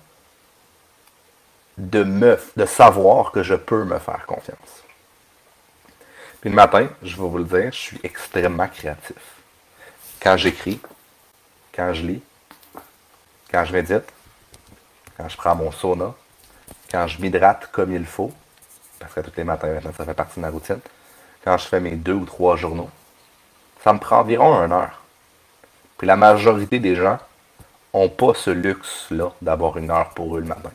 de, 1.78 2.04
me, 2.04 2.40
de 2.56 2.66
savoir 2.66 3.32
que 3.32 3.44
je 3.44 3.56
peux 3.56 3.84
me 3.84 3.98
faire 3.98 4.26
confiance. 4.26 4.84
Puis 6.40 6.50
le 6.50 6.56
matin, 6.56 6.88
je 7.02 7.16
vais 7.16 7.28
vous 7.28 7.38
le 7.38 7.44
dire, 7.44 7.72
je 7.72 7.78
suis 7.78 8.00
extrêmement 8.04 8.68
créatif. 8.68 9.18
Quand 10.22 10.38
j'écris, 10.38 10.80
quand 11.74 11.94
je 11.94 12.04
lis, 12.04 12.22
quand 13.52 13.66
je 13.66 13.74
médite, 13.74 14.12
quand 15.18 15.28
je 15.28 15.38
prends 15.38 15.56
mon 15.56 15.72
sauna, 15.72 16.14
quand 16.92 17.08
je 17.08 17.22
m'hydrate 17.22 17.68
comme 17.72 17.94
il 17.94 18.06
faut, 18.06 18.32
parce 19.00 19.14
que 19.14 19.22
tous 19.22 19.38
les 19.38 19.44
matins 19.44 19.68
maintenant, 19.68 19.94
ça 19.98 20.06
fait 20.06 20.14
partie 20.14 20.36
de 20.36 20.42
ma 20.42 20.50
routine, 20.50 20.80
quand 21.44 21.58
je 21.58 21.66
fais 21.66 21.80
mes 21.80 21.92
deux 21.92 22.14
ou 22.14 22.26
trois 22.26 22.56
journaux, 22.56 22.90
ça 23.84 23.94
me 23.94 24.00
prend 24.00 24.20
environ 24.20 24.54
une 24.64 24.72
heure. 24.72 25.02
Puis 25.98 26.08
la 26.08 26.16
majorité 26.16 26.80
des 26.80 26.96
gens 26.96 27.18
n'ont 27.94 28.10
pas 28.10 28.34
ce 28.34 28.50
luxe-là 28.50 29.32
d'avoir 29.42 29.78
une 29.78 29.92
heure 29.92 30.10
pour 30.12 30.38
eux 30.38 30.42
le 30.42 30.48
matin. 30.48 30.72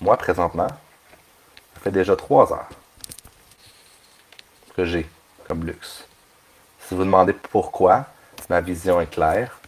Moi, 0.00 0.16
présentement, 0.16 0.68
ça 0.68 1.80
fait 1.82 1.90
déjà 1.90 2.16
trois 2.16 2.52
heures 2.52 2.68
que 4.76 4.84
j'ai 4.84 5.08
comme 5.46 5.64
luxe. 5.64 6.04
Si 6.80 6.94
vous 6.94 7.04
demandez 7.04 7.32
pourquoi, 7.32 8.06
ma 8.48 8.60
vision 8.60 9.00
est 9.00 9.10
claire, 9.10 9.58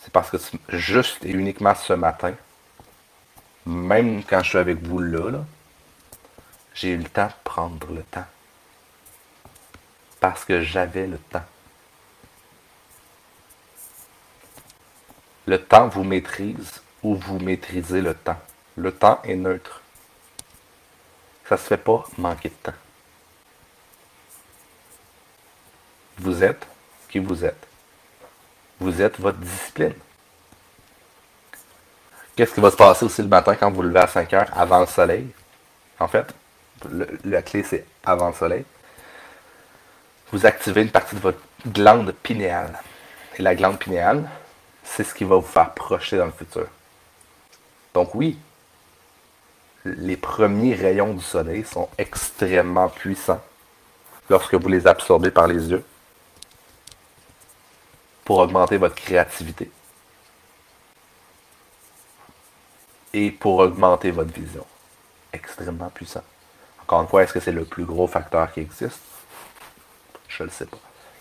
c'est 0.00 0.12
parce 0.12 0.30
que 0.30 0.38
juste 0.70 1.24
et 1.24 1.30
uniquement 1.30 1.74
ce 1.74 1.92
matin, 1.92 2.34
même 3.66 4.24
quand 4.24 4.42
je 4.42 4.48
suis 4.48 4.58
avec 4.58 4.82
vous 4.82 4.98
là, 4.98 5.30
là 5.30 5.44
j'ai 6.74 6.90
eu 6.90 6.96
le 6.96 7.08
temps 7.08 7.26
de 7.26 7.32
prendre 7.44 7.92
le 7.92 8.02
temps. 8.02 8.24
Parce 10.20 10.44
que 10.44 10.62
j'avais 10.62 11.06
le 11.06 11.18
temps. 11.18 11.44
Le 15.46 15.58
temps 15.58 15.88
vous 15.88 16.04
maîtrise 16.04 16.80
ou 17.02 17.16
vous 17.16 17.38
maîtrisez 17.38 18.00
le 18.00 18.14
temps. 18.14 18.40
Le 18.76 18.92
temps 18.92 19.20
est 19.24 19.36
neutre. 19.36 19.82
Ça 21.48 21.56
ne 21.56 21.60
se 21.60 21.66
fait 21.66 21.76
pas 21.76 22.04
manquer 22.16 22.48
de 22.48 22.54
temps. 22.54 22.78
Vous 26.18 26.44
êtes 26.44 26.66
qui 27.08 27.18
vous 27.18 27.44
êtes. 27.44 27.66
Vous 28.78 29.02
êtes 29.02 29.18
votre 29.20 29.38
discipline. 29.38 29.94
Qu'est-ce 32.36 32.54
qui 32.54 32.60
va 32.60 32.70
se 32.70 32.76
passer 32.76 33.04
aussi 33.04 33.22
le 33.22 33.28
matin 33.28 33.54
quand 33.56 33.70
vous 33.70 33.82
levez 33.82 34.00
à 34.00 34.06
5 34.06 34.32
heures 34.32 34.50
avant 34.56 34.80
le 34.80 34.86
soleil? 34.86 35.28
En 35.98 36.08
fait, 36.08 36.32
la 37.24 37.42
clé 37.42 37.62
c'est 37.62 37.84
avant 38.04 38.28
le 38.28 38.34
soleil. 38.34 38.64
Vous 40.30 40.46
activez 40.46 40.82
une 40.82 40.90
partie 40.90 41.14
de 41.16 41.20
votre 41.20 41.40
glande 41.66 42.12
pinéale. 42.12 42.80
Et 43.38 43.42
la 43.42 43.54
glande 43.54 43.78
pinéale, 43.78 44.28
c'est 44.84 45.04
ce 45.04 45.14
qui 45.14 45.24
va 45.24 45.36
vous 45.36 45.42
faire 45.42 45.72
projeter 45.74 46.16
dans 46.16 46.26
le 46.26 46.32
futur. 46.32 46.66
Donc 47.94 48.14
oui, 48.14 48.38
les 49.84 50.16
premiers 50.16 50.74
rayons 50.74 51.14
du 51.14 51.22
soleil 51.22 51.64
sont 51.64 51.88
extrêmement 51.98 52.88
puissants 52.88 53.42
lorsque 54.28 54.54
vous 54.54 54.68
les 54.68 54.86
absorbez 54.86 55.30
par 55.30 55.46
les 55.46 55.70
yeux 55.70 55.84
pour 58.24 58.38
augmenter 58.38 58.76
votre 58.76 58.94
créativité 58.94 59.70
et 63.12 63.30
pour 63.30 63.58
augmenter 63.58 64.10
votre 64.10 64.32
vision. 64.32 64.64
Extrêmement 65.32 65.90
puissant. 65.90 66.22
Encore 66.82 67.02
une 67.02 67.08
fois, 67.08 67.22
est-ce 67.22 67.32
que 67.32 67.40
c'est 67.40 67.52
le 67.52 67.64
plus 67.64 67.84
gros 67.84 68.06
facteur 68.06 68.52
qui 68.52 68.60
existe? 68.60 69.00
Je 70.28 70.42
ne 70.42 70.48
le 70.48 70.52
sais 70.52 70.66
pas. 70.66 70.78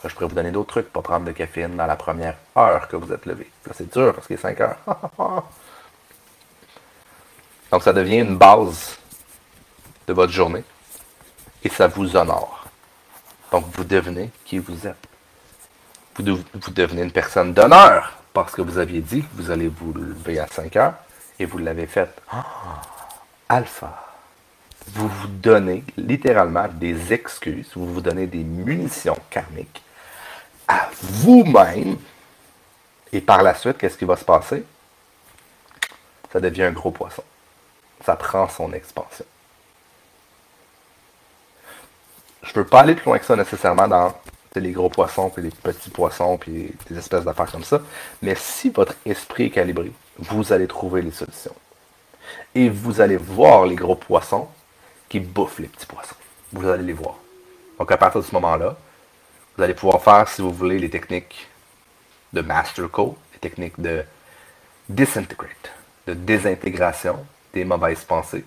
Je 0.10 0.14
pourrais 0.16 0.28
vous 0.28 0.36
donner 0.36 0.52
d'autres 0.52 0.70
trucs, 0.70 0.92
pas 0.92 1.02
prendre 1.02 1.26
de 1.26 1.32
caféine 1.32 1.76
dans 1.76 1.86
la 1.86 1.96
première 1.96 2.36
heure 2.58 2.88
que 2.88 2.96
vous 2.96 3.14
êtes 3.14 3.26
levé. 3.26 3.50
Là, 3.68 3.74
c'est 3.76 3.92
dur 3.92 4.14
parce 4.14 4.28
qu'il 4.28 4.36
est 4.36 4.40
5 4.40 4.60
heures. 4.62 4.78
Donc, 7.72 7.84
ça 7.84 7.94
devient 7.94 8.20
une 8.20 8.38
base 8.38 8.98
de 10.08 10.14
votre 10.14 10.34
journée 10.34 10.64
et 11.64 11.70
ça 11.70 11.88
vous 11.88 12.16
honore. 12.18 12.66
Donc, 13.52 13.66
vous 13.74 13.84
devenez 13.84 14.32
qui 14.44 14.58
vous 14.58 14.88
êtes. 14.88 15.08
Vous, 16.16 16.24
devenez 16.72 17.04
une 17.04 17.12
personne 17.12 17.54
d'honneur 17.54 18.18
parce 18.34 18.54
que 18.54 18.62
vous 18.62 18.78
aviez 18.78 19.02
dit 19.02 19.22
que 19.22 19.30
vous 19.34 19.52
allez 19.52 19.68
vous 19.68 19.94
lever 19.94 20.40
à 20.40 20.48
5 20.48 20.76
heures 20.78 20.96
et 21.40 21.46
vous 21.46 21.60
l'avez 21.60 21.88
fait. 21.88 22.10
Alpha. 23.50 24.08
Vous 24.88 25.08
vous 25.08 25.28
donnez 25.28 25.84
littéralement 25.96 26.68
des 26.68 27.14
excuses, 27.14 27.70
vous 27.76 27.94
vous 27.94 28.02
donnez 28.02 28.26
des 28.26 28.44
munitions 28.44 29.18
karmiques 29.30 29.84
à 30.68 30.90
vous-même. 31.02 31.98
Et 33.14 33.22
par 33.22 33.44
la 33.44 33.56
suite, 33.56 33.78
qu'est-ce 33.78 33.98
qui 33.98 34.06
va 34.06 34.16
se 34.16 34.26
passer? 34.26 34.64
Ça 36.32 36.40
devient 36.40 36.64
un 36.64 36.72
gros 36.72 36.92
poisson. 36.92 37.24
Ça 38.06 38.16
prend 38.16 38.48
son 38.48 38.72
expansion. 38.74 39.26
Je 42.42 42.50
ne 42.50 42.64
veux 42.64 42.66
pas 42.66 42.82
aller 42.82 42.96
plus 42.96 43.06
loin 43.06 43.20
que 43.20 43.26
ça 43.26 43.36
nécessairement 43.36 43.88
dans 43.88 44.14
les 44.56 44.72
gros 44.72 44.90
poissons, 44.90 45.30
puis 45.30 45.44
les 45.44 45.52
petits 45.52 45.90
poissons, 45.90 46.38
puis 46.38 46.74
des 46.90 46.98
espèces 46.98 47.24
d'affaires 47.24 47.52
comme 47.52 47.64
ça. 47.64 47.82
Mais 48.22 48.36
si 48.36 48.70
votre 48.70 48.96
esprit 49.06 49.46
est 49.46 49.50
calibré, 49.52 49.92
vous 50.18 50.52
allez 50.52 50.68
trouver 50.68 51.02
les 51.02 51.12
solutions. 51.12 51.56
Et 52.56 52.70
vous 52.70 53.00
allez 53.02 53.18
voir 53.18 53.66
les 53.66 53.76
gros 53.76 53.96
poissons 53.96 54.48
qui 55.08 55.20
bouffent 55.20 55.60
les 55.60 55.68
petits 55.68 55.86
poissons. 55.86 56.16
Vous 56.52 56.68
allez 56.68 56.84
les 56.84 56.94
voir. 56.94 57.16
Donc 57.78 57.92
à 57.92 57.98
partir 57.98 58.22
de 58.22 58.26
ce 58.26 58.34
moment-là, 58.36 58.76
vous 59.58 59.64
allez 59.64 59.74
pouvoir 59.74 60.02
faire, 60.02 60.28
si 60.28 60.42
vous 60.42 60.52
voulez, 60.52 60.80
les 60.80 60.90
techniques 60.90 61.48
de 62.34 62.42
Master 62.42 62.90
Code, 62.90 63.14
les 63.34 63.40
techniques 63.40 63.80
de 63.80 64.04
disintegrate, 64.88 65.72
de 66.08 66.14
désintégration 66.14 67.26
des 67.54 67.66
mauvaises 67.66 68.04
pensées. 68.04 68.46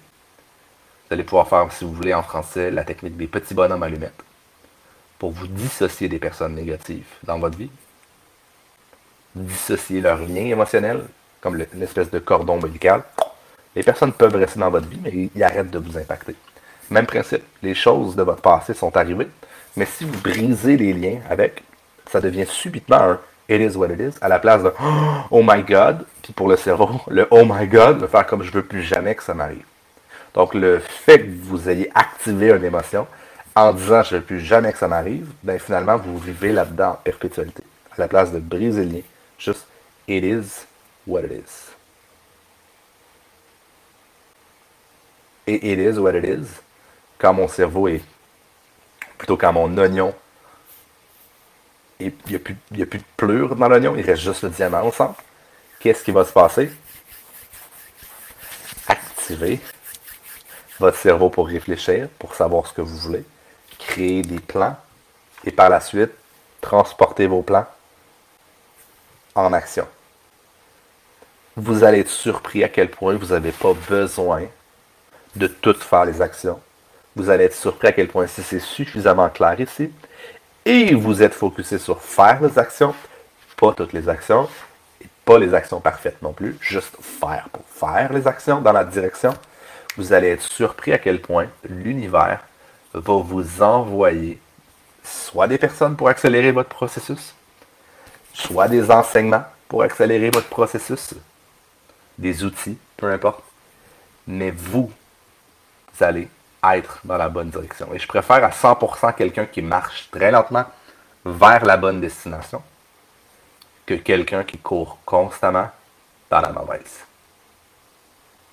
Vous 1.07 1.15
allez 1.15 1.25
pouvoir 1.25 1.49
faire, 1.49 1.71
si 1.73 1.85
vous 1.85 1.93
voulez, 1.93 2.15
en 2.15 2.23
français, 2.23 2.71
la 2.71 2.85
technique 2.85 3.17
des 3.17 3.27
petits 3.27 3.55
bonhommes 3.55 3.83
allumettes 3.83 4.23
pour 5.19 5.31
vous 5.31 5.47
dissocier 5.47 6.09
des 6.09 6.19
personnes 6.19 6.55
négatives 6.55 7.07
dans 7.23 7.39
votre 7.39 7.57
vie. 7.57 7.71
Dissocier 9.35 10.01
leurs 10.01 10.19
liens 10.19 10.47
émotionnels, 10.47 11.05
comme 11.41 11.57
une 11.57 11.83
espèce 11.83 12.11
de 12.11 12.19
cordon 12.19 12.55
ombilical. 12.55 13.03
Les 13.77 13.83
personnes 13.83 14.13
peuvent 14.13 14.37
rester 14.37 14.61
dans 14.61 14.71
votre 14.71 14.89
vie, 14.89 15.01
mais 15.03 15.31
ils 15.35 15.43
arrêtent 15.43 15.71
de 15.71 15.79
vous 15.79 15.97
impacter. 15.99 16.35
Même 16.91 17.07
principe, 17.07 17.43
les 17.63 17.75
choses 17.75 18.15
de 18.17 18.23
votre 18.23 18.43
passé 18.43 18.75
sont 18.75 18.97
arrivées, 18.97 19.29
mais 19.77 19.87
si 19.87 20.05
vous 20.05 20.21
brisez 20.21 20.77
les 20.77 20.93
liens 20.93 21.21
avec, 21.29 21.63
ça 22.11 22.21
devient 22.21 22.47
subitement 22.47 23.01
un 23.01 23.21
It 23.47 23.61
is 23.61 23.77
what 23.77 23.91
it 23.91 24.01
is, 24.01 24.15
à 24.23 24.29
la 24.29 24.39
place 24.39 24.63
de 24.63 24.73
Oh 25.31 25.43
my 25.43 25.63
God, 25.63 26.07
puis 26.23 26.33
pour 26.33 26.49
le 26.49 26.57
cerveau, 26.57 26.89
le 27.09 27.29
Oh 27.31 27.45
my 27.45 27.67
God 27.67 27.99
va 27.99 28.09
faire 28.09 28.27
comme 28.27 28.43
je 28.43 28.51
veux 28.51 28.65
plus 28.65 28.83
jamais 28.83 29.15
que 29.15 29.23
ça 29.23 29.35
m'arrive. 29.35 29.65
Donc 30.33 30.55
le 30.55 30.79
fait 30.79 31.21
que 31.21 31.31
vous 31.43 31.69
ayez 31.69 31.91
activé 31.95 32.51
une 32.51 32.65
émotion, 32.65 33.07
en 33.55 33.73
disant 33.73 34.03
je 34.03 34.17
veux 34.17 34.23
plus 34.23 34.41
jamais 34.41 34.73
que 34.73 34.79
ça 34.79 34.89
m'arrive, 34.89 35.27
ben 35.43 35.59
finalement, 35.59 35.97
vous 35.99 36.19
vivez 36.19 36.53
là-dedans 36.53 36.93
en 36.93 36.95
perpétualité. 36.95 37.63
À 37.93 38.01
la 38.01 38.09
place 38.09 38.33
de 38.33 38.39
briser 38.39 38.85
le 38.85 38.93
lien. 38.93 39.03
Juste, 39.39 39.67
it 40.09 40.25
is 40.25 40.67
what 41.07 41.21
it 41.21 41.33
is. 41.33 41.71
Et 45.47 45.73
it 45.73 45.79
is 45.79 45.99
what 45.99 46.15
it 46.15 46.25
is, 46.25 46.47
quand 47.19 47.35
mon 47.35 47.47
cerveau 47.47 47.89
est, 47.89 48.01
plutôt 49.25 49.39
quand 49.39 49.55
mon 49.55 49.75
oignon, 49.79 50.15
il 51.99 52.13
n'y 52.29 52.37
a, 52.37 52.39
plus, 52.39 52.57
a 52.79 52.85
plus 52.85 52.99
de 52.99 53.05
plure 53.17 53.57
dans 53.57 53.69
l'oignon, 53.69 53.95
il 53.97 54.05
reste 54.05 54.21
juste 54.21 54.43
le 54.43 54.51
diamant 54.51 54.83
au 54.83 54.93
centre. 54.93 55.23
Qu'est-ce 55.81 56.05
qui 56.05 56.11
va 56.11 56.27
se 56.27 56.33
passer? 56.33 56.71
Activer 58.87 59.61
votre 60.79 60.99
cerveau 60.99 61.31
pour 61.31 61.47
réfléchir, 61.47 62.09
pour 62.19 62.35
savoir 62.35 62.67
ce 62.67 62.75
que 62.75 62.83
vous 62.83 62.99
voulez 62.99 63.25
créer 63.79 64.21
des 64.21 64.41
plans 64.41 64.77
et 65.45 65.53
par 65.53 65.71
la 65.71 65.81
suite 65.81 66.13
transporter 66.61 67.27
vos 67.27 67.41
plans 67.41 67.67
en 69.35 69.55
action. 69.55 69.89
Vous 71.57 71.83
allez 71.83 72.01
être 72.01 72.11
surpris 72.11 72.63
à 72.63 72.69
quel 72.69 72.91
point 72.91 73.17
vous 73.17 73.29
n'avez 73.29 73.53
pas 73.53 73.73
besoin 73.89 74.43
de 75.35 75.47
toutes 75.47 75.83
faire 75.83 76.05
les 76.05 76.21
actions. 76.21 76.61
Vous 77.17 77.31
allez 77.31 77.45
être 77.45 77.55
surpris 77.55 77.89
à 77.89 77.93
quel 77.93 78.09
point 78.09 78.27
si 78.27 78.43
c'est 78.43 78.61
suffisamment 78.61 79.29
clair 79.29 79.59
ici 79.61 79.91
et 80.65 80.95
vous 80.95 81.23
êtes 81.23 81.35
focusé 81.35 81.79
sur 81.79 82.01
faire 82.01 82.43
les 82.43 82.59
actions, 82.59 82.95
pas 83.57 83.73
toutes 83.73 83.93
les 83.93 84.09
actions, 84.09 84.49
et 85.03 85.07
pas 85.25 85.39
les 85.39 85.53
actions 85.53 85.81
parfaites 85.81 86.21
non 86.23 86.33
plus, 86.33 86.57
juste 86.61 86.97
faire 87.01 87.49
pour 87.53 87.65
faire 87.69 88.13
les 88.13 88.27
actions 88.27 88.61
dans 88.61 88.73
la 88.73 88.85
direction, 88.85 89.35
vous 89.97 90.13
allez 90.13 90.29
être 90.29 90.43
surpris 90.43 90.93
à 90.93 90.99
quel 90.99 91.21
point 91.21 91.47
l'univers 91.69 92.41
va 92.95 93.15
vous 93.15 93.63
envoyer 93.63 94.39
soit 95.03 95.47
des 95.47 95.59
personnes 95.59 95.97
pour 95.97 96.09
accélérer 96.09 96.51
votre 96.51 96.71
processus, 96.71 97.35
soit 98.33 98.69
des 98.69 98.91
enseignements 98.91 99.45
pour 99.69 99.83
accélérer 99.83 100.31
votre 100.31 100.49
processus, 100.49 101.15
des 102.17 102.43
outils, 102.43 102.79
peu 102.97 103.13
importe. 103.13 103.43
Mais 104.27 104.51
vous, 104.51 104.91
vous 105.93 106.05
allez 106.05 106.29
être 106.73 107.01
dans 107.05 107.17
la 107.17 107.29
bonne 107.29 107.51
direction. 107.51 107.93
Et 107.95 107.99
je 107.99 108.07
préfère 108.07 108.45
à 108.45 108.51
100% 108.51 109.15
quelqu'un 109.15 109.47
qui 109.47 109.63
marche 109.63 110.09
très 110.11 110.31
lentement 110.31 110.65
vers 111.25 111.65
la 111.65 111.77
bonne 111.77 112.01
destination 112.01 112.63
que 113.87 113.95
quelqu'un 113.95 114.45
qui 114.45 114.59
court 114.59 114.99
constamment 115.05 115.71
dans 116.31 116.41
la 116.41 116.51
mauvaise. 116.51 117.05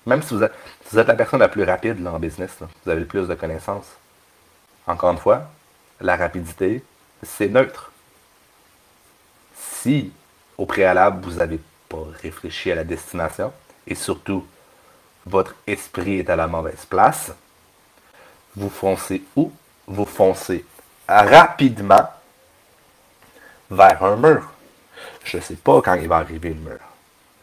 Même 0.06 0.22
si 0.22 0.34
vous 0.34 0.42
êtes, 0.42 0.52
la 0.92 1.14
personne 1.14 1.40
la 1.40 1.48
plus 1.48 1.64
rapide 1.64 2.06
en 2.06 2.18
business, 2.18 2.50
vous 2.60 2.90
avez 2.90 3.00
le 3.00 3.06
plus 3.06 3.28
de 3.28 3.34
connaissances, 3.34 3.86
encore 4.86 5.12
une 5.12 5.18
fois, 5.18 5.44
la 6.00 6.16
rapidité, 6.16 6.84
c'est 7.22 7.48
neutre. 7.48 7.92
Si 9.54 10.12
au 10.58 10.66
préalable, 10.66 11.24
vous 11.24 11.38
n'avez 11.38 11.60
pas 11.88 12.04
réfléchi 12.22 12.70
à 12.70 12.74
la 12.74 12.84
destination 12.84 13.52
et 13.86 13.94
surtout 13.94 14.46
votre 15.24 15.54
esprit 15.66 16.18
est 16.18 16.30
à 16.30 16.36
la 16.36 16.46
mauvaise 16.46 16.84
place, 16.84 17.32
vous 18.56 18.70
foncez 18.70 19.22
où? 19.36 19.52
Vous 19.86 20.04
foncez 20.04 20.64
rapidement 21.08 22.08
vers 23.70 24.02
un 24.04 24.16
mur. 24.16 24.50
Je 25.24 25.38
ne 25.38 25.42
sais 25.42 25.56
pas 25.56 25.80
quand 25.82 25.94
il 25.94 26.08
va 26.08 26.16
arriver 26.16 26.50
le 26.50 26.60
mur. 26.60 26.78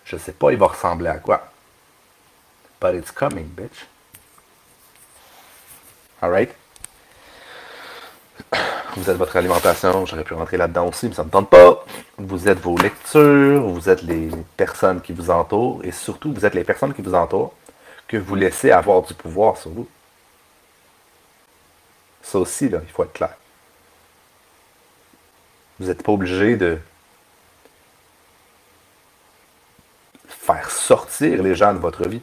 Je 0.06 0.16
ne 0.16 0.22
sais 0.22 0.32
pas 0.32 0.52
il 0.52 0.58
va 0.58 0.68
ressembler 0.68 1.10
à 1.10 1.18
quoi. 1.18 1.42
But 2.82 2.96
it's 2.96 3.12
coming, 3.12 3.46
bitch. 3.46 3.88
Alright? 6.22 6.56
Vous 8.96 9.10
êtes 9.10 9.18
votre 9.18 9.38
alimentation, 9.38 10.06
j'aurais 10.06 10.24
pu 10.24 10.34
rentrer 10.34 10.58
là-dedans 10.58 10.88
aussi, 10.88 11.08
mais 11.08 11.14
ça 11.14 11.22
ne 11.22 11.28
me 11.28 11.32
tente 11.32 11.50
pas. 11.50 11.86
Vous 12.18 12.48
êtes 12.48 12.60
vos 12.60 12.78
lectures, 12.78 13.62
vous 13.62 13.88
êtes 13.90 14.02
les 14.02 14.30
personnes 14.58 15.02
qui 15.02 15.14
vous 15.14 15.30
entourent, 15.30 15.82
et 15.84 15.92
surtout, 15.92 16.34
vous 16.34 16.46
êtes 16.46 16.56
les 16.56 16.64
personnes 16.64 16.94
qui 16.94 17.02
vous 17.02 17.14
entourent 17.14 17.54
que 18.08 18.18
vous 18.18 18.36
laissez 18.36 18.72
avoir 18.72 19.04
du 19.04 19.14
pouvoir 19.14 19.58
sur 19.58 19.70
vous. 19.70 19.88
Ça 22.22 22.40
aussi, 22.40 22.70
là, 22.70 22.80
il 22.84 22.90
faut 22.90 23.04
être 23.04 23.14
clair. 23.14 23.36
Vous 25.80 25.88
n'êtes 25.88 26.04
pas 26.04 26.12
obligé 26.12 26.58
de 26.58 26.80
faire 30.28 30.70
sortir 30.72 31.42
les 31.42 31.56
gens 31.56 31.74
de 31.74 31.80
votre 31.80 32.08
vie. 32.08 32.22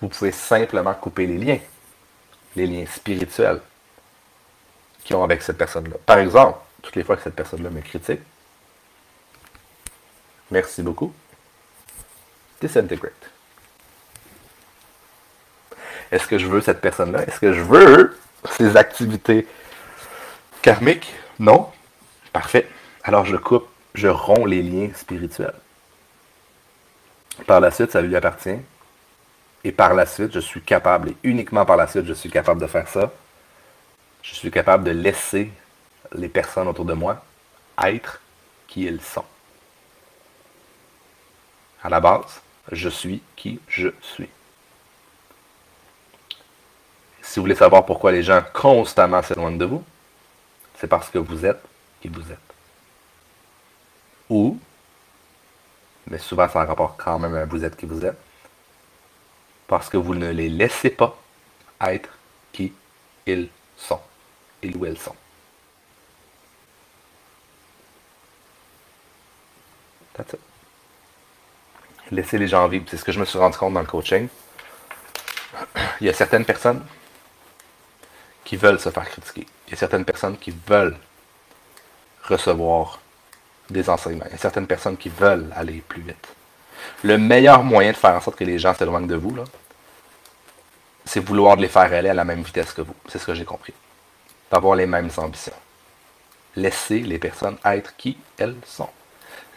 Vous 0.00 0.08
pouvez 0.08 0.32
simplement 0.32 0.94
couper 0.94 1.26
les 1.26 1.38
liens, 1.38 1.58
les 2.56 2.66
liens 2.66 2.86
spirituels, 2.86 3.60
qui 5.02 5.14
ont 5.14 5.24
avec 5.24 5.42
cette 5.42 5.58
personne-là. 5.58 5.96
Par 6.04 6.18
exemple, 6.18 6.58
toutes 6.82 6.96
les 6.96 7.04
fois 7.04 7.16
que 7.16 7.22
cette 7.22 7.34
personne-là 7.34 7.70
me 7.70 7.80
critique, 7.80 8.20
merci 10.50 10.82
beaucoup, 10.82 11.12
disintegrate. 12.60 13.30
Est-ce 16.12 16.26
que 16.26 16.38
je 16.38 16.46
veux 16.46 16.60
cette 16.60 16.80
personne-là? 16.80 17.22
Est-ce 17.26 17.40
que 17.40 17.52
je 17.52 17.60
veux 17.60 18.16
ses 18.50 18.76
activités 18.76 19.46
karmiques? 20.62 21.14
Non? 21.38 21.68
Parfait. 22.32 22.68
Alors 23.02 23.24
je 23.24 23.36
coupe 23.36 23.68
je 23.94 24.08
romps 24.08 24.44
les 24.44 24.62
liens 24.62 24.90
spirituels. 24.94 25.54
Par 27.46 27.60
la 27.60 27.70
suite, 27.70 27.92
ça 27.92 28.02
lui 28.02 28.14
appartient. 28.16 28.58
Et 29.62 29.72
par 29.72 29.94
la 29.94 30.04
suite, 30.04 30.32
je 30.32 30.40
suis 30.40 30.60
capable, 30.60 31.10
et 31.10 31.16
uniquement 31.22 31.64
par 31.64 31.76
la 31.76 31.86
suite, 31.86 32.04
je 32.04 32.12
suis 32.12 32.30
capable 32.30 32.60
de 32.60 32.66
faire 32.66 32.88
ça. 32.88 33.12
Je 34.22 34.34
suis 34.34 34.50
capable 34.50 34.84
de 34.84 34.90
laisser 34.90 35.50
les 36.12 36.28
personnes 36.28 36.68
autour 36.68 36.84
de 36.84 36.92
moi 36.92 37.24
être 37.82 38.20
qui 38.66 38.86
elles 38.86 39.00
sont. 39.00 39.24
À 41.82 41.88
la 41.88 42.00
base, 42.00 42.40
je 42.72 42.88
suis 42.88 43.22
qui 43.36 43.60
je 43.68 43.88
suis. 44.00 44.28
Si 47.24 47.40
vous 47.40 47.44
voulez 47.44 47.54
savoir 47.54 47.86
pourquoi 47.86 48.12
les 48.12 48.22
gens 48.22 48.42
constamment 48.52 49.22
s'éloignent 49.22 49.56
de 49.56 49.64
vous, 49.64 49.82
c'est 50.76 50.86
parce 50.86 51.08
que 51.08 51.18
vous 51.18 51.46
êtes 51.46 51.60
qui 52.00 52.08
vous 52.08 52.30
êtes. 52.30 52.38
Ou, 54.28 54.58
mais 56.06 56.18
souvent 56.18 56.48
ça 56.48 56.60
a 56.60 56.64
rapport 56.66 56.96
quand 56.98 57.18
même 57.18 57.34
à 57.34 57.46
vous 57.46 57.64
êtes 57.64 57.76
qui 57.76 57.86
vous 57.86 58.04
êtes, 58.04 58.18
parce 59.66 59.88
que 59.88 59.96
vous 59.96 60.14
ne 60.14 60.30
les 60.30 60.50
laissez 60.50 60.90
pas 60.90 61.16
être 61.80 62.10
qui 62.52 62.74
ils 63.26 63.48
sont, 63.76 64.00
ils 64.62 64.76
ou 64.76 64.84
elles 64.84 64.98
sont. 64.98 65.16
That's 70.12 70.34
it. 70.34 70.40
Laissez 72.10 72.36
les 72.36 72.48
gens 72.48 72.68
vivre. 72.68 72.84
C'est 72.88 72.98
ce 72.98 73.04
que 73.04 73.12
je 73.12 73.18
me 73.18 73.24
suis 73.24 73.38
rendu 73.38 73.56
compte 73.56 73.72
dans 73.72 73.80
le 73.80 73.86
coaching. 73.86 74.28
Il 76.00 76.06
y 76.06 76.10
a 76.10 76.12
certaines 76.12 76.44
personnes 76.44 76.84
qui 78.44 78.56
veulent 78.56 78.80
se 78.80 78.90
faire 78.90 79.08
critiquer. 79.08 79.46
Il 79.66 79.70
y 79.70 79.74
a 79.74 79.76
certaines 79.76 80.04
personnes 80.04 80.36
qui 80.38 80.54
veulent 80.66 80.96
recevoir 82.22 83.00
des 83.70 83.88
enseignements. 83.88 84.26
Il 84.26 84.32
y 84.32 84.34
a 84.34 84.38
certaines 84.38 84.66
personnes 84.66 84.96
qui 84.96 85.08
veulent 85.08 85.50
aller 85.56 85.82
plus 85.88 86.02
vite. 86.02 86.28
Le 87.02 87.18
meilleur 87.18 87.62
moyen 87.62 87.92
de 87.92 87.96
faire 87.96 88.14
en 88.14 88.20
sorte 88.20 88.38
que 88.38 88.44
les 88.44 88.58
gens 88.58 88.74
s'éloignent 88.74 89.06
de 89.06 89.14
vous, 89.14 89.36
c'est 91.04 91.20
vouloir 91.20 91.56
les 91.56 91.68
faire 91.68 91.92
aller 91.92 92.08
à 92.08 92.14
la 92.14 92.24
même 92.24 92.42
vitesse 92.42 92.72
que 92.72 92.82
vous. 92.82 92.94
C'est 93.08 93.18
ce 93.18 93.26
que 93.26 93.34
j'ai 93.34 93.44
compris. 93.44 93.74
D'avoir 94.50 94.76
les 94.76 94.86
mêmes 94.86 95.10
ambitions. 95.16 95.52
Laissez 96.56 97.00
les 97.00 97.18
personnes 97.18 97.56
être 97.64 97.96
qui 97.96 98.16
elles 98.38 98.56
sont. 98.64 98.90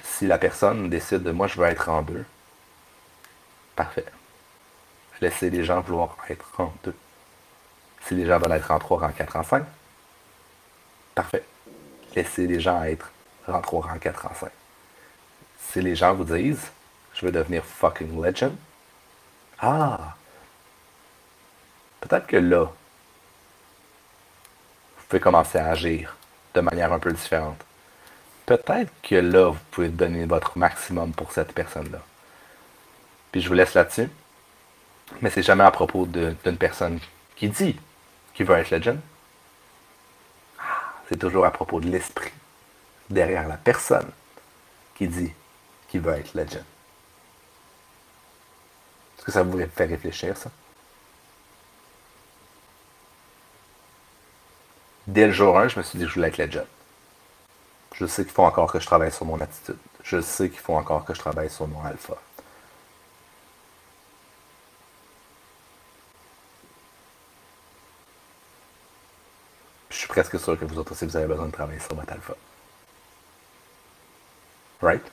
Si 0.03 0.25
la 0.25 0.37
personne 0.37 0.89
décide 0.89 1.23
de 1.23 1.31
moi, 1.31 1.47
je 1.47 1.59
veux 1.59 1.67
être 1.67 1.89
en 1.89 2.01
deux, 2.01 2.25
parfait. 3.75 4.05
Laissez 5.21 5.49
les 5.49 5.63
gens 5.63 5.81
vouloir 5.81 6.17
être 6.29 6.49
en 6.59 6.73
deux. 6.83 6.95
Si 8.07 8.15
les 8.15 8.25
gens 8.25 8.39
veulent 8.39 8.53
être 8.53 8.71
en 8.71 8.79
trois, 8.79 9.03
en 9.03 9.09
quatre, 9.09 9.35
en 9.35 9.43
cinq, 9.43 9.65
parfait. 11.13 11.43
Laissez 12.15 12.47
les 12.47 12.61
gens 12.61 12.81
être 12.83 13.11
en 13.47 13.59
trois, 13.59 13.85
en 13.91 13.99
quatre, 13.99 14.25
en 14.25 14.33
cinq. 14.33 14.51
Si 15.59 15.81
les 15.81 15.95
gens 15.95 16.13
vous 16.13 16.23
disent, 16.23 16.71
je 17.13 17.25
veux 17.25 17.33
devenir 17.33 17.65
fucking 17.65 18.23
legend, 18.23 18.55
ah, 19.59 20.15
peut-être 21.99 22.27
que 22.27 22.37
là, 22.37 22.65
vous 22.65 22.71
pouvez 25.09 25.19
commencer 25.19 25.57
à 25.57 25.69
agir 25.69 26.15
de 26.53 26.61
manière 26.61 26.93
un 26.93 26.99
peu 26.99 27.11
différente. 27.11 27.61
Peut-être 28.45 28.91
que 29.03 29.15
là, 29.15 29.49
vous 29.49 29.59
pouvez 29.71 29.89
donner 29.89 30.25
votre 30.25 30.57
maximum 30.57 31.11
pour 31.11 31.33
cette 31.33 31.51
personne-là. 31.51 31.99
Puis 33.31 33.41
je 33.41 33.49
vous 33.49 33.53
laisse 33.53 33.73
là-dessus. 33.73 34.09
Mais 35.21 35.29
c'est 35.29 35.43
jamais 35.43 35.65
à 35.65 35.71
propos 35.71 36.05
d'une 36.05 36.57
personne 36.57 36.99
qui 37.35 37.49
dit 37.49 37.77
qu'il 38.37 38.45
veut 38.45 38.55
être 38.55 38.69
legend. 38.69 38.99
C'est 41.09 41.17
toujours 41.17 41.45
à 41.45 41.51
propos 41.51 41.79
de 41.79 41.89
l'esprit 41.89 42.31
derrière 43.09 43.47
la 43.47 43.57
personne 43.57 44.11
qui 44.93 45.07
dit 45.07 45.33
qu'il 45.89 46.01
veut 46.01 46.13
être 46.13 46.35
legend. 46.35 46.63
Est-ce 49.17 49.25
que 49.25 49.31
ça 49.31 49.41
vous 49.41 49.59
fait 49.75 49.85
réfléchir, 49.85 50.37
ça? 50.37 50.51
Dès 55.07 55.25
le 55.25 55.33
jour 55.33 55.57
1, 55.57 55.69
je 55.69 55.79
me 55.79 55.83
suis 55.83 55.97
dit 55.97 56.05
que 56.05 56.09
je 56.11 56.15
voulais 56.15 56.27
être 56.27 56.37
legend. 56.37 56.67
Je 57.95 58.05
sais 58.05 58.23
qu'il 58.23 58.33
faut 58.33 58.43
encore 58.43 58.71
que 58.71 58.79
je 58.79 58.85
travaille 58.85 59.11
sur 59.11 59.25
mon 59.25 59.41
attitude. 59.41 59.79
Je 60.03 60.21
sais 60.21 60.49
qu'il 60.49 60.59
faut 60.59 60.75
encore 60.75 61.05
que 61.05 61.15
je 61.15 61.19
travaille 61.19 61.49
sur 61.49 61.67
mon 61.67 61.83
alpha. 61.83 62.13
Presque 70.17 70.39
sûr 70.39 70.57
que 70.57 70.65
vous 70.65 70.79
autres 70.79 70.93
aussi, 70.93 71.05
vous 71.05 71.15
avez 71.15 71.27
besoin 71.27 71.45
de 71.45 71.51
travailler 71.51 71.79
sur 71.79 71.93
votre 71.93 72.11
alpha. 72.11 72.33
Right? 74.81 75.03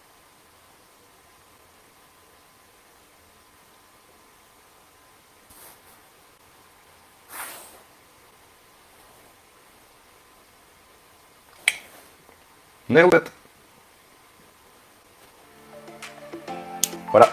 Nailed 12.89 13.13
it! 13.13 13.33
Voilà. 17.11 17.29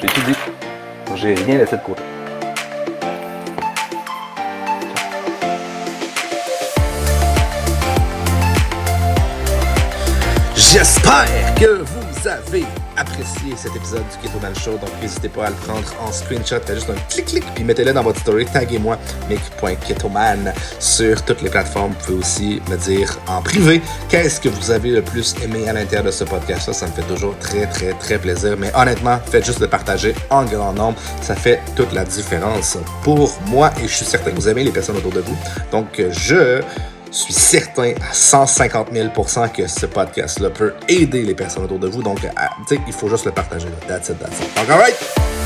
J'ai 0.00 0.06
tout 0.06 0.20
dit. 0.20 0.36
J'ai 1.16 1.34
rien 1.34 1.58
laissé 1.58 1.76
de 1.76 1.82
côté. 1.82 2.17
J'espère 10.78 11.54
que 11.56 11.82
vous 11.82 12.28
avez 12.28 12.64
apprécié 12.96 13.52
cet 13.56 13.74
épisode 13.74 14.04
du 14.12 14.28
Keto 14.28 14.38
Man 14.40 14.54
Show. 14.54 14.78
Donc, 14.78 14.90
n'hésitez 15.02 15.28
pas 15.28 15.46
à 15.46 15.50
le 15.50 15.56
prendre 15.56 15.92
en 16.00 16.12
screenshot. 16.12 16.60
Faites 16.64 16.76
juste 16.76 16.88
un 16.88 16.94
clic-clic, 17.10 17.42
puis 17.56 17.64
mettez-le 17.64 17.92
dans 17.92 18.04
votre 18.04 18.20
story. 18.20 18.46
Taguez-moi, 18.46 18.96
Mick.ketoman 19.28 20.54
sur 20.78 21.24
toutes 21.24 21.42
les 21.42 21.50
plateformes. 21.50 21.94
Vous 21.98 22.06
pouvez 22.06 22.18
aussi 22.18 22.62
me 22.70 22.76
dire 22.76 23.18
en 23.26 23.42
privé 23.42 23.82
qu'est-ce 24.08 24.40
que 24.40 24.48
vous 24.48 24.70
avez 24.70 24.90
le 24.90 25.02
plus 25.02 25.34
aimé 25.42 25.68
à 25.68 25.72
l'intérieur 25.72 26.04
de 26.04 26.12
ce 26.12 26.22
podcast-là? 26.22 26.72
Ça 26.72 26.86
me 26.86 26.92
fait 26.92 27.02
toujours 27.12 27.36
très, 27.40 27.66
très, 27.66 27.92
très 27.94 28.20
plaisir. 28.20 28.56
Mais 28.56 28.70
honnêtement, 28.76 29.18
faites 29.26 29.44
juste 29.44 29.58
le 29.58 29.66
partager 29.66 30.14
en 30.30 30.44
grand 30.44 30.74
nombre. 30.74 31.00
Ça 31.22 31.34
fait 31.34 31.60
toute 31.74 31.92
la 31.92 32.04
différence 32.04 32.78
pour 33.02 33.36
moi 33.46 33.72
et 33.82 33.88
je 33.88 33.94
suis 33.94 34.06
certain 34.06 34.30
que 34.30 34.36
vous 34.36 34.48
aimez 34.48 34.62
les 34.62 34.70
personnes 34.70 34.98
autour 34.98 35.12
de 35.12 35.22
vous. 35.22 35.36
Donc, 35.72 36.00
je 36.10 36.62
je 37.10 37.16
suis 37.16 37.32
certain 37.32 37.92
à 38.08 38.12
150 38.12 38.92
000% 38.92 39.52
que 39.52 39.66
ce 39.66 39.86
podcast-là 39.86 40.50
peut 40.50 40.74
aider 40.88 41.22
les 41.22 41.34
personnes 41.34 41.64
autour 41.64 41.78
de 41.78 41.88
vous. 41.88 42.02
Donc, 42.02 42.18
il 42.86 42.92
faut 42.92 43.08
juste 43.08 43.24
le 43.24 43.32
partager. 43.32 43.68
That's 43.86 44.08
it, 44.10 44.18
that's 44.18 44.40
it. 44.40 44.54
Donc, 44.56 44.70
alright? 44.70 45.37